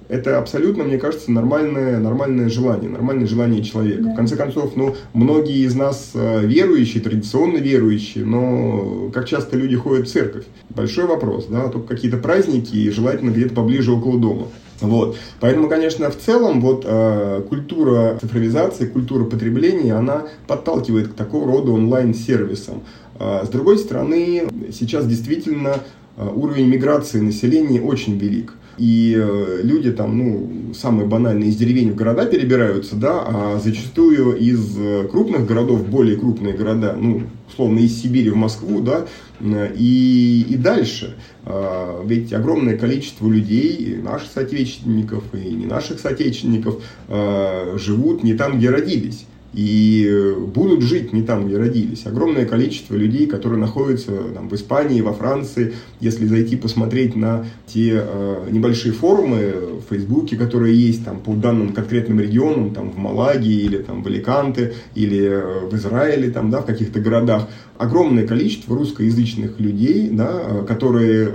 это 0.10 0.38
абсолютно, 0.38 0.84
мне 0.84 0.98
кажется, 0.98 1.32
нормальное, 1.32 2.00
нормальное 2.00 2.50
желание, 2.50 2.90
нормальное 2.90 3.28
желание 3.28 3.64
человека. 3.64 4.04
Да. 4.04 4.14
В 4.14 4.16
конце 4.16 4.36
концов, 4.36 4.76
ну, 4.76 4.96
многие 5.14 5.66
из 5.66 5.76
нас 5.76 6.12
э, 6.14 6.46
верующие, 6.46 7.02
традиционно 7.02 7.58
верующие, 7.58 8.26
но 8.26 9.10
как 9.14 9.28
часто 9.28 9.58
люди 9.58 9.76
ходят 9.76 10.08
в 10.08 10.12
церковь? 10.12 10.46
Большой 10.70 11.06
вопрос, 11.06 11.48
да, 11.50 11.68
только 11.70 11.96
какие-то 11.96 12.18
праздники 12.18 12.76
и 12.76 12.90
желательно 12.90 13.32
где-то 13.32 13.56
поближе 13.56 13.92
около 13.92 14.20
дома. 14.20 14.48
Вот. 14.84 15.18
Поэтому, 15.40 15.70
конечно, 15.70 16.12
в 16.12 16.18
целом 16.18 16.60
вот 16.60 16.84
э, 16.86 17.42
культура 17.48 18.18
цифровизации, 18.20 18.86
культура 18.86 19.24
потребления, 19.24 19.94
она 19.94 20.24
подталкивает 20.46 21.08
к 21.08 21.14
такого 21.14 21.48
рода 21.48 21.72
онлайн-сервисам. 21.72 22.84
Э, 23.18 23.44
с 23.46 23.50
другой 23.50 23.78
стороны, 23.78 24.44
сейчас 24.74 25.08
действительно 25.08 25.78
э, 26.18 26.28
уровень 26.28 26.68
миграции 26.68 27.22
населения 27.22 27.82
очень 27.82 28.18
велик. 28.18 28.54
И 28.78 29.16
э, 29.16 29.60
люди 29.64 29.92
там, 29.92 30.18
ну, 30.18 30.74
самые 30.74 31.08
банальные, 31.08 31.50
из 31.50 31.56
деревень 31.56 31.92
в 31.92 31.96
города 31.96 32.26
перебираются, 32.26 32.96
да, 32.96 33.24
а 33.26 33.60
зачастую 33.64 34.36
из 34.38 34.76
э, 34.78 35.08
крупных 35.10 35.46
городов 35.46 35.88
более 35.88 36.18
крупные 36.18 36.54
города, 36.54 36.96
ну, 37.00 37.24
условно, 37.48 37.80
из 37.80 38.02
Сибири 38.02 38.32
в 38.32 38.36
Москву, 38.36 38.82
да, 38.82 39.06
и, 39.42 40.46
и 40.50 40.56
дальше. 40.56 41.18
А, 41.46 42.04
ведь 42.06 42.32
огромное 42.34 42.78
количество 42.78 43.28
людей, 43.28 43.98
наших 44.02 44.32
соотечественников 44.32 45.24
и 45.34 45.50
не 45.50 45.66
наших 45.66 46.00
соотечественников, 46.00 46.82
а, 47.08 47.78
живут 47.78 48.24
не 48.24 48.34
там, 48.34 48.58
где 48.58 48.70
родились 48.70 49.26
и 49.54 50.08
э, 50.10 50.36
будут 50.40 50.82
жить 50.82 51.14
не 51.14 51.22
там, 51.22 51.48
где 51.48 51.58
родились. 51.58 52.06
Огромное 52.06 52.46
количество 52.46 52.96
людей, 52.96 53.28
которые 53.28 53.60
находятся 53.60 54.12
там, 54.34 54.50
в 54.50 54.56
Испании, 54.56 55.02
во 55.02 55.14
Франции. 55.14 55.74
Если 56.00 56.26
зайти 56.26 56.56
посмотреть 56.56 57.16
на 57.16 57.46
те 57.68 58.04
э, 58.04 58.48
небольшие 58.52 58.94
форумы 58.94 59.80
в 59.80 59.90
Фейсбуке, 59.90 60.36
которые 60.36 60.76
есть 60.76 61.06
там, 61.06 61.20
по 61.20 61.34
данным 61.34 61.74
конкретным 61.74 62.20
регионам, 62.20 62.74
там, 62.74 62.92
в 62.92 62.98
Малаге 62.98 63.52
или 63.52 63.78
там, 63.78 64.04
в 64.04 64.08
Аликанте, 64.08 64.74
или 64.96 65.24
э, 65.24 65.68
в 65.70 65.76
Израиле, 65.76 66.32
там, 66.32 66.50
да, 66.50 66.62
в 66.62 66.66
каких-то 66.66 67.00
городах, 67.00 67.48
огромное 67.78 68.26
количество 68.26 68.76
русскоязычных 68.76 69.60
людей, 69.60 70.10
да, 70.12 70.42
э, 70.46 70.66
которые 70.68 71.32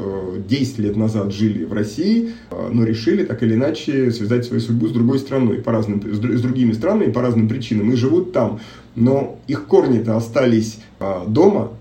10 0.48 0.78
лет 0.78 0.96
назад 0.96 1.33
жили 1.33 1.64
в 1.64 1.72
России, 1.72 2.31
но 2.70 2.85
решили 2.85 3.24
так 3.24 3.42
или 3.42 3.54
иначе 3.54 4.11
связать 4.11 4.44
свою 4.44 4.61
судьбу 4.61 4.88
с 4.88 4.92
другой 4.92 5.18
страной, 5.18 5.59
по 5.59 5.72
разным, 5.72 6.02
с 6.02 6.40
другими 6.40 6.72
странами 6.72 7.11
по 7.11 7.22
разным 7.22 7.48
причинам. 7.48 7.92
И 7.92 7.96
живут 8.09 8.33
там, 8.33 8.61
но 8.94 9.38
их 9.47 9.66
корни-то 9.66 10.16
остались 10.16 10.79
а, 10.99 11.27
дома, 11.27 11.73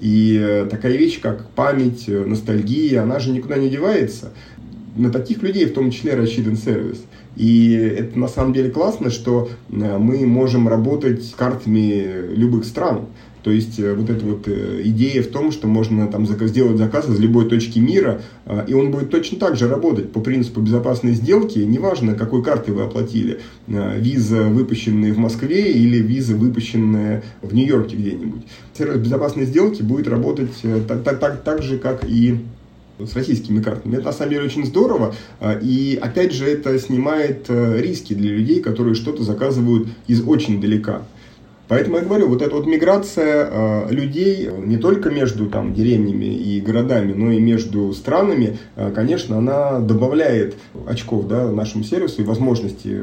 и 0.00 0.38
э, 0.40 0.66
такая 0.70 0.96
вещь, 0.96 1.20
как 1.20 1.50
память, 1.50 2.04
э, 2.08 2.24
ностальгия, 2.24 3.02
она 3.02 3.18
же 3.18 3.32
никуда 3.32 3.56
не 3.56 3.68
девается. 3.68 4.32
На 4.96 5.10
таких 5.10 5.42
людей 5.42 5.66
в 5.66 5.74
том 5.74 5.90
числе 5.90 6.14
рассчитан 6.14 6.56
сервис. 6.56 7.02
И 7.36 7.72
это 7.72 8.18
на 8.18 8.28
самом 8.28 8.52
деле 8.52 8.70
классно, 8.70 9.10
что 9.10 9.50
э, 9.68 9.98
мы 9.98 10.24
можем 10.26 10.68
работать 10.68 11.24
с 11.24 11.34
картами 11.34 12.32
любых 12.34 12.64
стран. 12.64 13.06
То 13.42 13.50
есть 13.50 13.78
э, 13.78 13.94
вот 13.94 14.10
эта 14.10 14.24
вот 14.24 14.46
э, 14.46 14.82
идея 14.84 15.22
в 15.22 15.28
том, 15.28 15.50
что 15.50 15.66
можно 15.66 16.06
там 16.08 16.26
сделать 16.26 16.76
заказ 16.76 17.08
из 17.08 17.18
любой 17.18 17.48
точки 17.48 17.78
мира, 17.78 18.20
а, 18.44 18.64
и 18.66 18.74
он 18.74 18.90
будет 18.90 19.10
точно 19.10 19.38
так 19.38 19.56
же 19.56 19.68
работать 19.68 20.12
по 20.12 20.20
принципу 20.20 20.60
безопасной 20.60 21.14
сделки, 21.14 21.58
неважно, 21.58 22.14
какой 22.14 22.42
картой 22.42 22.74
вы 22.74 22.82
оплатили, 22.82 23.40
а, 23.68 23.96
виза, 23.96 24.42
выпущенная 24.44 25.14
в 25.14 25.18
Москве 25.18 25.72
или 25.72 25.98
виза, 25.98 26.34
выпущенная 26.34 27.22
в 27.40 27.54
Нью-Йорке 27.54 27.96
где-нибудь. 27.96 28.42
Сервис 28.76 28.98
безопасной 28.98 29.46
сделки 29.46 29.82
будет 29.82 30.08
работать 30.08 30.52
э, 30.62 30.80
так, 30.86 31.02
так, 31.02 31.18
так, 31.18 31.42
так 31.42 31.62
же, 31.62 31.78
как 31.78 32.04
и 32.04 32.40
с 32.98 33.14
российскими 33.14 33.62
картами. 33.62 33.94
Это 33.94 34.06
на 34.06 34.12
самом 34.12 34.32
деле 34.32 34.44
очень 34.44 34.66
здорово. 34.66 35.14
А, 35.38 35.58
и 35.58 35.96
опять 35.96 36.34
же 36.34 36.44
это 36.44 36.78
снимает 36.78 37.46
риски 37.48 38.12
для 38.12 38.32
людей, 38.32 38.60
которые 38.60 38.94
что-то 38.94 39.22
заказывают 39.22 39.88
из 40.06 40.22
очень 40.22 40.60
далека. 40.60 41.02
Поэтому 41.70 41.98
я 41.98 42.02
говорю, 42.02 42.26
вот 42.26 42.42
эта 42.42 42.52
вот 42.52 42.66
миграция 42.66 43.48
э, 43.48 43.92
людей 43.92 44.50
не 44.58 44.76
только 44.76 45.08
между 45.08 45.48
там, 45.48 45.72
деревнями 45.72 46.24
и 46.24 46.60
городами, 46.60 47.12
но 47.12 47.30
и 47.30 47.38
между 47.38 47.92
странами, 47.92 48.58
э, 48.74 48.90
конечно, 48.92 49.38
она 49.38 49.78
добавляет 49.78 50.56
очков 50.88 51.28
да, 51.28 51.48
нашему 51.48 51.84
сервису 51.84 52.22
и 52.22 52.24
возможности, 52.24 53.02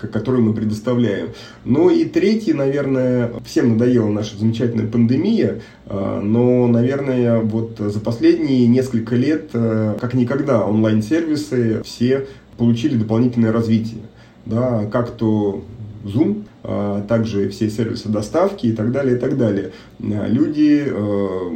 которые 0.00 0.40
мы 0.40 0.54
предоставляем. 0.54 1.28
Ну 1.66 1.90
и 1.90 2.06
третий, 2.06 2.54
наверное, 2.54 3.32
всем 3.44 3.74
надоела 3.74 4.08
наша 4.08 4.38
замечательная 4.38 4.86
пандемия, 4.86 5.60
э, 5.84 6.20
но, 6.22 6.66
наверное, 6.68 7.40
вот 7.40 7.76
за 7.78 8.00
последние 8.00 8.66
несколько 8.66 9.14
лет, 9.14 9.50
э, 9.52 9.94
как 10.00 10.14
никогда, 10.14 10.64
онлайн-сервисы 10.64 11.82
все 11.84 12.26
получили 12.56 12.96
дополнительное 12.96 13.52
развитие. 13.52 14.00
Да, 14.46 14.86
как 14.90 15.10
то 15.10 15.64
Zoom, 16.06 16.44
также 17.08 17.48
все 17.48 17.70
сервисы 17.70 18.08
доставки 18.08 18.66
и 18.66 18.72
так 18.72 18.90
далее, 18.92 19.16
и 19.16 19.18
так 19.18 19.36
далее. 19.36 19.72
А, 20.00 20.26
люди 20.26 20.84
э, 20.84 21.50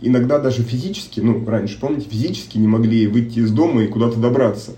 иногда 0.00 0.38
даже 0.38 0.62
физически, 0.62 1.20
ну, 1.20 1.44
раньше, 1.46 1.78
помните, 1.80 2.08
физически 2.10 2.58
не 2.58 2.66
могли 2.66 3.06
выйти 3.06 3.40
из 3.40 3.52
дома 3.52 3.84
и 3.84 3.86
куда-то 3.86 4.18
добраться. 4.18 4.72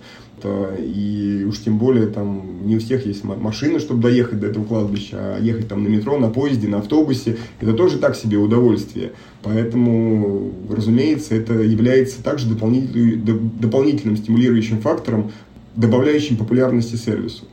И 0.45 1.47
уж 1.49 1.61
тем 1.61 1.79
более 1.79 2.09
там 2.09 2.67
не 2.67 2.75
у 2.75 2.81
всех 2.81 3.07
есть 3.07 3.23
машина, 3.23 3.79
чтобы 3.79 4.03
доехать 4.03 4.41
до 4.41 4.49
этого 4.49 4.65
кладбища, 4.65 5.37
а 5.37 5.39
ехать 5.41 5.69
там 5.69 5.85
на 5.85 5.89
метро, 5.89 6.19
на 6.19 6.31
поезде, 6.31 6.67
на 6.67 6.79
автобусе, 6.79 7.39
это 7.61 7.75
тоже 7.75 7.99
так 7.99 8.17
себе 8.17 8.39
удовольствие. 8.39 9.13
Поэтому, 9.45 10.51
разумеется, 10.69 11.37
это 11.37 11.55
является 11.55 12.25
также 12.25 12.49
дополнительным 12.49 14.17
стимулирующим 14.17 14.81
фактором, 14.81 15.31
добавляющим 15.77 16.37
популярности 16.37 16.97
сервису. 16.97 17.45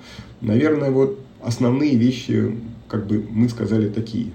Наверное, 0.42 0.90
вот 0.90 1.20
основные 1.41 1.95
вещи, 1.95 2.58
как 2.88 3.08
бы 3.08 3.25
мы 3.30 3.49
сказали, 3.49 3.89
такие. 3.89 4.32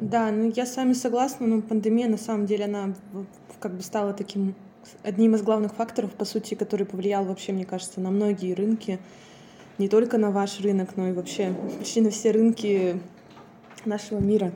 Да, 0.00 0.30
ну 0.30 0.52
я 0.54 0.64
с 0.64 0.76
вами 0.76 0.92
согласна, 0.92 1.46
но 1.46 1.60
пандемия 1.60 2.08
на 2.08 2.18
самом 2.18 2.46
деле 2.46 2.66
она 2.66 2.94
как 3.60 3.74
бы 3.74 3.82
стала 3.82 4.12
таким 4.12 4.54
одним 5.02 5.34
из 5.34 5.42
главных 5.42 5.74
факторов, 5.74 6.12
по 6.12 6.24
сути, 6.24 6.54
который 6.54 6.86
повлиял 6.86 7.24
вообще, 7.24 7.52
мне 7.52 7.64
кажется, 7.64 8.00
на 8.00 8.10
многие 8.10 8.54
рынки, 8.54 9.00
не 9.78 9.88
только 9.88 10.18
на 10.18 10.30
ваш 10.30 10.60
рынок, 10.60 10.96
но 10.96 11.08
и 11.08 11.12
вообще 11.12 11.54
почти 11.78 12.00
на 12.00 12.10
все 12.10 12.30
рынки 12.30 13.00
нашего 13.84 14.20
мира. 14.20 14.52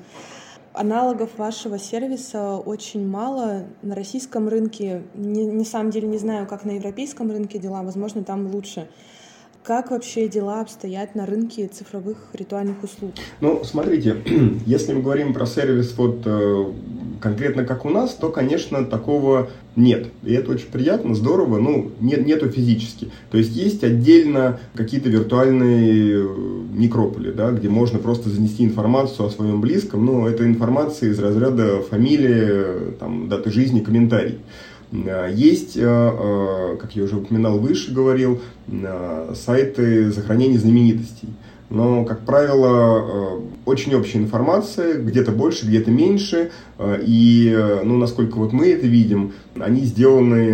Аналогов 0.72 1.36
вашего 1.36 1.78
сервиса 1.78 2.56
очень 2.56 3.06
мало 3.06 3.66
на 3.82 3.94
российском 3.94 4.48
рынке. 4.48 5.02
Не, 5.14 5.46
на 5.46 5.64
самом 5.64 5.90
деле 5.90 6.08
не 6.08 6.18
знаю, 6.18 6.46
как 6.46 6.64
на 6.64 6.70
европейском 6.72 7.30
рынке 7.30 7.58
дела, 7.58 7.82
возможно, 7.82 8.24
там 8.24 8.46
лучше. 8.46 8.88
Как 9.64 9.92
вообще 9.92 10.26
дела 10.26 10.60
обстоят 10.60 11.14
на 11.14 11.24
рынке 11.24 11.68
цифровых 11.68 12.16
ритуальных 12.32 12.82
услуг? 12.82 13.12
Ну, 13.40 13.62
смотрите, 13.62 14.16
если 14.66 14.92
мы 14.92 15.02
говорим 15.02 15.32
про 15.32 15.46
сервис 15.46 15.94
вот 15.96 16.22
э, 16.24 16.64
конкретно 17.20 17.64
как 17.64 17.84
у 17.84 17.88
нас, 17.88 18.12
то, 18.14 18.30
конечно, 18.30 18.84
такого 18.84 19.50
нет. 19.76 20.08
И 20.24 20.32
это 20.32 20.50
очень 20.50 20.66
приятно, 20.66 21.14
здорово, 21.14 21.58
ну, 21.58 21.92
нет, 22.00 22.26
нету 22.26 22.50
физически. 22.50 23.12
То 23.30 23.38
есть 23.38 23.54
есть 23.54 23.84
отдельно 23.84 24.58
какие-то 24.74 25.08
виртуальные 25.08 26.24
э, 26.24 26.26
некрополи, 26.74 27.30
да, 27.30 27.52
где 27.52 27.68
можно 27.68 28.00
просто 28.00 28.30
занести 28.30 28.64
информацию 28.64 29.26
о 29.26 29.30
своем 29.30 29.60
близком, 29.60 30.04
но 30.04 30.28
это 30.28 30.44
информация 30.44 31.10
из 31.10 31.20
разряда 31.20 31.82
фамилии, 31.82 32.94
там, 32.98 33.28
даты 33.28 33.52
жизни, 33.52 33.78
комментарий. 33.78 34.40
Э, 34.92 35.30
есть, 35.34 35.76
э, 35.76 36.76
как 36.80 36.94
я 36.94 37.04
уже 37.04 37.16
упоминал 37.16 37.58
выше, 37.58 37.92
говорил, 37.92 38.40
сайты 39.34 40.10
захоронения 40.10 40.58
знаменитостей 40.58 41.28
но, 41.72 42.04
как 42.04 42.26
правило, 42.26 43.38
э, 43.38 43.40
очень 43.64 43.94
общая 43.94 44.18
информация, 44.18 44.98
где-то 44.98 45.32
больше, 45.32 45.66
где-то 45.66 45.90
меньше, 45.90 46.50
э, 46.78 47.02
и, 47.02 47.50
э, 47.50 47.80
ну, 47.82 47.96
насколько 47.96 48.36
вот 48.36 48.52
мы 48.52 48.68
это 48.68 48.86
видим, 48.86 49.32
они 49.58 49.86
сделаны 49.86 50.52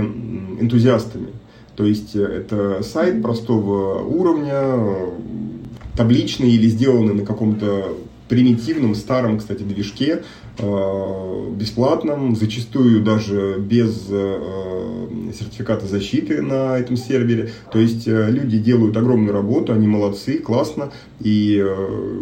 энтузиастами. 0.61 1.31
То 1.75 1.85
есть 1.85 2.15
это 2.15 2.85
сайт 2.85 3.21
простого 3.21 4.01
уровня, 4.05 5.11
табличный 5.97 6.51
или 6.53 6.69
сделанный 6.69 7.15
на 7.15 7.27
каком-то 7.27 7.97
примитивном 8.29 8.95
старом, 8.95 9.39
кстати, 9.39 9.63
движке, 9.63 10.23
Э, 10.61 11.51
бесплатном, 11.55 12.35
зачастую 12.35 13.01
даже 13.05 13.59
без 13.61 14.07
э, 14.11 15.09
сертификата 15.33 15.87
защиты 15.87 16.43
на 16.43 16.77
этом 16.77 16.97
сервере. 16.97 17.51
То 17.71 17.79
есть 17.79 18.09
э, 18.09 18.29
люди 18.31 18.59
делают 18.59 18.97
огромную 18.97 19.33
работу, 19.33 19.73
они 19.73 19.87
молодцы, 19.87 20.39
классно, 20.39 20.91
и 21.21 21.65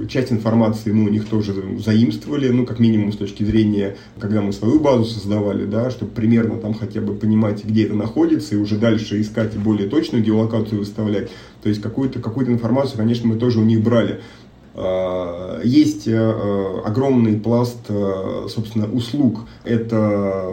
часть 0.08 0.32
информации 0.32 0.92
мы 0.92 1.04
у 1.04 1.08
них 1.08 1.26
тоже 1.26 1.54
заимствовали, 1.78 2.50
ну, 2.50 2.66
как 2.66 2.78
минимум 2.78 3.12
с 3.12 3.16
точки 3.16 3.42
зрения, 3.42 3.96
когда 4.18 4.42
мы 4.42 4.52
свою 4.52 4.80
базу 4.80 5.04
создавали, 5.04 5.64
да, 5.64 5.90
чтобы 5.90 6.12
примерно 6.12 6.56
там 6.56 6.74
хотя 6.74 7.00
бы 7.00 7.14
понимать, 7.14 7.64
где 7.64 7.84
это 7.84 7.94
находится, 7.94 8.54
и 8.54 8.58
уже 8.58 8.76
дальше 8.76 9.18
искать 9.20 9.56
более 9.56 9.88
точную 9.88 10.22
геолокацию 10.22 10.78
выставлять. 10.78 11.30
То 11.62 11.70
есть 11.70 11.80
какую-то 11.80 12.20
какую 12.20 12.48
информацию, 12.48 12.98
конечно, 12.98 13.28
мы 13.28 13.36
тоже 13.36 13.60
у 13.60 13.64
них 13.64 13.82
брали. 13.82 14.20
Э, 14.76 15.62
есть 15.64 16.06
э, 16.06 16.80
огромный 16.84 17.40
пласт, 17.40 17.78
э, 17.88 18.46
собственно, 18.50 18.86
услуг. 18.92 19.46
Это 19.64 20.52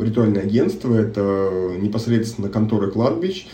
ритуальное 0.00 0.42
агентство, 0.42 0.94
это 0.94 1.74
непосредственно 1.80 2.50
конторы 2.50 2.90
кладбищ, 2.90 3.46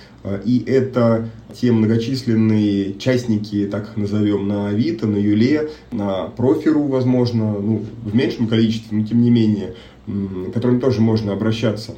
и 0.45 0.65
это 0.67 1.29
те 1.53 1.71
многочисленные 1.71 2.95
частники, 2.95 3.69
так 3.71 3.91
их 3.91 3.97
назовем, 3.97 4.49
на 4.49 4.69
Авито, 4.69 5.07
на 5.07 5.17
Юле, 5.17 5.71
на 5.93 6.25
Профиру, 6.25 6.83
возможно, 6.83 7.53
ну, 7.53 7.85
в 8.03 8.15
меньшем 8.15 8.49
количестве, 8.49 8.99
но 8.99 9.07
тем 9.07 9.23
не 9.23 9.31
менее, 9.31 9.75
к 10.07 10.53
которым 10.53 10.81
тоже 10.81 11.01
можно 11.01 11.33
обращаться. 11.33 11.95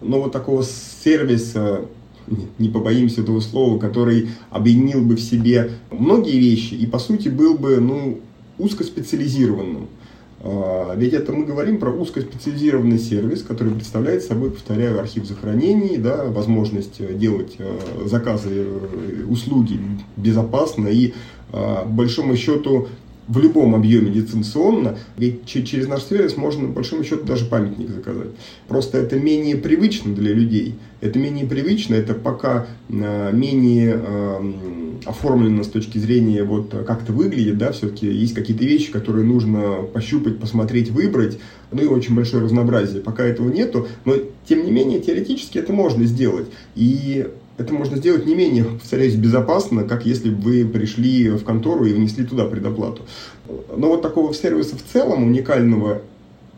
Но 0.00 0.20
вот 0.20 0.32
такого 0.32 0.64
сервиса 0.64 1.82
не 2.58 2.68
побоимся 2.68 3.22
этого 3.22 3.40
слова, 3.40 3.78
который 3.78 4.30
объединил 4.50 5.02
бы 5.02 5.16
в 5.16 5.20
себе 5.20 5.72
многие 5.90 6.38
вещи 6.38 6.74
и, 6.74 6.86
по 6.86 6.98
сути, 6.98 7.28
был 7.28 7.54
бы 7.54 7.78
ну, 7.80 8.20
узкоспециализированным. 8.58 9.88
А, 10.40 10.94
ведь 10.96 11.12
это 11.12 11.32
мы 11.32 11.44
говорим 11.44 11.78
про 11.78 11.90
узкоспециализированный 11.90 12.98
сервис, 12.98 13.42
который 13.42 13.74
представляет 13.74 14.24
собой, 14.24 14.50
повторяю, 14.50 14.98
архив 14.98 15.24
захоронений, 15.24 15.96
да, 15.98 16.24
возможность 16.24 17.00
делать 17.18 17.56
а, 17.58 18.08
заказы, 18.08 18.50
э, 18.50 19.24
услуги 19.28 19.78
безопасно 20.16 20.88
и, 20.88 21.14
по 21.50 21.84
большому 21.86 22.34
счету, 22.34 22.88
в 23.28 23.38
любом 23.38 23.74
объеме 23.74 24.10
дистанционно, 24.10 24.98
ведь 25.16 25.46
через 25.46 25.86
наш 25.88 26.04
сервис 26.04 26.36
можно, 26.36 26.68
по 26.68 26.74
большому 26.74 27.04
счету, 27.04 27.24
даже 27.24 27.46
памятник 27.46 27.90
заказать. 27.90 28.28
Просто 28.68 28.98
это 28.98 29.16
менее 29.16 29.56
привычно 29.56 30.14
для 30.14 30.32
людей. 30.32 30.74
Это 31.00 31.18
менее 31.18 31.46
привычно, 31.46 31.94
это 31.94 32.14
пока 32.14 32.66
э, 32.88 33.30
менее 33.32 34.00
э, 34.00 34.52
оформлено 35.04 35.64
с 35.64 35.68
точки 35.68 35.98
зрения 35.98 36.44
вот 36.44 36.70
как 36.86 37.02
это 37.02 37.12
выглядит, 37.12 37.58
да, 37.58 37.72
все-таки 37.72 38.06
есть 38.06 38.34
какие-то 38.34 38.64
вещи, 38.64 38.92
которые 38.92 39.24
нужно 39.24 39.82
пощупать, 39.92 40.38
посмотреть, 40.38 40.90
выбрать, 40.90 41.38
ну 41.72 41.82
и 41.82 41.86
очень 41.86 42.14
большое 42.14 42.42
разнообразие. 42.44 43.02
Пока 43.02 43.24
этого 43.24 43.50
нету, 43.50 43.88
но 44.04 44.14
тем 44.46 44.64
не 44.64 44.70
менее 44.70 45.00
теоретически 45.00 45.58
это 45.58 45.72
можно 45.72 46.04
сделать. 46.04 46.46
И 46.76 47.26
это 47.62 47.74
можно 47.74 47.96
сделать 47.96 48.26
не 48.26 48.34
менее, 48.34 48.64
повторяюсь, 48.64 49.14
безопасно, 49.14 49.84
как 49.84 50.04
если 50.04 50.30
бы 50.30 50.42
вы 50.42 50.64
пришли 50.66 51.30
в 51.30 51.44
контору 51.44 51.84
и 51.84 51.92
внесли 51.92 52.24
туда 52.24 52.44
предоплату. 52.44 53.02
Но 53.76 53.88
вот 53.88 54.02
такого 54.02 54.34
сервиса 54.34 54.76
в 54.76 54.92
целом 54.92 55.24
уникального 55.24 56.02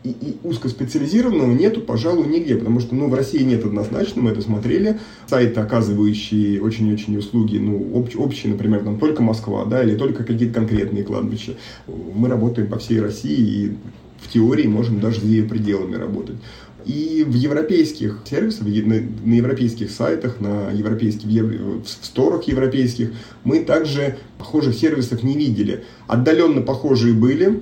и, 0.03 0.09
и 0.09 0.37
узкоспециализированного 0.43 1.51
нету, 1.51 1.81
пожалуй, 1.81 2.27
нигде, 2.27 2.55
потому 2.55 2.79
что 2.79 2.95
ну, 2.95 3.09
в 3.09 3.13
России 3.13 3.41
нет 3.43 3.65
однозначно, 3.65 4.21
мы 4.21 4.31
это 4.31 4.41
смотрели. 4.41 4.99
Сайты, 5.27 5.59
оказывающие 5.59 6.61
очень-очень 6.61 7.17
услуги, 7.17 7.57
ну, 7.57 7.91
общ, 7.95 8.15
общие, 8.15 8.51
например, 8.51 8.83
там 8.83 8.99
только 8.99 9.23
Москва, 9.23 9.65
да, 9.65 9.83
или 9.83 9.95
только 9.95 10.23
какие-то 10.23 10.53
конкретные 10.53 11.03
кладбища. 11.03 11.55
Мы 11.87 12.29
работаем 12.29 12.69
по 12.69 12.77
всей 12.77 13.01
России 13.01 13.65
и 13.65 13.77
в 14.21 14.31
теории 14.31 14.67
можем 14.67 14.99
даже 14.99 15.21
за 15.21 15.27
ее 15.27 15.43
пределами 15.43 15.95
работать. 15.95 16.37
И 16.85 17.23
в 17.25 17.33
европейских 17.33 18.19
сервисах, 18.29 18.67
на, 18.67 19.01
на 19.23 19.33
европейских 19.33 19.89
сайтах, 19.89 20.39
на 20.39 20.69
европейских, 20.71 21.27
в, 21.27 21.83
в 21.83 21.87
сторах 21.87 22.43
европейских 22.43 23.11
мы 23.43 23.63
также 23.63 24.17
похожих 24.37 24.75
сервисов 24.75 25.23
не 25.23 25.35
видели. 25.35 25.83
Отдаленно 26.07 26.61
похожие 26.61 27.13
были. 27.13 27.61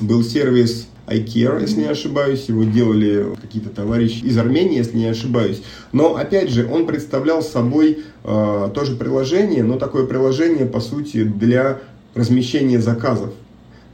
Был 0.00 0.24
сервис 0.24 0.88
iCare, 1.06 1.60
если 1.60 1.80
не 1.80 1.86
ошибаюсь, 1.86 2.46
его 2.48 2.64
делали 2.64 3.26
какие-то 3.40 3.68
товарищи 3.68 4.24
из 4.24 4.36
Армении, 4.38 4.78
если 4.78 4.96
не 4.96 5.06
ошибаюсь. 5.06 5.62
Но, 5.92 6.16
опять 6.16 6.50
же, 6.50 6.66
он 6.66 6.86
представлял 6.86 7.42
собой 7.42 8.04
э, 8.24 8.70
тоже 8.74 8.96
приложение, 8.96 9.62
но 9.62 9.78
такое 9.78 10.06
приложение, 10.06 10.66
по 10.66 10.80
сути, 10.80 11.24
для 11.24 11.80
размещения 12.14 12.80
заказов. 12.80 13.32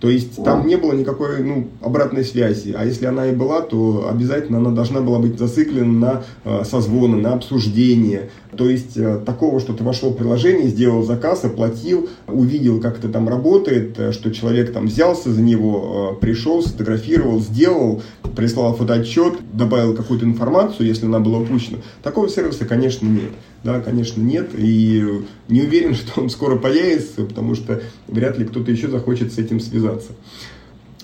То 0.01 0.09
есть 0.09 0.43
там 0.43 0.67
не 0.67 0.77
было 0.77 0.95
никакой 0.95 1.43
ну, 1.43 1.69
обратной 1.83 2.25
связи. 2.25 2.75
А 2.77 2.87
если 2.87 3.05
она 3.05 3.27
и 3.27 3.35
была, 3.35 3.61
то 3.61 4.09
обязательно 4.11 4.57
она 4.57 4.71
должна 4.71 5.03
была 5.03 5.19
быть 5.19 5.39
зациклена 5.39 5.93
на 5.93 6.23
э, 6.45 6.65
созвоны, 6.65 7.19
на 7.19 7.35
обсуждение. 7.35 8.31
То 8.57 8.69
есть 8.69 8.97
э, 8.97 9.21
такого, 9.27 9.61
что 9.61 9.75
ты 9.75 9.85
вошел 9.85 10.11
в 10.11 10.17
приложение, 10.17 10.69
сделал 10.69 11.03
заказ, 11.03 11.45
оплатил, 11.45 12.09
увидел, 12.27 12.81
как 12.81 12.99
это 12.99 13.11
там 13.11 13.29
работает, 13.29 13.99
э, 13.99 14.13
что 14.13 14.33
человек 14.33 14.73
там 14.73 14.87
взялся 14.87 15.31
за 15.31 15.43
него, 15.43 16.17
пришел, 16.19 16.63
сфотографировал, 16.63 17.41
сделал, 17.41 18.03
прислал 18.35 18.75
фотоотчет, 18.75 19.35
добавил 19.53 19.95
какую-то 19.95 20.25
информацию, 20.25 20.87
если 20.87 21.05
она 21.05 21.21
была 21.21 21.41
упущена. 21.41 21.79
Такого 22.03 22.29
сервиса, 22.31 22.65
конечно, 22.65 23.07
нет. 23.07 23.33
Да, 23.63 23.81
конечно, 23.81 24.23
нет. 24.23 24.51
И 24.57 25.05
не 25.49 25.63
уверен, 25.63 25.95
что 25.95 26.21
он 26.21 26.31
скоро 26.31 26.57
появится, 26.57 27.23
потому 27.25 27.55
что 27.55 27.83
вряд 28.09 28.39
ли 28.39 28.45
кто-то 28.45 28.71
еще 28.71 28.89
захочет 28.89 29.33
с 29.33 29.39
этим 29.39 29.61
связаться. 29.61 29.90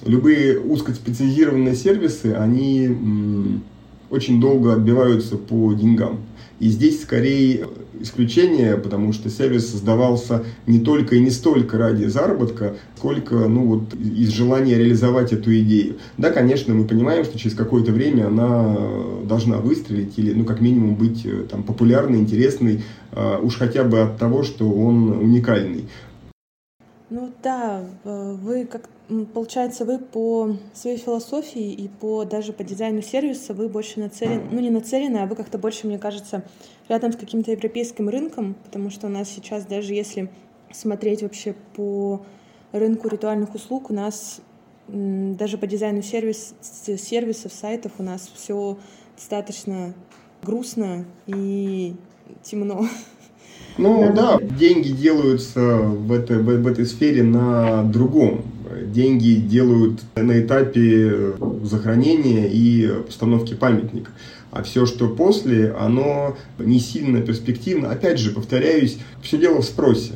Любые 0.04 0.60
узкоспециализированные 0.60 1.74
сервисы, 1.74 2.34
они 2.34 3.60
очень 4.10 4.40
долго 4.40 4.74
отбиваются 4.74 5.36
по 5.36 5.72
деньгам. 5.72 6.20
И 6.58 6.68
здесь 6.68 7.02
скорее 7.02 7.66
исключение, 8.00 8.76
потому 8.76 9.12
что 9.12 9.30
сервис 9.30 9.70
создавался 9.70 10.44
не 10.66 10.80
только 10.80 11.16
и 11.16 11.20
не 11.20 11.30
столько 11.30 11.78
ради 11.78 12.04
заработка, 12.04 12.76
сколько 12.96 13.34
ну, 13.34 13.66
вот, 13.66 13.94
из 13.94 14.30
желания 14.30 14.76
реализовать 14.76 15.32
эту 15.32 15.56
идею. 15.58 15.96
Да, 16.18 16.30
конечно, 16.30 16.74
мы 16.74 16.84
понимаем, 16.84 17.24
что 17.24 17.38
через 17.38 17.54
какое-то 17.54 17.92
время 17.92 18.28
она 18.28 18.76
должна 19.24 19.58
выстрелить 19.58 20.14
или, 20.16 20.32
ну, 20.32 20.44
как 20.44 20.60
минимум, 20.60 20.94
быть 20.94 21.24
э, 21.24 21.44
там, 21.50 21.62
популярной, 21.62 22.18
интересной, 22.18 22.82
э, 23.12 23.38
уж 23.42 23.56
хотя 23.56 23.84
бы 23.84 24.00
от 24.00 24.18
того, 24.18 24.42
что 24.42 24.70
он 24.70 25.10
уникальный. 25.10 25.84
Ну 27.08 27.32
да, 27.42 27.84
вы 28.02 28.66
как 28.66 28.88
получается, 29.32 29.84
вы 29.84 29.98
по 29.98 30.56
своей 30.74 30.96
философии 30.96 31.72
и 31.72 31.86
по 31.86 32.24
даже 32.24 32.52
по 32.52 32.64
дизайну 32.64 33.00
сервиса 33.00 33.54
вы 33.54 33.68
больше 33.68 34.00
нацелены, 34.00 34.42
ну 34.50 34.58
не 34.58 34.70
нацелены, 34.70 35.18
а 35.18 35.26
вы 35.26 35.36
как-то 35.36 35.56
больше, 35.56 35.86
мне 35.86 35.98
кажется, 35.98 36.42
рядом 36.88 37.12
с 37.12 37.16
каким-то 37.16 37.52
европейским 37.52 38.08
рынком, 38.08 38.56
потому 38.64 38.90
что 38.90 39.06
у 39.06 39.10
нас 39.10 39.28
сейчас 39.28 39.66
даже 39.66 39.94
если 39.94 40.30
смотреть 40.72 41.22
вообще 41.22 41.54
по 41.76 42.26
рынку 42.72 43.06
ритуальных 43.06 43.54
услуг, 43.54 43.90
у 43.90 43.94
нас 43.94 44.40
даже 44.88 45.58
по 45.58 45.66
дизайну 45.68 46.02
сервис, 46.02 46.54
сервисов, 46.60 47.52
сайтов 47.52 47.92
у 47.98 48.02
нас 48.02 48.28
все 48.34 48.78
достаточно 49.14 49.94
грустно 50.42 51.04
и 51.26 51.94
темно. 52.42 52.86
Ну 53.78 54.12
да, 54.14 54.38
деньги 54.40 54.88
делаются 54.88 55.76
в 55.78 56.12
этой, 56.12 56.38
в, 56.38 56.44
в 56.44 56.66
этой 56.66 56.86
сфере 56.86 57.22
на 57.22 57.82
другом. 57.84 58.42
Деньги 58.86 59.34
делают 59.34 60.00
на 60.14 60.40
этапе 60.40 61.34
захоронения 61.62 62.46
и 62.46 63.02
постановки 63.04 63.54
памятника. 63.54 64.10
А 64.50 64.62
все, 64.62 64.86
что 64.86 65.08
после, 65.08 65.72
оно 65.72 66.36
не 66.58 66.78
сильно 66.78 67.20
перспективно. 67.20 67.90
Опять 67.90 68.18
же, 68.18 68.30
повторяюсь, 68.30 68.98
все 69.22 69.38
дело 69.38 69.60
в 69.60 69.64
спросе. 69.64 70.12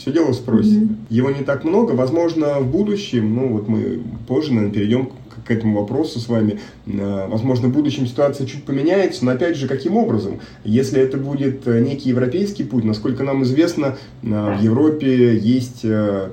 Все 0.00 0.12
дело 0.12 0.30
в 0.30 0.34
спросе. 0.34 0.76
Mm-hmm. 0.76 0.96
Его 1.10 1.30
не 1.30 1.44
так 1.44 1.62
много. 1.62 1.92
Возможно, 1.92 2.58
в 2.60 2.70
будущем, 2.70 3.34
ну 3.34 3.48
вот 3.48 3.68
мы 3.68 4.00
позже, 4.26 4.54
наверное, 4.54 4.72
перейдем 4.72 5.10
к 5.44 5.50
этому 5.50 5.78
вопросу 5.78 6.20
с 6.20 6.28
вами. 6.28 6.58
Э, 6.86 7.26
возможно, 7.28 7.68
в 7.68 7.72
будущем 7.72 8.06
ситуация 8.06 8.46
чуть 8.46 8.64
поменяется, 8.64 9.26
но 9.26 9.32
опять 9.32 9.56
же, 9.56 9.68
каким 9.68 9.98
образом? 9.98 10.40
Если 10.64 10.98
это 10.98 11.18
будет 11.18 11.68
э, 11.68 11.80
некий 11.80 12.08
европейский 12.08 12.64
путь, 12.64 12.84
насколько 12.84 13.24
нам 13.24 13.42
известно, 13.42 13.98
в 14.22 14.62
Европе 14.62 15.36
есть 15.36 15.84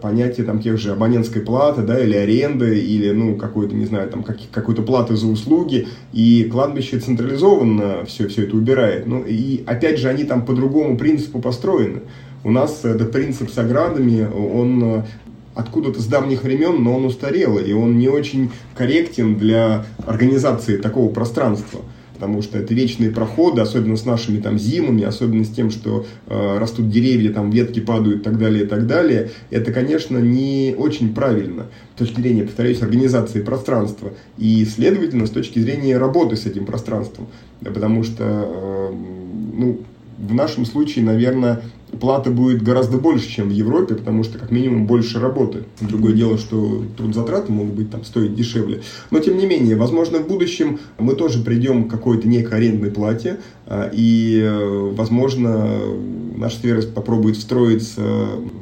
понятие 0.02 0.46
там 0.46 0.62
тех 0.62 0.78
же 0.78 0.94
абонентской 0.94 1.42
платы, 1.42 1.82
да, 1.82 2.00
или 2.00 2.16
аренды, 2.16 2.80
или, 2.80 3.12
ну, 3.12 3.36
какой-то, 3.36 3.76
не 3.76 3.86
знаю, 3.86 4.10
там, 4.10 4.24
как, 4.24 4.38
какой-то 4.50 4.82
платы 4.82 5.18
за 5.18 5.28
услуги, 5.28 5.90
и 6.14 6.48
кладбище 6.50 7.00
централизованно 7.00 8.06
все, 8.06 8.30
все 8.30 8.44
это 8.44 8.56
убирает. 8.56 9.08
Ну, 9.08 9.26
и 9.28 9.64
опять 9.66 10.00
же, 10.00 10.08
они 10.08 10.24
там 10.24 10.46
по 10.46 10.54
другому 10.54 10.98
принципу 10.98 11.40
построены. 11.40 12.02
У 12.48 12.50
нас 12.50 12.86
этот 12.86 13.12
принцип 13.12 13.50
с 13.50 13.58
оградами, 13.58 14.26
он 14.26 15.04
откуда-то 15.54 16.02
с 16.02 16.06
давних 16.06 16.44
времен, 16.44 16.82
но 16.82 16.96
он 16.96 17.04
устарел, 17.04 17.58
и 17.58 17.74
он 17.74 17.98
не 17.98 18.08
очень 18.08 18.52
корректен 18.74 19.36
для 19.36 19.86
организации 20.06 20.78
такого 20.78 21.10
пространства. 21.10 21.82
Потому 22.14 22.42
что 22.42 22.58
это 22.58 22.74
вечные 22.74 23.12
проходы, 23.12 23.60
особенно 23.60 23.98
с 23.98 24.06
нашими 24.06 24.40
там 24.40 24.58
зимами, 24.58 25.04
особенно 25.04 25.44
с 25.44 25.50
тем, 25.50 25.70
что 25.70 26.06
э, 26.28 26.58
растут 26.58 26.90
деревья, 26.90 27.34
там 27.34 27.50
ветки 27.50 27.82
падают 27.82 28.22
и 28.22 28.24
так 28.24 28.40
далее, 28.40 28.64
и 28.64 28.66
так 28.66 28.88
далее. 28.88 29.32
Это, 29.50 29.74
конечно, 29.74 30.18
не 30.18 30.74
очень 30.78 31.14
правильно 31.14 31.66
с 31.96 32.00
точки 32.00 32.22
зрения, 32.22 32.44
повторяюсь, 32.44 32.82
организации 32.82 33.42
пространства. 33.42 34.14
И, 34.38 34.64
следовательно, 34.64 35.26
с 35.26 35.32
точки 35.32 35.60
зрения 35.60 35.98
работы 35.98 36.38
с 36.38 36.46
этим 36.46 36.66
пространством, 36.66 37.28
потому 37.62 38.04
что, 38.04 38.24
э, 38.24 38.94
ну, 39.54 39.82
в 40.18 40.34
нашем 40.34 40.66
случае, 40.66 41.06
наверное, 41.06 41.62
плата 42.00 42.32
будет 42.32 42.62
гораздо 42.62 42.98
больше, 42.98 43.30
чем 43.30 43.50
в 43.50 43.52
Европе, 43.52 43.96
потому 43.96 44.24
что 44.24 44.40
как 44.40 44.52
минимум 44.52 44.88
больше 44.88 45.20
работы. 45.20 45.64
Другое 45.80 46.14
дело, 46.14 46.38
что 46.38 46.84
трудозатраты 46.98 47.52
могут 47.52 47.74
быть 47.74 47.92
там 47.92 48.04
стоить 48.04 48.36
дешевле. 48.36 48.82
Но 49.12 49.20
тем 49.20 49.38
не 49.38 49.46
менее, 49.46 49.76
возможно, 49.76 50.20
в 50.20 50.28
будущем 50.28 50.80
мы 50.98 51.16
тоже 51.16 51.44
придем 51.44 51.88
к 51.88 51.92
какой-то 51.92 52.28
некой 52.28 52.58
арендной 52.58 52.92
плате, 52.92 53.38
а, 53.66 53.90
и, 53.94 54.42
э, 54.44 54.92
возможно, 54.96 55.80
наш 56.36 56.56
сервис 56.56 56.86
попробует 56.86 57.38
встроиться 57.38 58.02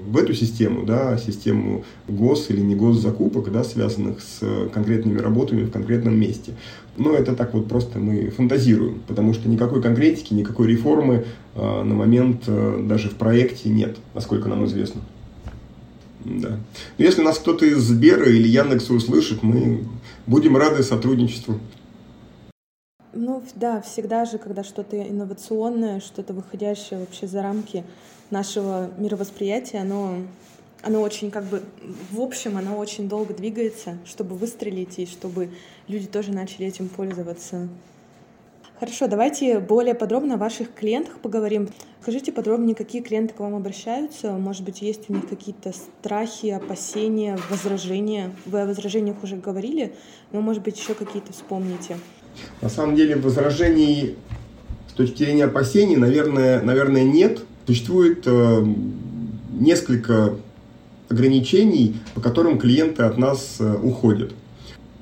в 0.08 0.18
эту 0.18 0.34
систему, 0.34 0.86
да, 0.86 1.18
систему 1.18 1.84
гос 2.08 2.48
или 2.50 2.62
не 2.62 2.76
гос 2.76 3.00
закупок, 3.00 3.52
да, 3.52 3.64
связанных 3.64 4.20
с 4.22 4.70
конкретными 4.74 5.20
работами 5.20 5.64
в 5.64 5.72
конкретном 5.72 6.18
месте. 6.18 6.54
Но 6.98 7.14
это 7.14 7.36
так 7.36 7.54
вот 7.54 7.68
просто 7.68 8.00
мы 8.00 8.30
фантазируем, 8.30 9.02
потому 9.08 9.34
что 9.34 9.50
никакой 9.50 9.82
конкретики, 9.82 10.34
никакой 10.34 10.68
реформы 10.68 11.26
на 11.56 11.94
момент 11.94 12.44
э, 12.48 12.84
даже 12.88 13.10
в 13.10 13.16
проекте 13.16 13.70
нет, 13.70 13.98
насколько 14.14 14.50
нам 14.50 14.66
известно. 14.66 15.02
Да. 16.26 16.58
Но 16.98 17.06
если 17.06 17.22
нас 17.22 17.38
кто-то 17.38 17.66
из 17.66 17.78
Сбера 17.78 18.30
или 18.30 18.48
Яндекса 18.48 18.94
услышит, 18.94 19.44
мы 19.44 19.86
будем 20.28 20.58
рады 20.58 20.84
сотрудничеству. 20.84 21.60
Ну 23.14 23.42
да, 23.56 23.82
всегда 23.82 24.26
же, 24.26 24.38
когда 24.38 24.64
что-то 24.64 25.02
инновационное, 25.02 26.02
что-то 26.02 26.34
выходящее 26.34 27.00
вообще 27.00 27.28
за 27.28 27.42
рамки 27.42 27.86
нашего 28.30 28.90
мировосприятия, 28.98 29.82
оно 29.82 30.18
оно 30.82 31.02
очень 31.02 31.32
как 31.32 31.46
бы, 31.46 31.64
в 32.12 32.22
общем, 32.22 32.58
оно 32.58 32.78
очень 32.78 33.10
долго 33.10 33.34
двигается, 33.34 33.98
чтобы 34.06 34.36
выстрелить 34.36 35.00
и 35.00 35.08
чтобы 35.08 35.50
люди 35.88 36.06
тоже 36.06 36.32
начали 36.32 36.68
этим 36.68 36.90
пользоваться. 36.90 37.68
Хорошо, 38.78 39.08
давайте 39.08 39.60
более 39.60 39.96
подробно 39.96 40.34
о 40.34 40.38
ваших 40.38 40.74
клиентах 40.74 41.20
поговорим. 41.20 41.70
Скажите 42.02 42.34
подробнее, 42.34 42.76
какие 42.76 43.02
клиенты 43.02 43.34
к 43.34 43.40
вам 43.40 43.56
обращаются? 43.56 44.34
Может 44.34 44.64
быть, 44.64 44.82
есть 44.82 45.10
у 45.10 45.14
них 45.14 45.30
какие-то 45.30 45.72
страхи, 45.72 46.48
опасения, 46.48 47.40
возражения? 47.50 48.32
Вы 48.46 48.62
о 48.62 48.66
возражениях 48.66 49.24
уже 49.24 49.38
говорили, 49.38 49.94
но, 50.34 50.42
может 50.42 50.62
быть, 50.62 50.78
еще 50.78 50.94
какие-то 50.94 51.32
вспомните. 51.32 51.98
На 52.62 52.68
самом 52.68 52.98
деле, 52.98 53.16
возражений 53.16 54.18
с 54.90 54.94
точки 54.94 55.24
зрения 55.24 55.46
опасений, 55.46 55.96
наверное, 55.96 56.62
наверное 56.62 57.06
нет. 57.06 57.44
Существует 57.66 58.24
э, 58.26 58.66
несколько 59.54 60.36
ограничений, 61.08 61.96
по 62.14 62.20
которым 62.20 62.60
клиенты 62.60 63.04
от 63.04 63.18
нас 63.18 63.56
э, 63.60 63.74
уходят. 63.82 64.34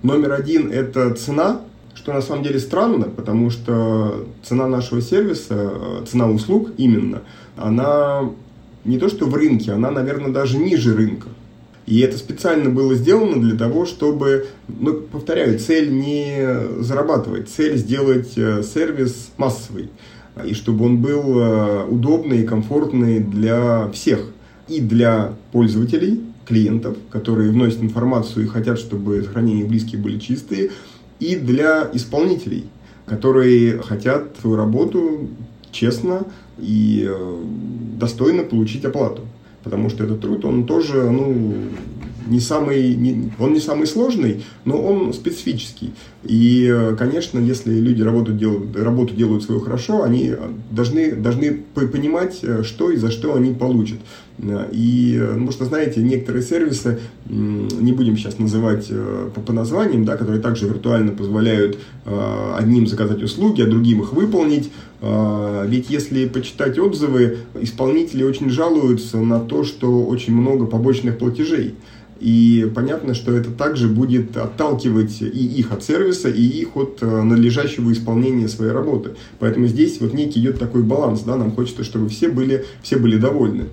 Номер 0.04 0.34
один– 0.34 0.72
это 0.72 1.12
цена, 1.16 1.62
что 2.04 2.12
на 2.12 2.22
самом 2.22 2.44
деле 2.44 2.60
странно, 2.60 3.06
потому 3.06 3.50
что 3.50 4.28
цена 4.44 4.68
нашего 4.68 5.02
сервиса, 5.02 5.56
э, 5.56 6.06
цена 6.06 6.30
услуг 6.30 6.72
именно, 6.76 7.22
она 7.56 8.30
не 8.84 8.98
то 8.98 9.08
что 9.08 9.26
в 9.26 9.34
рынке, 9.34 9.72
она, 9.72 9.90
наверное, 9.90 10.30
даже 10.30 10.58
ниже 10.58 10.98
рынка. 10.98 11.30
И 11.86 12.02
это 12.02 12.18
специально 12.18 12.70
было 12.70 12.94
сделано 12.96 13.42
для 13.42 13.58
того, 13.58 13.86
чтобы, 13.86 14.48
ну, 14.68 14.96
повторяю, 14.96 15.58
цель 15.60 15.94
не 15.94 16.82
зарабатывать, 16.82 17.48
цель 17.48 17.78
сделать 17.78 18.34
э, 18.36 18.64
сервис 18.64 19.32
массовый, 19.38 19.90
и 20.46 20.54
чтобы 20.56 20.86
он 20.86 20.98
был 20.98 21.88
удобный 21.90 22.42
и 22.42 22.46
комфортный 22.46 23.20
для 23.20 23.88
всех 23.94 24.26
и 24.68 24.82
для 24.82 25.36
пользователей, 25.54 26.22
клиентов, 26.46 26.98
которые 27.10 27.52
вносят 27.52 27.82
информацию 27.82 28.46
и 28.46 28.50
хотят, 28.50 28.80
чтобы 28.80 29.22
сохранения 29.22 29.64
близкие 29.64 30.02
были 30.02 30.20
чистые, 30.20 30.72
и 31.24 31.36
для 31.36 31.90
исполнителей, 31.94 32.66
которые 33.06 33.80
хотят 33.80 34.38
свою 34.42 34.58
работу 34.58 35.30
честно 35.72 36.26
и 36.60 37.08
э, 37.08 37.44
достойно 38.00 38.44
получить 38.44 38.86
оплату. 38.86 39.22
Потому 39.64 39.90
что 39.90 40.04
этот 40.04 40.20
труд, 40.20 40.44
он 40.46 40.66
тоже, 40.66 41.10
ну, 41.10 41.54
не 42.28 42.40
самый, 42.40 42.96
не, 42.96 43.32
он 43.40 43.54
не 43.54 43.60
самый 43.60 43.88
сложный, 43.88 44.44
но 44.66 44.82
он 44.82 45.14
специфический. 45.14 45.94
И, 46.24 46.70
э, 46.72 46.96
конечно, 46.98 47.38
если 47.38 47.74
люди 47.74 48.02
работу 48.02 48.32
делают, 48.32 48.76
работу 48.78 49.14
делают 49.14 49.44
свою 49.44 49.60
хорошо, 49.60 50.04
они 50.04 50.34
должны, 50.72 51.16
должны 51.16 51.60
понимать, 51.74 52.40
э, 52.42 52.64
что 52.64 52.92
и 52.92 52.98
за 52.98 53.12
что 53.12 53.36
они 53.36 53.54
получат. 53.54 54.00
И, 54.72 55.18
э, 55.20 55.36
ну, 55.36 55.52
что, 55.52 55.66
знаете, 55.66 56.02
некоторые 56.02 56.44
сервисы, 56.44 57.00
не 57.26 57.92
будем 57.92 58.18
сейчас 58.18 58.40
называть 58.40 58.90
по, 59.36 59.42
по 59.42 59.54
названиям, 59.54 60.06
да, 60.06 60.16
которые 60.16 60.42
также 60.42 60.68
виртуально 60.68 61.12
позволяют 61.12 61.78
одним 62.58 62.88
заказать 62.88 63.22
услуги, 63.24 63.62
а 63.62 63.66
другим 63.66 64.02
их 64.02 64.14
выполнить. 64.14 64.72
Ведь 65.02 65.90
если 65.90 66.28
почитать 66.28 66.78
отзывы, 66.78 67.38
исполнители 67.62 68.24
очень 68.24 68.50
жалуются 68.50 69.18
на 69.18 69.40
то, 69.40 69.64
что 69.64 70.04
очень 70.04 70.34
много 70.34 70.66
побочных 70.66 71.18
платежей. 71.18 71.76
И 72.24 72.72
понятно, 72.74 73.14
что 73.16 73.34
это 73.34 73.52
также 73.52 73.90
будет 73.90 74.38
отталкивать 74.38 75.22
и 75.22 75.26
их 75.28 75.74
от 75.74 75.84
сервиса, 75.84 76.30
и 76.30 76.42
их 76.42 76.78
от 76.78 77.00
э, 77.02 77.22
надлежащего 77.22 77.92
исполнения 77.92 78.48
своей 78.48 78.72
работы. 78.72 79.12
Поэтому 79.40 79.68
здесь 79.68 80.00
вот 80.00 80.14
некий 80.14 80.40
идет 80.40 80.58
такой 80.58 80.84
баланс, 80.84 81.24
да, 81.24 81.36
нам 81.36 81.52
хочется, 81.52 81.84
чтобы 81.84 82.08
все 82.08 82.30
были, 82.30 82.66
все 82.82 82.96
были 82.96 83.18
довольны. 83.18 83.66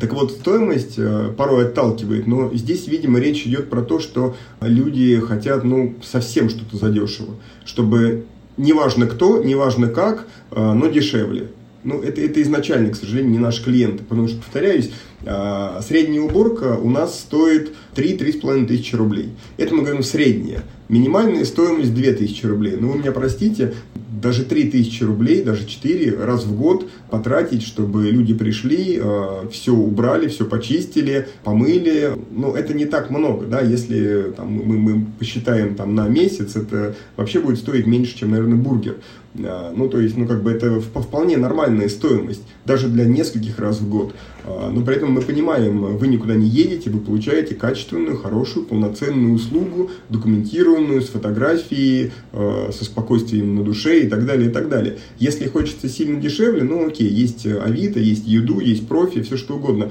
Так 0.00 0.12
вот, 0.12 0.32
стоимость 0.32 0.98
э, 0.98 1.32
порой 1.34 1.68
отталкивает, 1.68 2.26
но 2.26 2.50
здесь, 2.52 2.88
видимо, 2.88 3.20
речь 3.20 3.46
идет 3.46 3.70
про 3.70 3.80
то, 3.80 4.00
что 4.00 4.36
люди 4.60 5.18
хотят, 5.20 5.64
ну, 5.64 5.94
совсем 6.02 6.50
что-то 6.50 6.76
задешево, 6.76 7.36
чтобы 7.64 8.26
неважно 8.58 9.06
кто, 9.06 9.42
неважно 9.42 9.88
как, 9.88 10.26
э, 10.50 10.72
но 10.74 10.88
дешевле. 10.88 11.52
Ну, 11.84 12.00
это, 12.00 12.20
это 12.22 12.40
изначально, 12.42 12.90
к 12.90 12.96
сожалению, 12.96 13.32
не 13.32 13.38
наши 13.38 13.62
клиенты, 13.62 14.02
потому 14.04 14.26
что, 14.26 14.38
повторяюсь, 14.38 14.90
а, 15.26 15.80
средняя 15.86 16.22
уборка 16.22 16.78
у 16.80 16.88
нас 16.88 17.20
стоит 17.20 17.72
3-3,5 17.94 18.66
тысячи 18.66 18.94
рублей. 18.94 19.30
Это 19.58 19.74
мы 19.74 19.82
говорим 19.82 20.02
средняя. 20.02 20.62
Минимальная 20.88 21.44
стоимость 21.44 21.94
2000 21.94 22.46
рублей. 22.46 22.76
Ну, 22.78 22.88
вы 22.90 22.98
меня 22.98 23.12
простите, 23.12 23.74
даже 24.22 24.44
3000 24.44 25.02
рублей, 25.04 25.42
даже 25.42 25.66
4 25.66 26.24
раз 26.24 26.44
в 26.44 26.56
год 26.56 26.88
потратить, 27.10 27.62
чтобы 27.62 28.04
люди 28.10 28.32
пришли, 28.32 28.98
а, 29.02 29.48
все 29.50 29.74
убрали, 29.74 30.28
все 30.28 30.46
почистили, 30.46 31.28
помыли. 31.42 32.12
Ну, 32.30 32.54
это 32.54 32.72
не 32.72 32.86
так 32.86 33.10
много, 33.10 33.46
да, 33.46 33.60
если 33.60 34.32
там, 34.34 34.50
мы, 34.50 34.78
мы 34.78 35.06
посчитаем 35.18 35.74
там, 35.74 35.94
на 35.94 36.08
месяц, 36.08 36.56
это 36.56 36.94
вообще 37.16 37.40
будет 37.40 37.58
стоить 37.58 37.86
меньше, 37.86 38.16
чем, 38.16 38.30
наверное, 38.30 38.56
бургер. 38.56 38.96
Ну, 39.34 39.88
то 39.88 39.98
есть, 40.00 40.16
ну, 40.16 40.28
как 40.28 40.44
бы 40.44 40.52
это 40.52 40.80
вполне 40.80 41.36
нормальная 41.36 41.88
стоимость, 41.88 42.42
даже 42.64 42.88
для 42.88 43.04
нескольких 43.04 43.58
раз 43.58 43.80
в 43.80 43.88
год. 43.88 44.14
А, 44.44 44.70
но 44.70 44.82
при 44.82 44.96
этом 44.96 45.10
мы 45.10 45.22
понимаем, 45.22 45.96
вы 45.96 46.06
никуда 46.06 46.34
не 46.34 46.46
едете, 46.46 46.90
вы 46.90 47.00
получаете 47.00 47.56
качественную, 47.56 48.16
хорошую, 48.16 48.64
полноценную 48.66 49.34
услугу, 49.34 49.90
документированную, 50.08 51.02
с 51.02 51.08
фотографией, 51.08 52.12
а, 52.32 52.70
со 52.72 52.84
спокойствием 52.84 53.56
на 53.56 53.64
душе 53.64 54.02
и 54.02 54.08
так 54.08 54.24
далее, 54.24 54.50
и 54.50 54.52
так 54.52 54.68
далее. 54.68 54.98
Если 55.18 55.48
хочется 55.48 55.88
сильно 55.88 56.20
дешевле, 56.20 56.62
ну 56.62 56.86
окей, 56.86 57.08
есть 57.08 57.44
Авито, 57.46 57.98
есть 57.98 58.28
Юду, 58.28 58.60
есть 58.60 58.86
Профи, 58.86 59.22
все 59.22 59.36
что 59.36 59.56
угодно. 59.56 59.90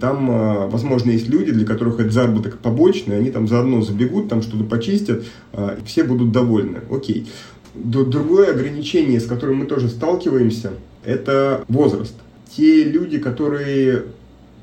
Там, 0.00 0.70
возможно, 0.70 1.10
есть 1.10 1.28
люди, 1.28 1.52
для 1.52 1.66
которых 1.66 2.00
это 2.00 2.10
заработок 2.10 2.58
побочный, 2.58 3.18
они 3.18 3.30
там 3.30 3.46
заодно 3.46 3.82
забегут, 3.82 4.28
там 4.28 4.40
что-то 4.40 4.64
почистят, 4.64 5.24
и 5.52 5.84
все 5.84 6.04
будут 6.04 6.32
довольны. 6.32 6.80
Окей. 6.90 7.26
Другое 7.74 8.52
ограничение, 8.52 9.20
с 9.20 9.26
которым 9.26 9.58
мы 9.58 9.66
тоже 9.66 9.88
сталкиваемся, 9.88 10.72
это 11.04 11.64
возраст. 11.68 12.14
Те 12.56 12.84
люди, 12.84 13.18
которые 13.18 14.04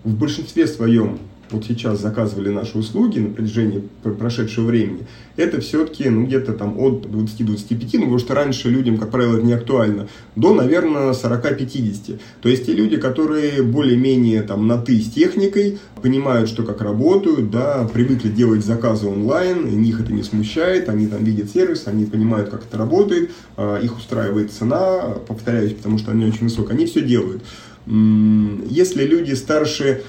в 0.04 0.14
большинстве 0.14 0.68
своем 0.68 1.20
вот 1.52 1.66
сейчас 1.66 2.02
заказывали 2.02 2.50
наши 2.50 2.78
услуги 2.78 3.20
на 3.20 3.30
протяжении 3.30 3.84
прошедшего 4.04 4.66
времени, 4.66 5.08
это 5.36 5.62
все-таки 5.62 6.10
ну, 6.10 6.26
где-то 6.26 6.54
там 6.54 6.78
от 6.80 7.06
20-25, 7.06 7.90
ну, 7.94 8.00
потому 8.02 8.20
что 8.20 8.34
раньше 8.34 8.70
людям, 8.70 8.98
как 8.98 9.12
правило, 9.12 9.38
это 9.38 9.46
не 9.46 9.54
актуально, 9.54 10.08
до, 10.36 10.54
наверное, 10.54 11.14
40-50. 11.14 12.20
То 12.42 12.50
есть 12.50 12.66
те 12.66 12.74
люди, 12.74 12.98
которые 12.98 13.62
более-менее 13.64 14.42
там 14.42 14.68
на 14.68 14.78
«ты» 14.78 15.00
с 15.00 15.10
техникой, 15.12 15.80
понимают, 16.02 16.50
что 16.50 16.64
как 16.64 16.82
работают, 16.82 17.52
да, 17.52 17.88
привыкли 17.92 18.30
делать 18.30 18.66
заказы 18.66 19.08
онлайн, 19.08 19.68
них 19.82 20.00
это 20.00 20.12
не 20.12 20.24
смущает, 20.24 20.90
они 20.90 21.08
там 21.08 21.24
видят 21.24 21.50
сервис, 21.52 21.84
они 21.86 22.06
понимают, 22.06 22.50
как 22.50 22.66
это 22.66 22.78
работает, 22.78 23.32
а, 23.56 23.80
их 23.80 23.98
устраивает 23.98 24.52
цена, 24.52 25.16
повторяюсь, 25.28 25.74
потому 25.74 25.98
что 25.98 26.12
она 26.12 26.26
очень 26.26 26.46
высокая, 26.46 26.76
они 26.76 26.86
все 26.86 27.02
делают. 27.02 27.44
Если 27.86 29.06
люди 29.06 29.34
старше 29.34 30.04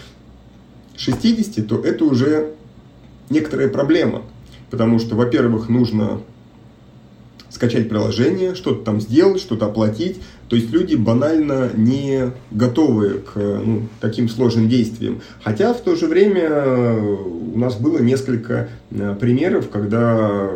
60, 0.99 1.67
то 1.67 1.81
это 1.83 2.05
уже 2.05 2.53
некоторая 3.31 3.69
проблема. 3.69 4.23
Потому 4.71 4.99
что, 4.99 5.15
во-первых, 5.17 5.69
нужно 5.69 6.21
скачать 7.49 7.89
приложение, 7.89 8.55
что-то 8.55 8.85
там 8.85 9.01
сделать, 9.01 9.41
что-то 9.41 9.67
оплатить. 9.67 10.21
То 10.49 10.57
есть 10.57 10.71
люди 10.71 10.97
банально 10.97 11.71
не 11.75 12.33
готовы 12.51 13.21
к 13.21 13.37
ну, 13.37 13.89
таким 14.01 14.29
сложным 14.29 14.69
действиям. 14.69 15.21
Хотя 15.43 15.73
в 15.73 15.81
то 15.81 15.97
же 15.97 16.07
время 16.07 16.95
у 16.95 17.59
нас 17.59 17.77
было 17.77 17.99
несколько 17.99 18.69
э, 18.91 19.17
примеров, 19.19 19.71
когда 19.71 20.51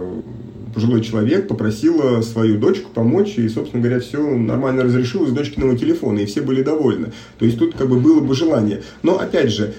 пожилой 0.75 1.03
человек 1.03 1.49
попросила 1.49 2.23
свою 2.23 2.59
дочку 2.59 2.91
помочь, 2.93 3.35
и, 3.37 3.49
собственно 3.49 3.83
говоря, 3.83 4.01
все 4.01 4.19
нормально 4.25 4.85
разрешилось 4.85 5.31
с 5.31 5.33
дочкиного 5.33 5.77
телефона, 5.77 6.21
и 6.21 6.27
все 6.27 6.41
были 6.41 6.63
довольны. 6.63 7.13
То 7.39 7.45
есть 7.45 7.59
тут 7.59 7.75
как 7.75 7.89
бы 7.89 8.01
было 8.01 8.21
бы 8.21 8.35
желание. 8.35 8.83
Но, 9.03 9.19
опять 9.19 9.51
же, 9.51 9.75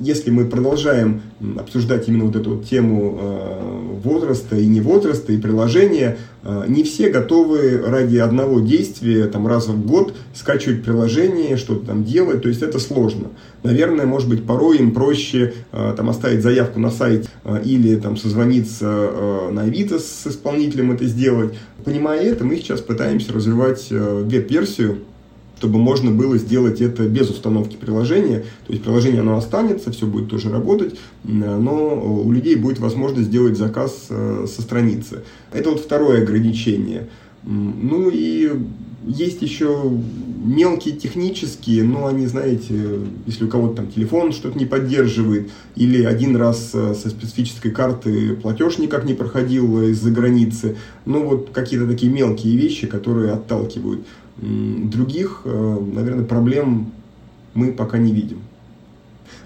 если 0.00 0.30
мы 0.30 0.46
продолжаем 0.46 1.20
обсуждать 1.58 2.08
именно 2.08 2.24
вот 2.24 2.34
эту 2.34 2.56
вот 2.56 2.64
тему 2.64 3.18
э, 3.20 4.00
возраста 4.02 4.56
и 4.56 4.66
не 4.66 4.80
возраста, 4.80 5.32
и 5.32 5.38
приложения, 5.38 6.16
э, 6.42 6.64
не 6.68 6.82
все 6.82 7.10
готовы 7.10 7.82
ради 7.86 8.16
одного 8.16 8.60
действия 8.60 9.26
там, 9.26 9.46
раз 9.46 9.68
в 9.68 9.86
год 9.86 10.14
скачивать 10.34 10.82
приложение, 10.82 11.58
что-то 11.58 11.86
там 11.86 12.04
делать, 12.04 12.42
то 12.42 12.48
есть 12.48 12.62
это 12.62 12.78
сложно. 12.78 13.28
Наверное, 13.62 14.06
может 14.06 14.28
быть, 14.28 14.46
порой 14.46 14.78
им 14.78 14.92
проще 14.92 15.52
э, 15.70 15.94
там, 15.94 16.08
оставить 16.08 16.42
заявку 16.42 16.80
на 16.80 16.90
сайте 16.90 17.28
или 17.64 17.96
там, 17.96 18.16
созвониться 18.16 19.50
на 19.50 19.62
Авито 19.62 19.98
с 19.98 20.26
исполнителем 20.26 20.92
это 20.92 21.04
сделать. 21.04 21.54
Понимая 21.84 22.20
это, 22.22 22.44
мы 22.44 22.56
сейчас 22.56 22.80
пытаемся 22.80 23.32
развивать 23.32 23.88
веб-версию, 23.90 25.00
чтобы 25.60 25.78
можно 25.78 26.10
было 26.10 26.38
сделать 26.38 26.80
это 26.80 27.06
без 27.06 27.28
установки 27.28 27.76
приложения. 27.76 28.44
То 28.66 28.72
есть 28.72 28.82
приложение 28.82 29.20
оно 29.20 29.36
останется, 29.36 29.92
все 29.92 30.06
будет 30.06 30.30
тоже 30.30 30.50
работать, 30.50 30.98
но 31.22 32.22
у 32.24 32.32
людей 32.32 32.54
будет 32.54 32.78
возможность 32.78 33.28
сделать 33.28 33.58
заказ 33.58 34.06
э, 34.08 34.46
со 34.48 34.62
страницы. 34.62 35.22
Это 35.52 35.68
вот 35.68 35.80
второе 35.80 36.22
ограничение. 36.22 37.08
Ну 37.42 38.08
и 38.10 38.50
есть 39.06 39.42
еще 39.42 39.92
мелкие 40.42 40.96
технические, 40.96 41.84
но 41.84 42.06
они, 42.06 42.26
знаете, 42.26 43.00
если 43.26 43.44
у 43.44 43.48
кого-то 43.48 43.76
там 43.76 43.88
телефон 43.88 44.32
что-то 44.32 44.58
не 44.58 44.64
поддерживает, 44.64 45.50
или 45.76 46.04
один 46.04 46.36
раз 46.36 46.70
э, 46.72 46.94
со 46.94 47.10
специфической 47.10 47.70
карты 47.70 48.34
платеж 48.36 48.78
никак 48.78 49.04
не 49.04 49.12
проходил 49.12 49.82
из-за 49.82 50.10
границы, 50.10 50.76
ну 51.04 51.24
вот 51.26 51.50
какие-то 51.52 51.86
такие 51.86 52.10
мелкие 52.10 52.56
вещи, 52.56 52.86
которые 52.86 53.32
отталкивают. 53.32 54.06
Других, 54.40 55.42
э, 55.44 55.78
наверное, 55.92 56.24
проблем 56.24 56.92
мы 57.54 57.72
пока 57.72 57.98
не 57.98 58.12
видим. 58.12 58.40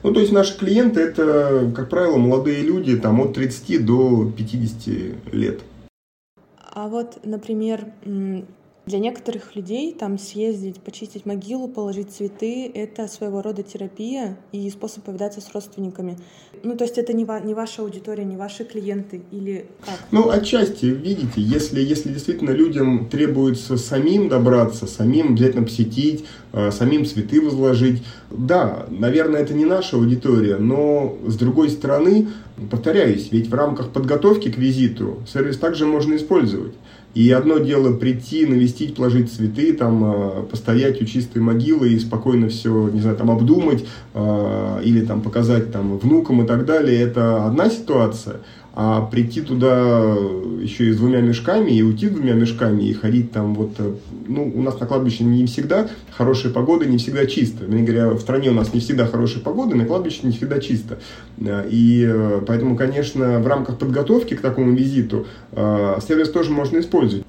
Ну, 0.02 0.12
то 0.12 0.20
есть 0.20 0.32
наши 0.32 0.56
клиенты 0.56 1.00
это, 1.00 1.72
как 1.74 1.88
правило, 1.88 2.16
молодые 2.16 2.62
люди 2.62 2.96
там, 2.96 3.20
от 3.20 3.34
30 3.34 3.84
до 3.84 4.30
50 4.36 5.32
лет. 5.32 5.60
А 6.72 6.88
вот, 6.88 7.20
например, 7.24 7.86
для 8.86 8.98
некоторых 8.98 9.56
людей 9.56 9.94
там 9.98 10.18
съездить, 10.18 10.80
почистить 10.80 11.24
могилу, 11.24 11.68
положить 11.68 12.10
цветы— 12.10 12.70
это 12.74 13.08
своего 13.08 13.40
рода 13.40 13.62
терапия 13.62 14.36
и 14.52 14.68
способ 14.68 15.04
повидаться 15.04 15.40
с 15.40 15.50
родственниками. 15.54 16.18
Ну, 16.62 16.76
то 16.76 16.84
есть 16.84 16.98
это 16.98 17.12
не, 17.14 17.24
ва- 17.24 17.40
не 17.40 17.54
ваша 17.54 17.82
аудитория, 17.82 18.24
не 18.24 18.36
ваши 18.36 18.64
клиенты 18.64 19.22
или 19.30 19.66
как? 19.84 19.94
Ну, 20.10 20.28
отчасти, 20.28 20.86
видите, 20.86 21.32
если, 21.36 21.80
если 21.80 22.10
действительно 22.12 22.50
людям 22.50 23.08
требуется 23.08 23.78
самим 23.78 24.28
добраться, 24.28 24.86
самим 24.86 25.32
обязательно 25.32 25.64
посетить, 25.64 26.24
э, 26.52 26.70
самим 26.70 27.06
цветы 27.06 27.40
возложить, 27.40 28.02
да, 28.30 28.86
наверное, 28.90 29.40
это 29.40 29.54
не 29.54 29.64
наша 29.64 29.96
аудитория, 29.96 30.56
но 30.56 31.16
с 31.26 31.36
другой 31.36 31.70
стороны, 31.70 32.28
повторяюсь, 32.70 33.28
ведь 33.30 33.48
в 33.48 33.54
рамках 33.54 33.90
подготовки 33.90 34.50
к 34.50 34.58
визиту 34.58 35.22
сервис 35.26 35.58
также 35.58 35.86
можно 35.86 36.16
использовать. 36.16 36.74
И 37.14 37.30
одно 37.30 37.58
дело 37.58 37.96
прийти, 37.96 38.44
навестить, 38.44 38.96
положить 38.96 39.32
цветы, 39.32 39.72
там, 39.72 40.04
а, 40.04 40.42
постоять 40.50 41.00
у 41.00 41.04
чистой 41.04 41.40
могилы 41.40 41.90
и 41.90 41.98
спокойно 41.98 42.48
все, 42.48 42.88
не 42.88 43.00
знаю, 43.00 43.16
там, 43.16 43.30
обдумать 43.30 43.86
а, 44.14 44.80
или 44.80 45.04
там 45.04 45.22
показать 45.22 45.72
там 45.72 45.96
внукам 45.98 46.42
и 46.42 46.46
так 46.46 46.66
далее. 46.66 47.00
Это 47.00 47.46
одна 47.46 47.70
ситуация. 47.70 48.40
А 48.76 49.02
прийти 49.02 49.40
туда 49.40 50.16
еще 50.60 50.88
и 50.88 50.92
с 50.92 50.96
двумя 50.96 51.20
мешками, 51.20 51.70
и 51.70 51.82
уйти 51.82 52.08
с 52.08 52.10
двумя 52.10 52.32
мешками, 52.32 52.82
и 52.82 52.92
ходить 52.92 53.30
там 53.30 53.54
вот... 53.54 53.70
Э, 53.78 53.94
ну, 54.26 54.50
у 54.52 54.62
нас 54.62 54.80
на 54.80 54.86
кладбище 54.86 55.22
не 55.22 55.46
всегда 55.46 55.88
хорошая 56.10 56.52
погода, 56.52 56.84
не 56.84 56.98
всегда 56.98 57.24
чисто. 57.26 57.66
Мне 57.66 57.84
говоря, 57.84 58.08
в 58.10 58.20
стране 58.20 58.50
у 58.50 58.54
нас 58.54 58.74
не 58.74 58.80
всегда 58.80 59.06
хорошая 59.06 59.44
погода, 59.44 59.76
на 59.76 59.84
кладбище 59.84 60.20
не 60.24 60.32
всегда 60.32 60.58
чисто. 60.58 60.98
Э, 61.38 61.68
и 61.70 62.04
э, 62.04 62.40
поэтому, 62.44 62.76
конечно, 62.76 63.38
в 63.38 63.46
рамках 63.46 63.78
подготовки 63.78 64.34
к 64.34 64.40
такому 64.40 64.74
визиту 64.74 65.26
сервис 65.54 66.30
тоже 66.30 66.50
можно 66.50 66.78
использовать. 66.78 67.23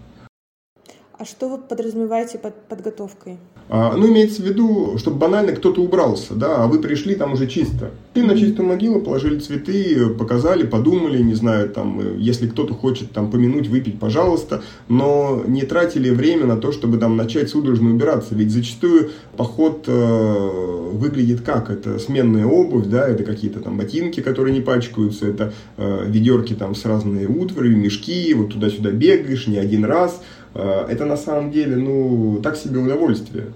А 1.18 1.24
что 1.24 1.47
вы 1.47 1.57
подразумеваете 1.59 2.38
под 2.38 2.55
подготовкой? 2.68 3.38
А, 3.70 3.95
ну, 3.95 4.07
имеется 4.09 4.41
в 4.41 4.45
виду, 4.45 4.97
чтобы 4.97 5.18
банально 5.18 5.53
кто-то 5.53 5.82
убрался, 5.82 6.34
да, 6.36 6.63
а 6.63 6.68
вы 6.68 6.80
пришли 6.80 7.16
там 7.16 7.34
уже 7.34 7.47
чисто. 7.47 7.91
И 8.16 8.22
на 8.22 8.38
чистую 8.38 8.68
могилу 8.68 8.99
положили 8.99 9.39
цветы, 9.39 10.09
показали, 10.09 10.66
подумали, 10.66 11.22
не 11.24 11.34
знаю, 11.34 11.70
там, 11.70 12.18
если 12.18 12.47
кто-то 12.47 12.74
хочет 12.74 13.11
там 13.11 13.32
помянуть, 13.32 13.68
выпить, 13.68 13.97
пожалуйста, 13.97 14.61
но 14.89 15.41
не 15.47 15.63
тратили 15.63 16.09
время 16.09 16.45
на 16.45 16.57
то, 16.57 16.74
чтобы 16.74 16.97
там 16.97 17.16
начать 17.16 17.49
судорожно 17.49 17.91
убираться. 17.91 18.36
Ведь 18.36 18.51
зачастую 18.51 19.11
поход 19.38 19.86
э, 19.88 20.89
выглядит 20.91 21.41
как? 21.41 21.70
Это 21.70 21.97
сменная 21.97 22.45
обувь, 22.45 22.88
да, 22.88 23.07
это 23.07 23.24
какие-то 23.24 23.61
там 23.61 23.78
ботинки, 23.78 24.20
которые 24.20 24.53
не 24.53 24.61
пачкаются, 24.61 25.28
это 25.28 25.53
э, 25.78 26.03
ведерки 26.07 26.53
там 26.53 26.76
с 26.76 26.84
разной 26.84 27.26
утварью, 27.26 27.78
мешки, 27.78 28.34
вот 28.34 28.51
туда-сюда 28.51 28.91
бегаешь 28.91 29.47
не 29.47 29.57
один 29.57 29.86
раз– 29.86 30.22
Э, 30.45 30.45
это 30.62 31.06
на 31.06 31.18
самом 31.18 31.51
деле, 31.51 31.76
ну, 31.76 32.39
так 32.41 32.56
себе 32.56 32.80
удовольствие. 32.80 33.47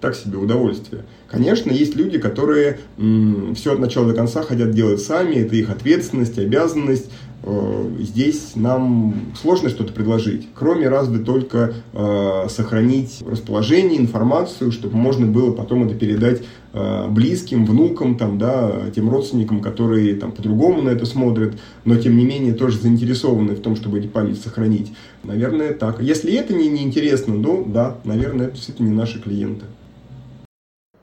Так 0.00 0.14
себе 0.14 0.38
удовольствие. 0.38 1.04
Конечно, 1.28 1.72
есть 1.72 1.96
люди, 1.96 2.18
которые 2.18 2.78
м, 2.98 3.54
все 3.56 3.72
от 3.72 3.80
начала 3.80 4.06
до 4.06 4.14
конца 4.14 4.42
хотят 4.42 4.70
делать 4.70 5.00
сами, 5.00 5.36
это 5.36 5.56
их 5.56 5.70
ответственность, 5.70 6.38
обязанность. 6.38 7.10
Э, 7.48 7.90
здесь 8.00 8.56
нам 8.56 9.14
сложно 9.40 9.70
что-то 9.70 9.94
предложить, 9.94 10.48
кроме 10.54 10.88
разве 10.88 11.24
только 11.24 11.72
э, 11.94 12.46
сохранить 12.48 13.22
расположение, 13.26 13.98
информацию, 13.98 14.70
чтобы 14.70 14.96
можно 14.98 15.26
было 15.26 15.52
потом 15.52 15.84
это 15.84 15.94
передать 15.94 16.42
э, 16.74 17.08
близким, 17.08 17.64
внукам, 17.64 18.18
там, 18.18 18.36
да, 18.36 18.90
тем 18.94 19.08
родственникам, 19.08 19.62
которые 19.62 20.14
там 20.16 20.32
по-другому 20.32 20.82
на 20.82 20.90
это 20.90 21.06
смотрят, 21.06 21.58
но 21.86 21.96
тем 21.96 22.18
не 22.18 22.26
менее 22.26 22.52
тоже 22.52 22.78
заинтересованы 22.78 23.54
в 23.54 23.60
том, 23.60 23.76
чтобы 23.76 23.98
эти 23.98 24.08
память 24.08 24.40
сохранить. 24.42 24.92
Наверное, 25.24 25.72
так. 25.72 26.02
Если 26.02 26.34
это 26.34 26.52
не, 26.52 26.68
не 26.68 26.82
интересно, 26.82 27.34
ну 27.34 27.64
да, 27.66 27.96
наверное, 28.04 28.48
это 28.48 28.56
действительно 28.56 28.88
не 28.88 28.94
наши 28.94 29.22
клиенты. 29.22 29.64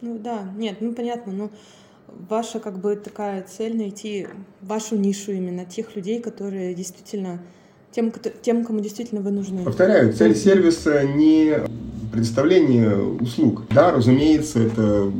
Ну 0.01 0.19
да, 0.19 0.43
нет, 0.55 0.77
ну 0.79 0.93
понятно, 0.93 1.33
но 1.33 1.49
ваша 2.29 2.59
как 2.59 2.79
бы 2.79 2.95
такая 2.95 3.43
цель 3.43 3.75
найти 3.77 4.27
вашу 4.61 4.95
нишу 4.95 5.31
именно 5.31 5.65
тех 5.65 5.95
людей, 5.95 6.21
которые 6.21 6.73
действительно 6.73 7.41
тем, 7.91 8.11
тем, 8.41 8.65
кому 8.65 8.79
действительно 8.81 9.21
вы 9.21 9.31
нужны. 9.31 9.63
Повторяю, 9.63 10.13
цель 10.13 10.35
сервиса 10.35 11.03
не 11.03 11.59
предоставление 12.11 12.97
услуг. 12.97 13.63
Да, 13.69 13.91
разумеется, 13.91 14.59
это 14.59 15.11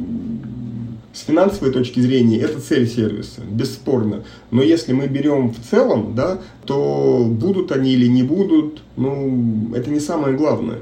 с 1.14 1.22
финансовой 1.22 1.72
точки 1.72 2.02
зрения 2.02 2.40
это 2.40 2.60
цель 2.60 2.88
сервиса, 2.88 3.42
бесспорно. 3.50 4.24
Но 4.52 4.62
если 4.62 4.92
мы 4.92 5.08
берем 5.08 5.52
в 5.52 5.60
целом, 5.70 6.14
да, 6.16 6.40
то 6.66 7.26
будут 7.26 7.72
они 7.72 7.94
или 7.94 8.08
не 8.08 8.24
будут, 8.24 8.82
ну, 8.98 9.74
это 9.74 9.90
не 9.90 10.02
самое 10.02 10.36
главное. 10.36 10.80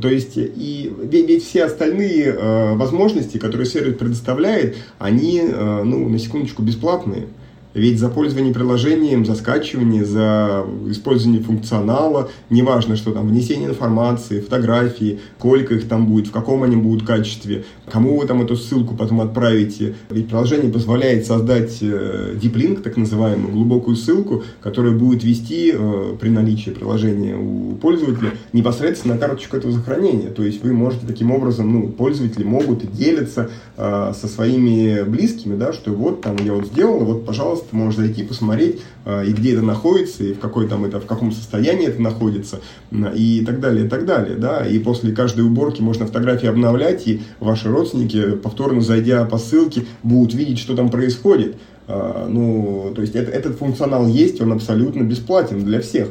То 0.00 0.08
есть, 0.08 0.32
и 0.36 0.92
ведь 1.02 1.44
все 1.44 1.64
остальные 1.64 2.24
э, 2.24 2.74
возможности, 2.76 3.36
которые 3.36 3.66
сервис 3.66 3.98
предоставляет, 3.98 4.76
они, 4.98 5.40
э, 5.40 5.82
ну, 5.84 6.08
на 6.08 6.18
секундочку, 6.18 6.62
бесплатные. 6.62 7.26
Ведь 7.74 7.98
за 7.98 8.08
пользование 8.08 8.52
приложением, 8.52 9.24
за 9.24 9.34
скачивание, 9.34 10.04
за 10.04 10.64
использование 10.88 11.42
функционала, 11.42 12.30
неважно, 12.50 12.96
что 12.96 13.12
там, 13.12 13.28
внесение 13.28 13.68
информации, 13.68 14.40
фотографии, 14.40 15.20
сколько 15.38 15.74
их 15.74 15.88
там 15.88 16.06
будет, 16.06 16.28
в 16.28 16.32
каком 16.32 16.62
они 16.62 16.76
будут 16.76 17.06
качестве, 17.06 17.64
кому 17.90 18.18
вы 18.18 18.26
там 18.26 18.42
эту 18.42 18.56
ссылку 18.56 18.94
потом 18.94 19.20
отправите. 19.20 19.94
Ведь 20.10 20.28
приложение 20.28 20.72
позволяет 20.72 21.26
создать 21.26 21.78
э, 21.80 22.36
link, 22.40 22.82
так 22.82 22.96
называемую, 22.96 23.52
глубокую 23.52 23.96
ссылку, 23.96 24.44
которая 24.60 24.92
будет 24.92 25.24
вести 25.24 25.72
э, 25.74 26.16
при 26.20 26.28
наличии 26.28 26.70
приложения 26.70 27.36
у 27.36 27.74
пользователя 27.74 28.32
непосредственно 28.52 29.14
на 29.14 29.20
карточку 29.20 29.56
этого 29.56 29.72
захоронения. 29.72 30.30
То 30.30 30.42
есть 30.42 30.62
вы 30.62 30.72
можете 30.72 31.06
таким 31.06 31.30
образом, 31.30 31.72
ну, 31.72 31.88
пользователи 31.88 32.44
могут 32.44 32.90
делиться 32.92 33.50
э, 33.76 34.12
со 34.14 34.28
своими 34.28 35.02
близкими, 35.02 35.56
да, 35.56 35.72
что 35.72 35.92
вот 35.92 36.20
там 36.20 36.36
я 36.44 36.52
вот 36.52 36.66
сделал, 36.66 37.00
вот, 37.00 37.24
пожалуйста, 37.24 37.61
пожалуйста, 37.62 37.76
можешь 37.76 37.96
зайти 37.96 38.22
посмотреть, 38.22 38.80
а, 39.04 39.22
и 39.22 39.32
где 39.32 39.52
это 39.52 39.62
находится, 39.62 40.24
и 40.24 40.32
в, 40.32 40.38
какой 40.38 40.68
там 40.68 40.84
это, 40.84 41.00
в 41.00 41.06
каком 41.06 41.32
состоянии 41.32 41.86
это 41.86 42.00
находится, 42.00 42.60
и 42.90 43.44
так 43.46 43.60
далее, 43.60 43.86
и 43.86 43.88
так 43.88 44.06
далее. 44.06 44.36
Да? 44.36 44.66
И 44.66 44.78
после 44.78 45.12
каждой 45.12 45.44
уборки 45.44 45.80
можно 45.80 46.06
фотографии 46.06 46.48
обновлять, 46.48 47.06
и 47.06 47.22
ваши 47.40 47.68
родственники, 47.68 48.32
повторно 48.32 48.80
зайдя 48.80 49.24
по 49.24 49.38
ссылке, 49.38 49.84
будут 50.02 50.34
видеть, 50.34 50.58
что 50.58 50.74
там 50.76 50.90
происходит. 50.90 51.56
А, 51.88 52.26
ну, 52.28 52.92
то 52.94 53.02
есть 53.02 53.14
это, 53.14 53.30
этот 53.30 53.56
функционал 53.58 54.06
есть, 54.06 54.40
он 54.40 54.52
абсолютно 54.52 55.02
бесплатен 55.02 55.64
для 55.64 55.80
всех. 55.80 56.08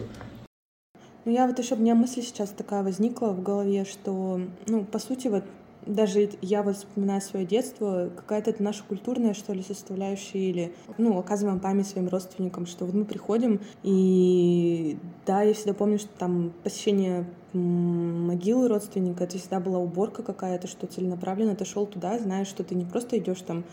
Ну, 1.23 1.31
я 1.31 1.45
вот 1.45 1.59
еще, 1.59 1.75
у 1.75 1.77
меня 1.77 1.93
мысль 1.93 2.23
сейчас 2.23 2.49
такая 2.49 2.81
возникла 2.81 3.27
в 3.27 3.43
голове, 3.43 3.85
что, 3.85 4.41
ну, 4.67 4.83
по 4.83 4.97
сути, 4.97 5.27
вот 5.27 5.43
даже 5.85 6.29
я 6.41 6.63
вот 6.63 6.77
вспоминаю 6.77 7.21
свое 7.21 7.45
детство, 7.45 8.09
какая-то 8.15 8.51
это 8.51 8.63
наша 8.63 8.83
культурная, 8.87 9.33
что 9.33 9.53
ли, 9.53 9.63
составляющая, 9.63 10.49
или, 10.49 10.73
ну, 10.97 11.17
оказываем 11.17 11.59
память 11.59 11.87
своим 11.87 12.07
родственникам, 12.07 12.65
что 12.65 12.85
вот 12.85 12.93
мы 12.93 13.05
приходим, 13.05 13.59
и 13.83 14.97
да, 15.25 15.41
я 15.41 15.53
всегда 15.53 15.73
помню, 15.73 15.99
что 15.99 16.09
там 16.17 16.53
посещение 16.63 17.25
могилы 17.53 18.67
родственника, 18.67 19.25
это 19.25 19.37
всегда 19.37 19.59
была 19.59 19.79
уборка 19.79 20.23
какая-то, 20.23 20.67
что 20.67 20.87
целенаправленно 20.87 21.55
ты 21.55 21.65
шел 21.65 21.85
туда, 21.85 22.17
знаешь, 22.17 22.47
что 22.47 22.63
ты 22.63 22.75
не 22.75 22.85
просто 22.85 23.17
идешь 23.17 23.41
там 23.41 23.63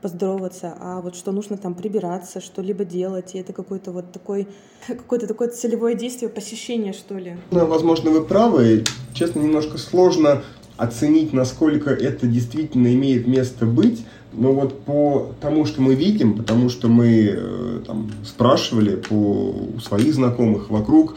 поздороваться, 0.00 0.76
а 0.78 1.00
вот 1.00 1.16
что 1.16 1.32
нужно 1.32 1.56
там 1.56 1.74
прибираться, 1.74 2.40
что-либо 2.40 2.84
делать, 2.84 3.34
и 3.34 3.38
это 3.38 3.52
какой-то 3.52 3.92
вот 3.92 4.12
такой, 4.12 4.46
какое-то 4.86 5.26
такое 5.26 5.48
целевое 5.48 5.94
действие, 5.94 6.28
посещение, 6.28 6.92
что 6.92 7.16
ли. 7.16 7.36
Ну, 7.50 7.66
возможно, 7.66 8.10
вы 8.10 8.24
правы. 8.24 8.84
Честно, 9.14 9.40
немножко 9.40 9.78
сложно 9.78 10.42
оценить, 10.76 11.32
насколько 11.32 11.90
это 11.90 12.26
действительно 12.26 12.92
имеет 12.94 13.26
место 13.26 13.66
быть, 13.66 14.04
но 14.32 14.52
вот 14.52 14.80
по 14.82 15.32
тому, 15.40 15.64
что 15.64 15.80
мы 15.80 15.94
видим, 15.94 16.34
потому 16.34 16.68
что 16.68 16.88
мы 16.88 17.34
э, 17.34 17.80
там, 17.86 18.10
спрашивали 18.24 18.96
по 18.96 19.54
своих 19.82 20.14
знакомых 20.14 20.70
вокруг, 20.70 21.16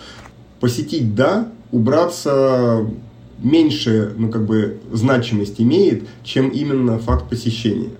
посетить 0.59 1.15
да, 1.15 1.49
убраться 1.71 2.85
меньше, 3.39 4.13
ну, 4.17 4.29
как 4.29 4.45
бы, 4.45 4.79
значимость 4.91 5.59
имеет, 5.59 6.07
чем 6.23 6.49
именно 6.49 6.99
факт 6.99 7.29
посещения. 7.29 7.91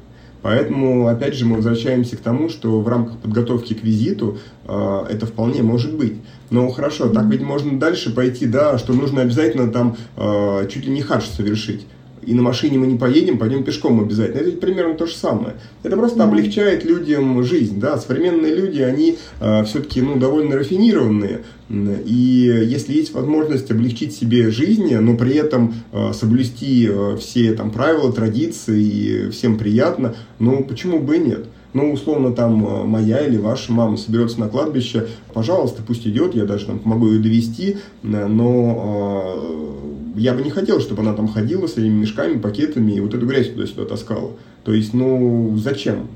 Поэтому, 0.42 1.08
опять 1.08 1.36
же, 1.36 1.46
мы 1.46 1.58
возвращаемся 1.58 2.16
к 2.16 2.22
тому, 2.22 2.50
что 2.50 2.80
в 2.80 2.88
рамках 2.88 3.18
подготовки 3.18 3.74
к 3.74 3.84
визиту 3.84 4.38
э, 4.66 5.06
это 5.10 5.26
вполне 5.26 5.64
может 5.64 5.96
быть. 5.96 6.16
Но 6.50 6.70
хорошо, 6.70 7.10
так 7.10 7.26
ведь 7.26 7.42
можно 7.42 7.78
дальше 7.78 8.14
пойти, 8.14 8.46
да, 8.48 8.78
что 8.78 8.94
нужно 8.94 9.22
обязательно 9.22 9.72
там 9.72 9.98
э, 10.16 10.68
чуть 10.72 10.86
ли 10.86 10.92
не 10.92 11.02
хадж 11.02 11.26
совершить 11.26 11.86
и 12.30 12.34
на 12.36 12.44
машине 12.44 12.78
мы 12.78 12.86
не 12.86 12.96
поедем, 12.96 13.40
пойдем 13.40 13.64
пешком 13.64 14.00
обязательно. 14.00 14.42
Это 14.42 14.58
примерно 14.58 14.94
то 14.94 15.08
же 15.08 15.16
самое. 15.16 15.56
Это 15.82 15.98
просто 15.98 16.24
облегчает 16.24 16.86
людям 16.86 17.44
жизнь. 17.44 17.80
Да? 17.80 17.98
Современные 17.98 18.54
люди, 18.54 18.82
они 18.82 19.18
э, 19.40 19.64
все-таки 19.64 20.00
ну, 20.02 20.16
довольно 20.16 20.56
рафинированные. 20.56 21.42
И 21.70 22.66
если 22.68 22.94
есть 22.94 23.14
возможность 23.14 23.72
облегчить 23.72 24.14
себе 24.14 24.52
жизнь, 24.52 24.96
но 24.96 25.18
при 25.18 25.38
этом 25.38 25.74
э, 25.92 26.14
соблюсти 26.14 26.88
э, 26.88 27.18
все 27.20 27.54
там, 27.54 27.72
правила, 27.72 28.14
традиции, 28.14 28.80
и 28.80 29.30
всем 29.32 29.58
приятно, 29.58 30.14
ну 30.38 30.64
почему 30.64 31.00
бы 31.00 31.18
и 31.18 31.20
нет? 31.20 31.48
Ну, 31.74 31.94
условно, 31.94 32.32
там 32.32 32.64
э, 32.66 32.84
моя 32.84 33.26
или 33.26 33.38
ваша 33.38 33.72
мама 33.72 33.98
соберется 33.98 34.40
на 34.40 34.50
кладбище, 34.50 35.08
пожалуйста, 35.34 35.82
пусть 35.86 36.06
идет, 36.06 36.36
я 36.36 36.46
даже 36.46 36.68
там 36.68 36.78
помогу 36.78 37.10
ее 37.12 37.20
довести, 37.20 37.78
но 38.04 39.82
э, 40.09 40.09
я 40.20 40.34
бы 40.34 40.42
не 40.42 40.50
хотел, 40.50 40.80
чтобы 40.80 41.02
она 41.02 41.14
там 41.14 41.28
ходила 41.28 41.68
с 41.68 41.74
этими 41.74 42.02
мешками, 42.02 42.40
пакетами 42.40 42.92
и 42.92 43.00
вот 43.00 43.14
эту 43.14 43.26
грязь 43.26 43.50
туда-сюда 43.50 43.86
таскала. 43.86 44.34
То 44.64 44.74
есть, 44.74 44.94
ну, 44.94 45.56
зачем? 45.58 46.10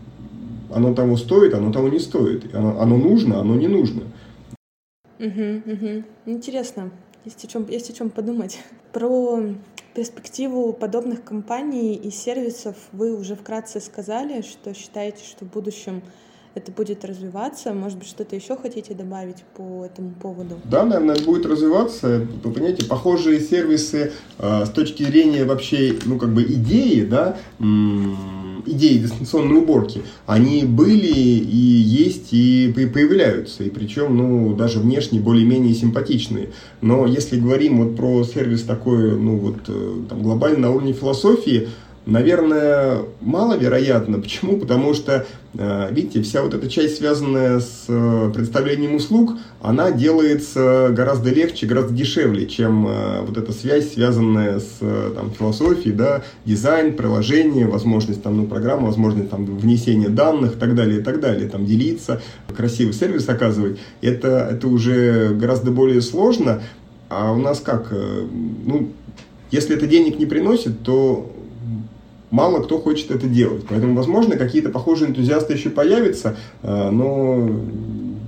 Оно 0.74 0.94
того 0.94 1.18
стоит, 1.18 1.54
оно 1.54 1.72
того 1.72 1.88
не 1.88 2.00
стоит. 2.00 2.54
Оно, 2.54 2.82
оно 2.82 2.98
нужно, 2.98 3.40
оно 3.40 3.56
не 3.56 3.68
нужно. 3.68 4.04
Угу, 5.20 5.62
угу. 5.66 6.04
Интересно. 6.26 6.92
Есть 7.24 7.46
о 7.46 7.48
чем, 7.48 7.66
есть 7.70 7.90
о 7.90 7.94
чем 7.94 8.10
подумать. 8.10 8.60
Про 8.92 9.42
перспективу 9.96 10.74
подобных 10.74 11.24
компаний 11.24 11.96
и 11.96 12.10
сервисов 12.12 12.76
вы 12.92 13.16
уже 13.16 13.36
вкратце 13.36 13.80
сказали, 13.80 14.42
что 14.42 14.74
считаете, 14.74 15.24
что 15.24 15.46
в 15.46 15.50
будущем 15.50 16.02
это 16.56 16.72
будет 16.72 17.04
развиваться. 17.04 17.74
Может 17.74 17.98
быть, 17.98 18.08
что-то 18.08 18.36
еще 18.36 18.56
хотите 18.56 18.94
добавить 18.94 19.44
по 19.56 19.86
этому 19.86 20.12
поводу? 20.12 20.60
Да, 20.66 20.86
наверное, 20.86 21.16
это 21.16 21.26
будет 21.26 21.46
развиваться. 21.46 22.28
Вы 22.44 22.52
понимаете, 22.52 22.86
похожие 22.86 23.40
сервисы 23.40 24.12
э, 24.38 24.66
с 24.66 24.70
точки 24.70 25.04
зрения 25.04 25.46
вообще, 25.46 25.98
ну, 26.06 26.20
как 26.20 26.34
бы 26.34 26.44
идеи, 26.44 27.06
да, 27.06 27.38
идеи 27.60 28.98
дистанционной 28.98 29.58
уборки, 29.58 30.04
они 30.26 30.64
были 30.64 31.08
и 31.08 31.58
есть 31.58 32.30
и 32.32 32.72
появляются, 32.74 33.64
и 33.64 33.70
причем, 33.70 34.16
ну, 34.16 34.56
даже 34.56 34.80
внешне 34.80 35.20
более-менее 35.20 35.74
симпатичные. 35.74 36.50
Но 36.82 37.06
если 37.06 37.40
говорим 37.40 37.84
вот 37.84 37.96
про 37.96 38.24
сервис 38.24 38.64
такой, 38.64 39.18
ну, 39.18 39.38
вот, 39.38 39.58
э, 39.68 40.02
там, 40.08 40.22
глобально 40.22 40.60
на 40.60 40.72
уровне 40.72 40.94
философии, 40.94 41.70
Наверное, 42.06 43.04
маловероятно. 43.22 44.20
Почему? 44.20 44.58
Потому 44.58 44.94
что, 44.94 45.26
э, 45.58 45.88
видите, 45.92 46.22
вся 46.22 46.42
вот 46.42 46.54
эта 46.54 46.70
часть, 46.70 46.98
связанная 46.98 47.62
с 47.62 47.86
э, 47.88 48.32
представлением 48.34 48.96
услуг, 48.96 49.38
она 49.62 49.90
делается 49.92 50.90
гораздо 50.92 51.30
легче, 51.30 51.66
гораздо 51.66 51.94
дешевле, 51.94 52.46
чем 52.46 52.88
э, 52.90 53.22
вот 53.22 53.38
эта 53.38 53.54
связь, 53.54 53.94
связанная 53.94 54.60
с 54.60 54.80
там, 54.80 55.32
философией, 55.32 55.94
да, 55.94 56.24
дизайн, 56.44 56.98
приложение, 56.98 57.68
возможность 57.68 58.22
там, 58.22 58.36
ну, 58.36 58.48
программы, 58.48 58.88
возможность 58.88 59.30
там, 59.30 59.46
внесения 59.46 60.10
данных 60.10 60.58
и 60.58 60.60
так 60.60 60.76
далее, 60.76 61.00
и 61.00 61.04
так 61.04 61.22
далее, 61.22 61.48
там, 61.48 61.66
делиться, 61.66 62.22
красивый 62.54 62.94
сервис 62.94 63.30
оказывать. 63.30 63.80
Это, 64.02 64.50
это 64.52 64.68
уже 64.68 65.34
гораздо 65.36 65.72
более 65.72 66.02
сложно. 66.02 66.62
А 67.08 67.32
у 67.32 67.38
нас 67.38 67.62
как? 67.62 67.92
Ну, 67.92 68.92
если 69.52 69.76
это 69.76 69.86
денег 69.86 70.18
не 70.18 70.26
приносит, 70.26 70.82
то 70.82 71.33
мало 72.34 72.64
кто 72.64 72.82
хочет 72.82 73.12
это 73.12 73.28
делать. 73.28 73.64
Поэтому, 73.70 73.96
возможно, 73.96 74.38
какие-то 74.38 74.70
похожие 74.70 75.12
энтузиасты 75.12 75.54
еще 75.54 75.70
появятся, 75.70 76.36
э, 76.64 76.90
но 76.90 77.48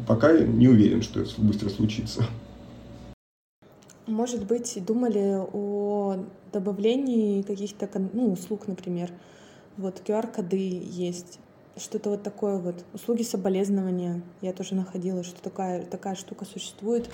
пока 0.08 0.32
не 0.38 0.68
уверен, 0.68 1.02
что 1.02 1.22
это 1.22 1.32
быстро 1.40 1.70
случится. 1.70 2.24
Может 4.06 4.46
быть, 4.46 4.78
думали 4.86 5.40
о 5.52 6.18
добавлении 6.54 7.42
каких-то 7.42 7.90
ну, 8.14 8.32
услуг, 8.32 8.68
например. 8.68 9.10
Вот 9.78 10.04
QR-коды 10.06 10.84
есть, 10.86 11.40
что-то 11.76 12.12
вот 12.12 12.22
такое 12.22 12.60
вот. 12.60 12.86
Услуги 12.94 13.24
соболезнования. 13.24 14.22
Я 14.42 14.54
тоже 14.54 14.76
находила, 14.76 15.24
что 15.24 15.42
такая, 15.42 15.84
такая 15.84 16.14
штука 16.14 16.46
существует. 16.46 17.10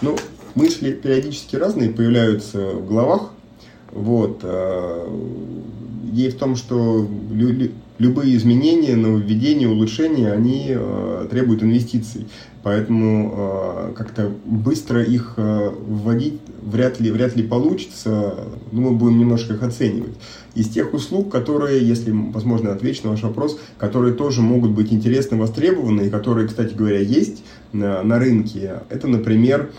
Ну, 0.00 0.16
мысли 0.56 0.92
периодически 0.92 1.54
разные 1.54 1.90
появляются 1.90 2.72
в 2.72 2.88
головах. 2.88 3.32
Вот. 3.92 4.40
Э, 4.42 5.08
идея 6.12 6.30
в 6.30 6.34
том, 6.34 6.56
что 6.56 7.06
лю- 7.30 7.72
любые 7.98 8.36
изменения, 8.36 8.96
нововведения, 8.96 9.68
улучшения, 9.68 10.32
они 10.32 10.66
э, 10.68 11.26
требуют 11.30 11.62
инвестиций. 11.62 12.26
Поэтому 12.62 13.34
э, 13.34 13.92
как-то 13.96 14.30
быстро 14.44 15.02
их 15.02 15.34
вводить 15.36 16.40
вряд 16.62 17.00
ли, 17.00 17.10
вряд 17.10 17.34
ли 17.34 17.42
получится. 17.42 18.34
Ну, 18.70 18.82
мы 18.82 18.90
будем 18.92 19.18
немножко 19.18 19.54
их 19.54 19.62
оценивать. 19.62 20.14
Из 20.54 20.68
тех 20.68 20.92
услуг, 20.92 21.30
которые, 21.30 21.86
если, 21.86 22.10
возможно, 22.10 22.72
отвечу 22.72 23.02
на 23.04 23.10
ваш 23.10 23.22
вопрос, 23.22 23.58
которые 23.78 24.14
тоже 24.14 24.42
могут 24.42 24.72
быть 24.72 24.92
интересны, 24.92 25.36
востребованы, 25.36 26.02
и 26.02 26.10
которые, 26.10 26.48
кстати 26.48 26.74
говоря, 26.74 26.98
есть 26.98 27.42
на, 27.72 28.02
на 28.02 28.18
рынке, 28.18 28.82
это, 28.90 29.06
например, 29.06 29.70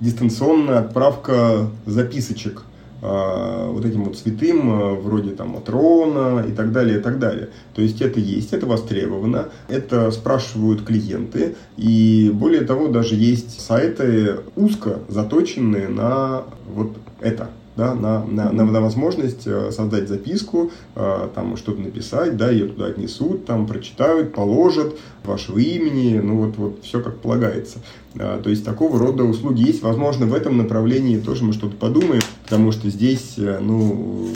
дистанционная 0.00 0.80
отправка 0.80 1.70
записочек– 1.86 2.64
вот 3.02 3.84
этим 3.84 4.04
вот 4.04 4.16
святым, 4.16 4.70
а, 4.70 4.94
вроде 4.94 5.30
там 5.30 5.50
Матрона 5.50 6.44
и 6.48 6.52
так 6.52 6.72
далее, 6.72 6.98
и 6.98 7.02
так 7.02 7.18
далее. 7.18 7.50
То 7.74 7.82
есть 7.82 8.00
это 8.00 8.18
есть, 8.20 8.52
это 8.52 8.66
востребовано, 8.66 9.50
это 9.68 10.10
спрашивают 10.10 10.82
клиенты, 10.82 11.56
и 11.76 12.30
более 12.32 12.62
того, 12.62 12.88
даже 12.88 13.14
есть 13.14 13.60
сайты 13.60 14.38
узко 14.56 15.00
заточенные 15.08 15.88
на 15.88 16.44
вот 16.72 16.96
это. 17.20 17.50
да, 17.76 17.94
на, 17.94 18.24
на, 18.24 18.50
на, 18.50 18.64
на 18.64 18.80
возможность 18.80 19.46
э, 19.46 19.70
создать 19.70 20.08
записку, 20.08 20.70
э, 20.94 21.28
там 21.34 21.58
что-то 21.58 21.82
написать, 21.82 22.36
да, 22.36 22.50
ее 22.50 22.68
туда 22.68 22.86
отнесут, 22.86 23.44
там 23.44 23.66
прочитают, 23.66 24.32
положат 24.32 24.96
вашего 25.24 25.58
имени, 25.58 26.18
ну 26.18 26.38
вот, 26.38 26.56
вот 26.56 26.78
все 26.82 27.02
как 27.02 27.18
полагается. 27.18 27.80
То 28.14 28.48
есть 28.48 28.64
такого 28.64 28.98
рода 28.98 29.24
услуги 29.24 29.60
есть. 29.60 29.82
Возможно, 29.82 30.24
в 30.24 30.32
этом 30.32 30.56
направлении 30.56 31.18
тоже 31.18 31.44
мы 31.44 31.52
что-то 31.52 31.76
подумаем, 31.76 32.22
потому 32.46 32.70
что 32.70 32.88
здесь, 32.88 33.34
ну, 33.36 34.30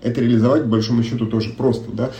это 0.00 0.22
реализовать, 0.22 0.62
по 0.62 0.68
большому 0.70 1.02
счету, 1.02 1.26
тоже 1.26 1.50
просто, 1.50 1.92
да. 1.92 2.12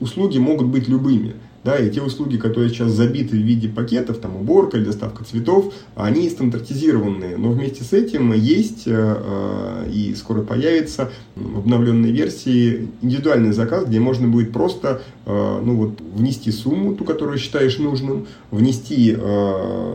Услуги 0.00 0.38
могут 0.38 0.68
быть 0.68 0.88
любыми. 0.88 1.34
Да, 1.64 1.78
и 1.78 1.90
те 1.90 2.02
услуги, 2.02 2.36
которые 2.36 2.68
сейчас 2.68 2.90
забиты 2.90 3.36
в 3.36 3.40
виде 3.40 3.70
пакетов, 3.70 4.18
там 4.18 4.36
уборка 4.36 4.76
или 4.76 4.84
доставка 4.84 5.24
цветов, 5.24 5.72
они 5.94 6.28
стандартизированные. 6.28 7.38
Но 7.38 7.50
вместе 7.52 7.84
с 7.84 7.94
этим 7.94 8.34
есть 8.34 8.82
э, 8.86 8.92
э, 8.94 9.90
и 9.90 10.14
скоро 10.14 10.42
появится 10.42 11.10
в 11.34 11.60
обновленной 11.60 12.10
версии 12.10 12.90
индивидуальный 13.00 13.52
заказ, 13.52 13.86
где 13.86 13.98
можно 13.98 14.28
будет 14.28 14.52
просто 14.52 15.00
э, 15.24 15.60
ну 15.64 15.76
вот, 15.76 16.00
внести 16.14 16.52
сумму, 16.52 16.94
ту, 16.94 17.04
которую 17.04 17.38
считаешь 17.38 17.78
нужным, 17.78 18.26
внести 18.50 19.16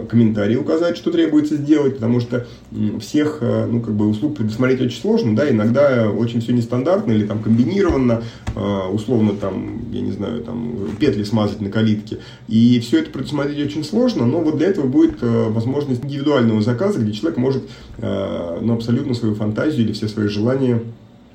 комментарий, 0.09 0.57
указать, 0.57 0.97
что 0.97 1.11
требуется 1.11 1.55
сделать, 1.55 1.95
потому 1.95 2.19
что 2.19 2.47
всех 2.99 3.39
ну, 3.41 3.79
как 3.81 3.93
бы 3.93 4.07
услуг 4.07 4.35
предусмотреть 4.37 4.81
очень 4.81 4.99
сложно, 4.99 5.35
да, 5.35 5.49
иногда 5.49 6.09
очень 6.09 6.41
все 6.41 6.51
нестандартно 6.51 7.11
или 7.11 7.25
там 7.25 7.41
комбинированно, 7.41 8.23
условно 8.91 9.33
там, 9.33 9.91
я 9.91 10.01
не 10.01 10.11
знаю, 10.11 10.41
там 10.43 10.89
петли 10.99 11.23
смазать 11.23 11.58
работать 11.59 11.61
на 11.61 11.69
калитке. 11.69 12.19
И 12.47 12.79
все 12.79 12.99
это 12.99 13.11
предусмотреть 13.11 13.65
очень 13.65 13.83
сложно, 13.83 14.25
но 14.25 14.41
вот 14.41 14.57
для 14.57 14.67
этого 14.67 14.87
будет 14.87 15.21
э, 15.21 15.49
возможность 15.49 16.03
индивидуального 16.03 16.61
заказа, 16.61 16.99
где 16.99 17.11
человек 17.11 17.37
может 17.37 17.63
э, 17.97 18.59
ну, 18.61 18.73
абсолютно 18.73 19.13
свою 19.13 19.35
фантазию 19.35 19.85
или 19.85 19.93
все 19.93 20.07
свои 20.07 20.27
желания 20.27 20.81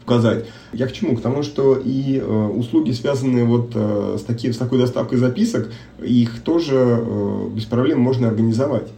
указать. 0.05 0.45
Я 0.73 0.87
к 0.87 0.93
чему? 0.93 1.17
К 1.17 1.23
тому, 1.23 1.43
что 1.43 1.81
и 1.83 2.19
э, 2.19 2.47
услуги, 2.47 2.93
связанные 2.93 3.45
вот 3.45 3.73
э, 3.75 4.17
с, 4.19 4.23
таки, 4.23 4.53
с 4.53 4.57
такой 4.57 4.79
доставкой 4.79 5.19
записок, 5.19 5.71
их 6.03 6.43
тоже 6.43 6.75
э, 6.77 7.49
без 7.55 7.65
проблем 7.65 8.01
можно 8.01 8.29
организовать. 8.29 8.89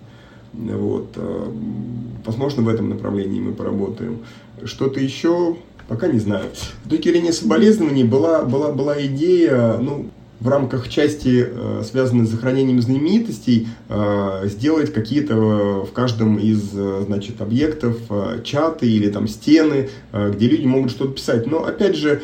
Вот. 0.53 1.11
Э, 1.16 1.49
возможно, 2.24 2.62
в 2.62 2.68
этом 2.68 2.89
направлении 2.89 3.41
мы 3.41 3.53
поработаем. 3.53 4.18
Что-то 4.64 5.01
еще, 5.01 5.57
пока 5.87 6.09
не 6.09 6.18
знаю. 6.18 6.47
В 6.85 6.89
точки 6.89 7.11
зрения 7.11 7.33
соболезнований 7.33 8.05
была, 8.05 8.43
была, 8.43 8.72
была 8.72 9.01
идея, 9.07 9.77
ну, 9.79 10.07
в 10.41 10.49
рамках 10.49 10.89
части, 10.89 11.47
э, 11.49 11.82
связанной 11.84 12.26
с 12.26 12.30
сохранением 12.30 12.80
знаменитостей, 12.80 13.68
э, 13.89 14.43
сделать 14.45 14.93
какие-то 14.93 15.34
э, 15.34 15.84
в 15.87 15.93
каждом 15.93 16.39
из 16.39 16.62
значит, 16.70 17.41
объектов 17.41 17.97
чаты 18.45 18.87
или 18.87 19.09
там 19.09 19.28
стены, 19.28 19.89
где 20.12 20.49
люди 20.49 20.66
могут 20.66 20.91
что-то 20.91 21.12
писать. 21.12 21.47
Но 21.47 21.64
опять 21.64 21.97
же, 21.97 22.22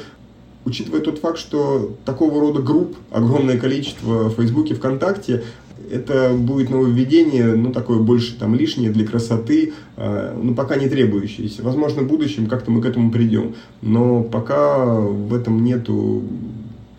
учитывая 0.65 1.01
тот 1.01 1.19
факт, 1.19 1.39
что 1.39 1.97
такого 2.05 2.41
рода 2.41 2.61
групп 2.61 2.97
огромное 3.11 3.59
количество 3.59 4.29
в 4.29 4.35
Фейсбуке, 4.35 4.75
ВКонтакте, 4.75 5.45
это 5.91 6.33
будет 6.33 6.71
нововведение, 6.71 7.55
ну, 7.55 7.73
такое 7.73 7.99
больше 7.99 8.39
там 8.39 8.55
лишнее 8.55 8.91
для 8.91 9.07
красоты, 9.07 9.73
ну, 9.97 10.55
пока 10.55 10.77
не 10.77 10.89
требующееся. 10.89 11.63
Возможно, 11.63 12.03
в 12.03 12.09
будущем 12.09 12.47
как-то 12.47 12.71
мы 12.71 12.81
к 12.81 12.87
этому 12.87 13.11
придем, 13.11 13.55
но 13.83 14.23
пока 14.23 14.85
в 15.01 15.35
этом 15.35 15.63
нету 15.65 16.23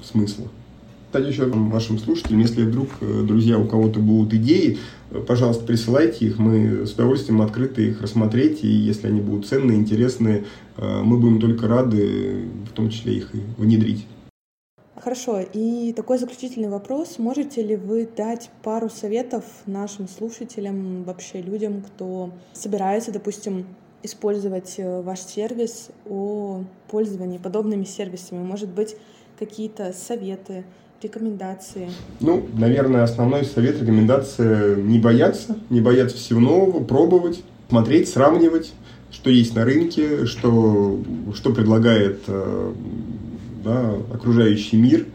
смысла. 0.04 0.46
Кстати, 1.14 1.28
еще 1.28 1.46
вашим 1.46 2.00
слушателям, 2.00 2.40
если 2.40 2.64
вдруг, 2.64 2.88
э, 3.00 3.22
друзья, 3.22 3.60
у 3.60 3.68
кого-то 3.68 4.00
будут 4.00 4.34
идеи, 4.34 4.80
э, 5.12 5.20
пожалуйста, 5.20 5.64
присылайте 5.64 6.26
их, 6.26 6.40
мы 6.40 6.88
с 6.88 6.94
удовольствием 6.94 7.44
открыты 7.44 7.90
их 7.90 8.02
рассмотреть, 8.02 8.64
и 8.64 8.68
если 8.68 9.10
они 9.10 9.22
будут 9.22 9.46
ценные, 9.46 9.78
интересные, 9.78 10.46
э, 10.76 11.02
мы 11.04 11.20
будем 11.20 11.40
только 11.40 11.68
рады, 11.68 12.48
в 12.68 12.74
том 12.74 12.90
числе 12.90 13.18
их 13.18 13.36
и 13.36 13.42
внедрить. 13.60 14.08
Хорошо, 14.96 15.40
и 15.40 15.94
такой 15.96 16.18
заключительный 16.18 16.70
вопрос. 16.70 17.20
Можете 17.20 17.62
ли 17.62 17.76
вы 17.76 18.10
дать 18.18 18.50
пару 18.64 18.90
советов 18.90 19.46
нашим 19.68 20.08
слушателям, 20.08 21.04
вообще 21.04 21.44
людям, 21.44 21.84
кто 21.84 22.32
собирается, 22.54 23.12
допустим, 23.12 23.68
использовать 24.02 24.80
ваш 24.80 25.20
сервис 25.20 25.92
о 26.10 26.64
пользовании 26.90 27.38
подобными 27.38 27.84
сервисами? 27.84 28.44
Может 28.44 28.70
быть, 28.70 28.96
какие-то 29.38 29.94
советы, 29.94 30.64
рекомендации? 31.04 31.90
Ну, 32.20 32.48
наверное, 32.54 33.04
основной 33.04 33.46
совет, 33.46 33.82
рекомендация 33.82 34.76
не 34.76 35.00
бояться, 35.00 35.58
не 35.70 35.82
бояться 35.82 36.18
всего 36.18 36.40
нового, 36.40 36.84
пробовать, 36.84 37.44
смотреть, 37.70 38.10
сравнивать, 38.10 38.74
что 39.12 39.30
есть 39.30 39.56
на 39.56 39.64
рынке, 39.66 40.26
что, 40.26 41.00
что 41.36 41.54
предлагает 41.54 42.22
э, 42.28 42.74
да, 43.64 43.94
окружающий 44.14 44.78
мир. 44.78 45.06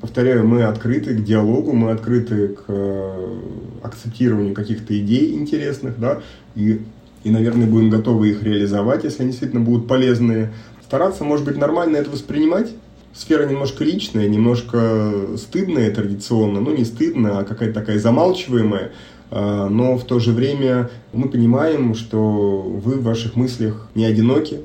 Повторяю, 0.00 0.46
мы 0.46 0.62
открыты 0.62 1.16
к 1.16 1.24
диалогу, 1.24 1.72
мы 1.72 1.90
открыты 1.90 2.48
к 2.48 2.64
э, 2.68 3.40
акцептированию 3.82 4.54
каких-то 4.54 4.96
идей 4.98 5.34
интересных, 5.34 5.98
да, 5.98 6.22
и, 6.54 6.82
и, 7.24 7.30
наверное, 7.30 7.66
будем 7.66 7.90
готовы 7.90 8.30
их 8.30 8.42
реализовать, 8.42 9.04
если 9.04 9.22
они 9.22 9.30
действительно 9.30 9.62
будут 9.62 9.88
полезные. 9.88 10.52
Стараться, 10.84 11.24
может 11.24 11.44
быть, 11.44 11.56
нормально 11.56 11.96
это 11.96 12.10
воспринимать, 12.10 12.70
сфера 13.18 13.46
немножко 13.46 13.84
личная, 13.84 14.28
немножко 14.28 15.12
стыдная 15.36 15.90
традиционно, 15.90 16.60
ну 16.60 16.74
не 16.74 16.84
стыдно, 16.84 17.40
а 17.40 17.44
какая-то 17.44 17.80
такая 17.80 17.98
замалчиваемая, 17.98 18.92
а, 19.30 19.68
но 19.68 19.98
в 19.98 20.04
то 20.04 20.20
же 20.20 20.32
время 20.32 20.90
мы 21.12 21.28
понимаем, 21.28 21.94
что 21.94 22.62
вы 22.62 22.94
в 22.94 23.02
ваших 23.02 23.34
мыслях 23.34 23.88
не 23.94 24.04
одиноки, 24.04 24.60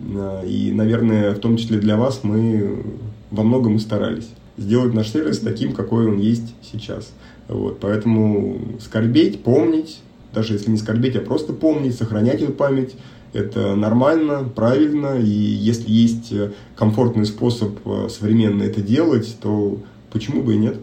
а, 0.00 0.44
и, 0.44 0.70
наверное, 0.70 1.34
в 1.34 1.40
том 1.40 1.56
числе 1.56 1.78
для 1.78 1.96
вас 1.96 2.20
мы 2.22 2.84
во 3.30 3.42
многом 3.42 3.76
и 3.76 3.78
старались 3.80 4.28
сделать 4.58 4.92
наш 4.92 5.08
сервис 5.08 5.38
таким, 5.38 5.72
какой 5.72 6.06
он 6.08 6.18
есть 6.18 6.54
сейчас. 6.70 7.12
Вот, 7.46 7.78
поэтому 7.80 8.60
скорбеть, 8.80 9.42
помнить, 9.42 10.00
даже 10.34 10.54
если 10.54 10.70
не 10.70 10.76
скорбеть, 10.76 11.16
а 11.16 11.20
просто 11.20 11.52
помнить, 11.52 11.96
сохранять 11.96 12.42
эту 12.42 12.52
память, 12.52 12.94
это 13.32 13.74
нормально, 13.74 14.48
правильно, 14.54 15.18
и 15.18 15.28
если 15.28 15.90
есть 15.90 16.32
э, 16.32 16.52
комфортный 16.76 17.26
способ 17.26 17.78
э, 17.86 18.08
современно 18.08 18.62
это 18.62 18.80
делать, 18.80 19.36
то 19.40 19.78
почему 20.10 20.42
бы 20.42 20.54
и 20.54 20.58
нет? 20.58 20.78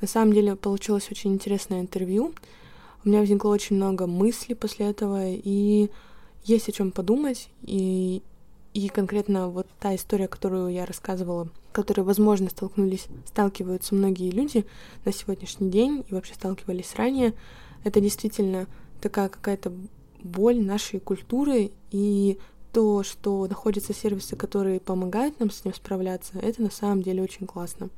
На 0.00 0.08
самом 0.08 0.32
деле 0.32 0.56
получилось 0.56 1.08
очень 1.10 1.34
интересное 1.34 1.80
интервью. 1.80 2.32
У 3.04 3.08
меня 3.08 3.20
возникло 3.20 3.50
очень 3.50 3.76
много 3.76 4.06
мыслей 4.06 4.54
после 4.54 4.86
этого, 4.86 5.20
и 5.26 5.90
есть 6.44 6.68
о 6.68 6.72
чем 6.72 6.92
подумать. 6.92 7.48
И 7.62 8.22
и 8.76 8.88
конкретно 8.88 9.48
вот 9.48 9.66
та 9.80 9.94
история, 9.94 10.28
которую 10.28 10.68
я 10.68 10.84
рассказывала, 10.84 11.48
которой, 11.76 12.00
возможно, 12.00 12.48
столкнулись, 12.48 13.06
сталкиваются 13.26 13.94
многие 13.94 14.30
люди 14.30 14.64
на 15.04 15.12
сегодняшний 15.12 15.70
день 15.70 16.06
и 16.08 16.14
вообще 16.14 16.32
сталкивались 16.32 16.94
ранее, 16.96 17.34
это 17.84 18.00
действительно 18.00 18.66
такая 19.02 19.28
какая-то 19.28 19.74
боль 20.22 20.58
нашей 20.58 21.00
культуры 21.00 21.72
и 21.90 22.38
то, 22.72 23.02
что 23.02 23.46
находятся 23.46 23.92
сервисы, 23.92 24.36
которые 24.36 24.80
помогают 24.80 25.38
нам 25.38 25.50
с 25.50 25.66
ним 25.66 25.74
справляться, 25.74 26.38
это 26.40 26.62
на 26.62 26.70
самом 26.70 27.02
деле 27.02 27.22
очень 27.22 27.46
классно. 27.46 27.90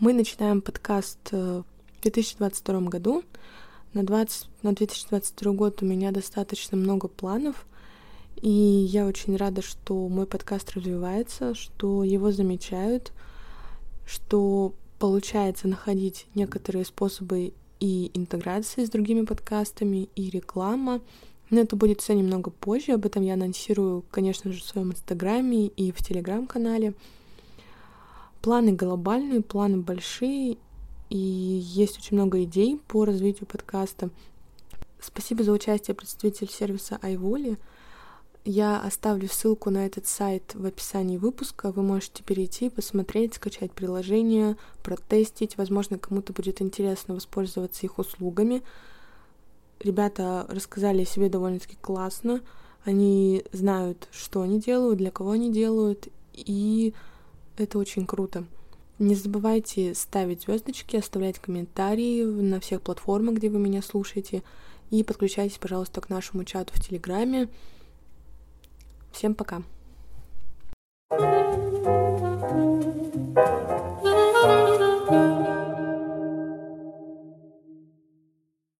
Мы 0.00 0.12
начинаем 0.12 0.60
подкаст 0.60 1.20
э, 1.30 1.62
в 1.98 2.02
2022 2.02 2.80
году. 2.80 3.22
На, 3.94 4.02
20, 4.02 4.48
на 4.62 4.72
2022 4.72 5.52
год 5.52 5.82
у 5.82 5.86
меня 5.86 6.10
достаточно 6.10 6.76
много 6.76 7.06
планов— 7.06 7.64
и 8.40 8.48
я 8.48 9.06
очень 9.06 9.36
рада, 9.36 9.62
что 9.62 10.08
мой 10.08 10.26
подкаст 10.26 10.72
развивается, 10.72 11.54
что 11.54 12.04
его 12.04 12.32
замечают, 12.32 13.12
что 14.06 14.72
получается 14.98 15.68
находить 15.68 16.26
некоторые 16.34 16.84
способы 16.84 17.52
и 17.80 18.10
интеграции 18.14 18.84
с 18.84 18.90
другими 18.90 19.24
подкастами, 19.24 20.08
и 20.16 20.30
реклама. 20.30 21.00
Но 21.50 21.60
это 21.60 21.76
будет 21.76 22.00
все 22.00 22.14
немного 22.14 22.50
позже. 22.50 22.92
Об 22.92 23.06
этом 23.06 23.22
я 23.22 23.34
анонсирую, 23.34 24.04
конечно 24.10 24.52
же, 24.52 24.60
в 24.60 24.64
своем 24.64 24.92
инстаграме 24.92 25.68
и 25.68 25.92
в 25.92 25.98
телеграм-канале. 25.98 26.94
Планы 28.42 28.72
глобальные, 28.72 29.42
планы 29.42 29.78
большие, 29.78 30.58
и 31.10 31.16
есть 31.16 31.98
очень 31.98 32.16
много 32.16 32.42
идей 32.42 32.80
по 32.88 33.04
развитию 33.04 33.46
подкаста. 33.46 34.10
Спасибо 35.00 35.42
за 35.44 35.52
участие 35.52 35.94
представитель 35.94 36.50
сервиса 36.50 36.98
iVoли. 37.02 37.56
Я 38.50 38.80
оставлю 38.80 39.28
ссылку 39.28 39.68
на 39.68 39.84
этот 39.84 40.06
сайт 40.06 40.54
в 40.54 40.64
описании 40.64 41.18
выпуска. 41.18 41.70
Вы 41.70 41.82
можете 41.82 42.22
перейти, 42.24 42.70
посмотреть, 42.70 43.34
скачать 43.34 43.72
приложение, 43.72 44.56
протестить. 44.82 45.58
Возможно, 45.58 45.98
кому-то 45.98 46.32
будет 46.32 46.62
интересно 46.62 47.12
воспользоваться 47.14 47.84
их 47.84 47.98
услугами. 47.98 48.62
Ребята 49.80 50.46
рассказали 50.48 51.02
о 51.02 51.04
себе 51.04 51.28
довольно-таки 51.28 51.76
классно. 51.78 52.40
Они 52.86 53.44
знают, 53.52 54.08
что 54.12 54.40
они 54.40 54.58
делают, 54.58 54.96
для 54.96 55.10
кого 55.10 55.32
они 55.32 55.52
делают, 55.52 56.08
и 56.32 56.94
это 57.58 57.78
очень 57.78 58.06
круто. 58.06 58.46
Не 58.98 59.14
забывайте 59.14 59.94
ставить 59.94 60.44
звездочки, 60.44 60.96
оставлять 60.96 61.38
комментарии 61.38 62.24
на 62.24 62.60
всех 62.60 62.80
платформах, 62.80 63.34
где 63.34 63.50
вы 63.50 63.58
меня 63.58 63.82
слушаете. 63.82 64.42
И 64.90 65.04
подключайтесь, 65.04 65.58
пожалуйста, 65.58 66.00
к 66.00 66.08
нашему 66.08 66.44
чату 66.44 66.72
в 66.74 66.82
Телеграме. 66.82 67.50
Всем 69.18 69.34
пока. 69.34 69.62
thank 71.10 71.22
you 71.22 71.47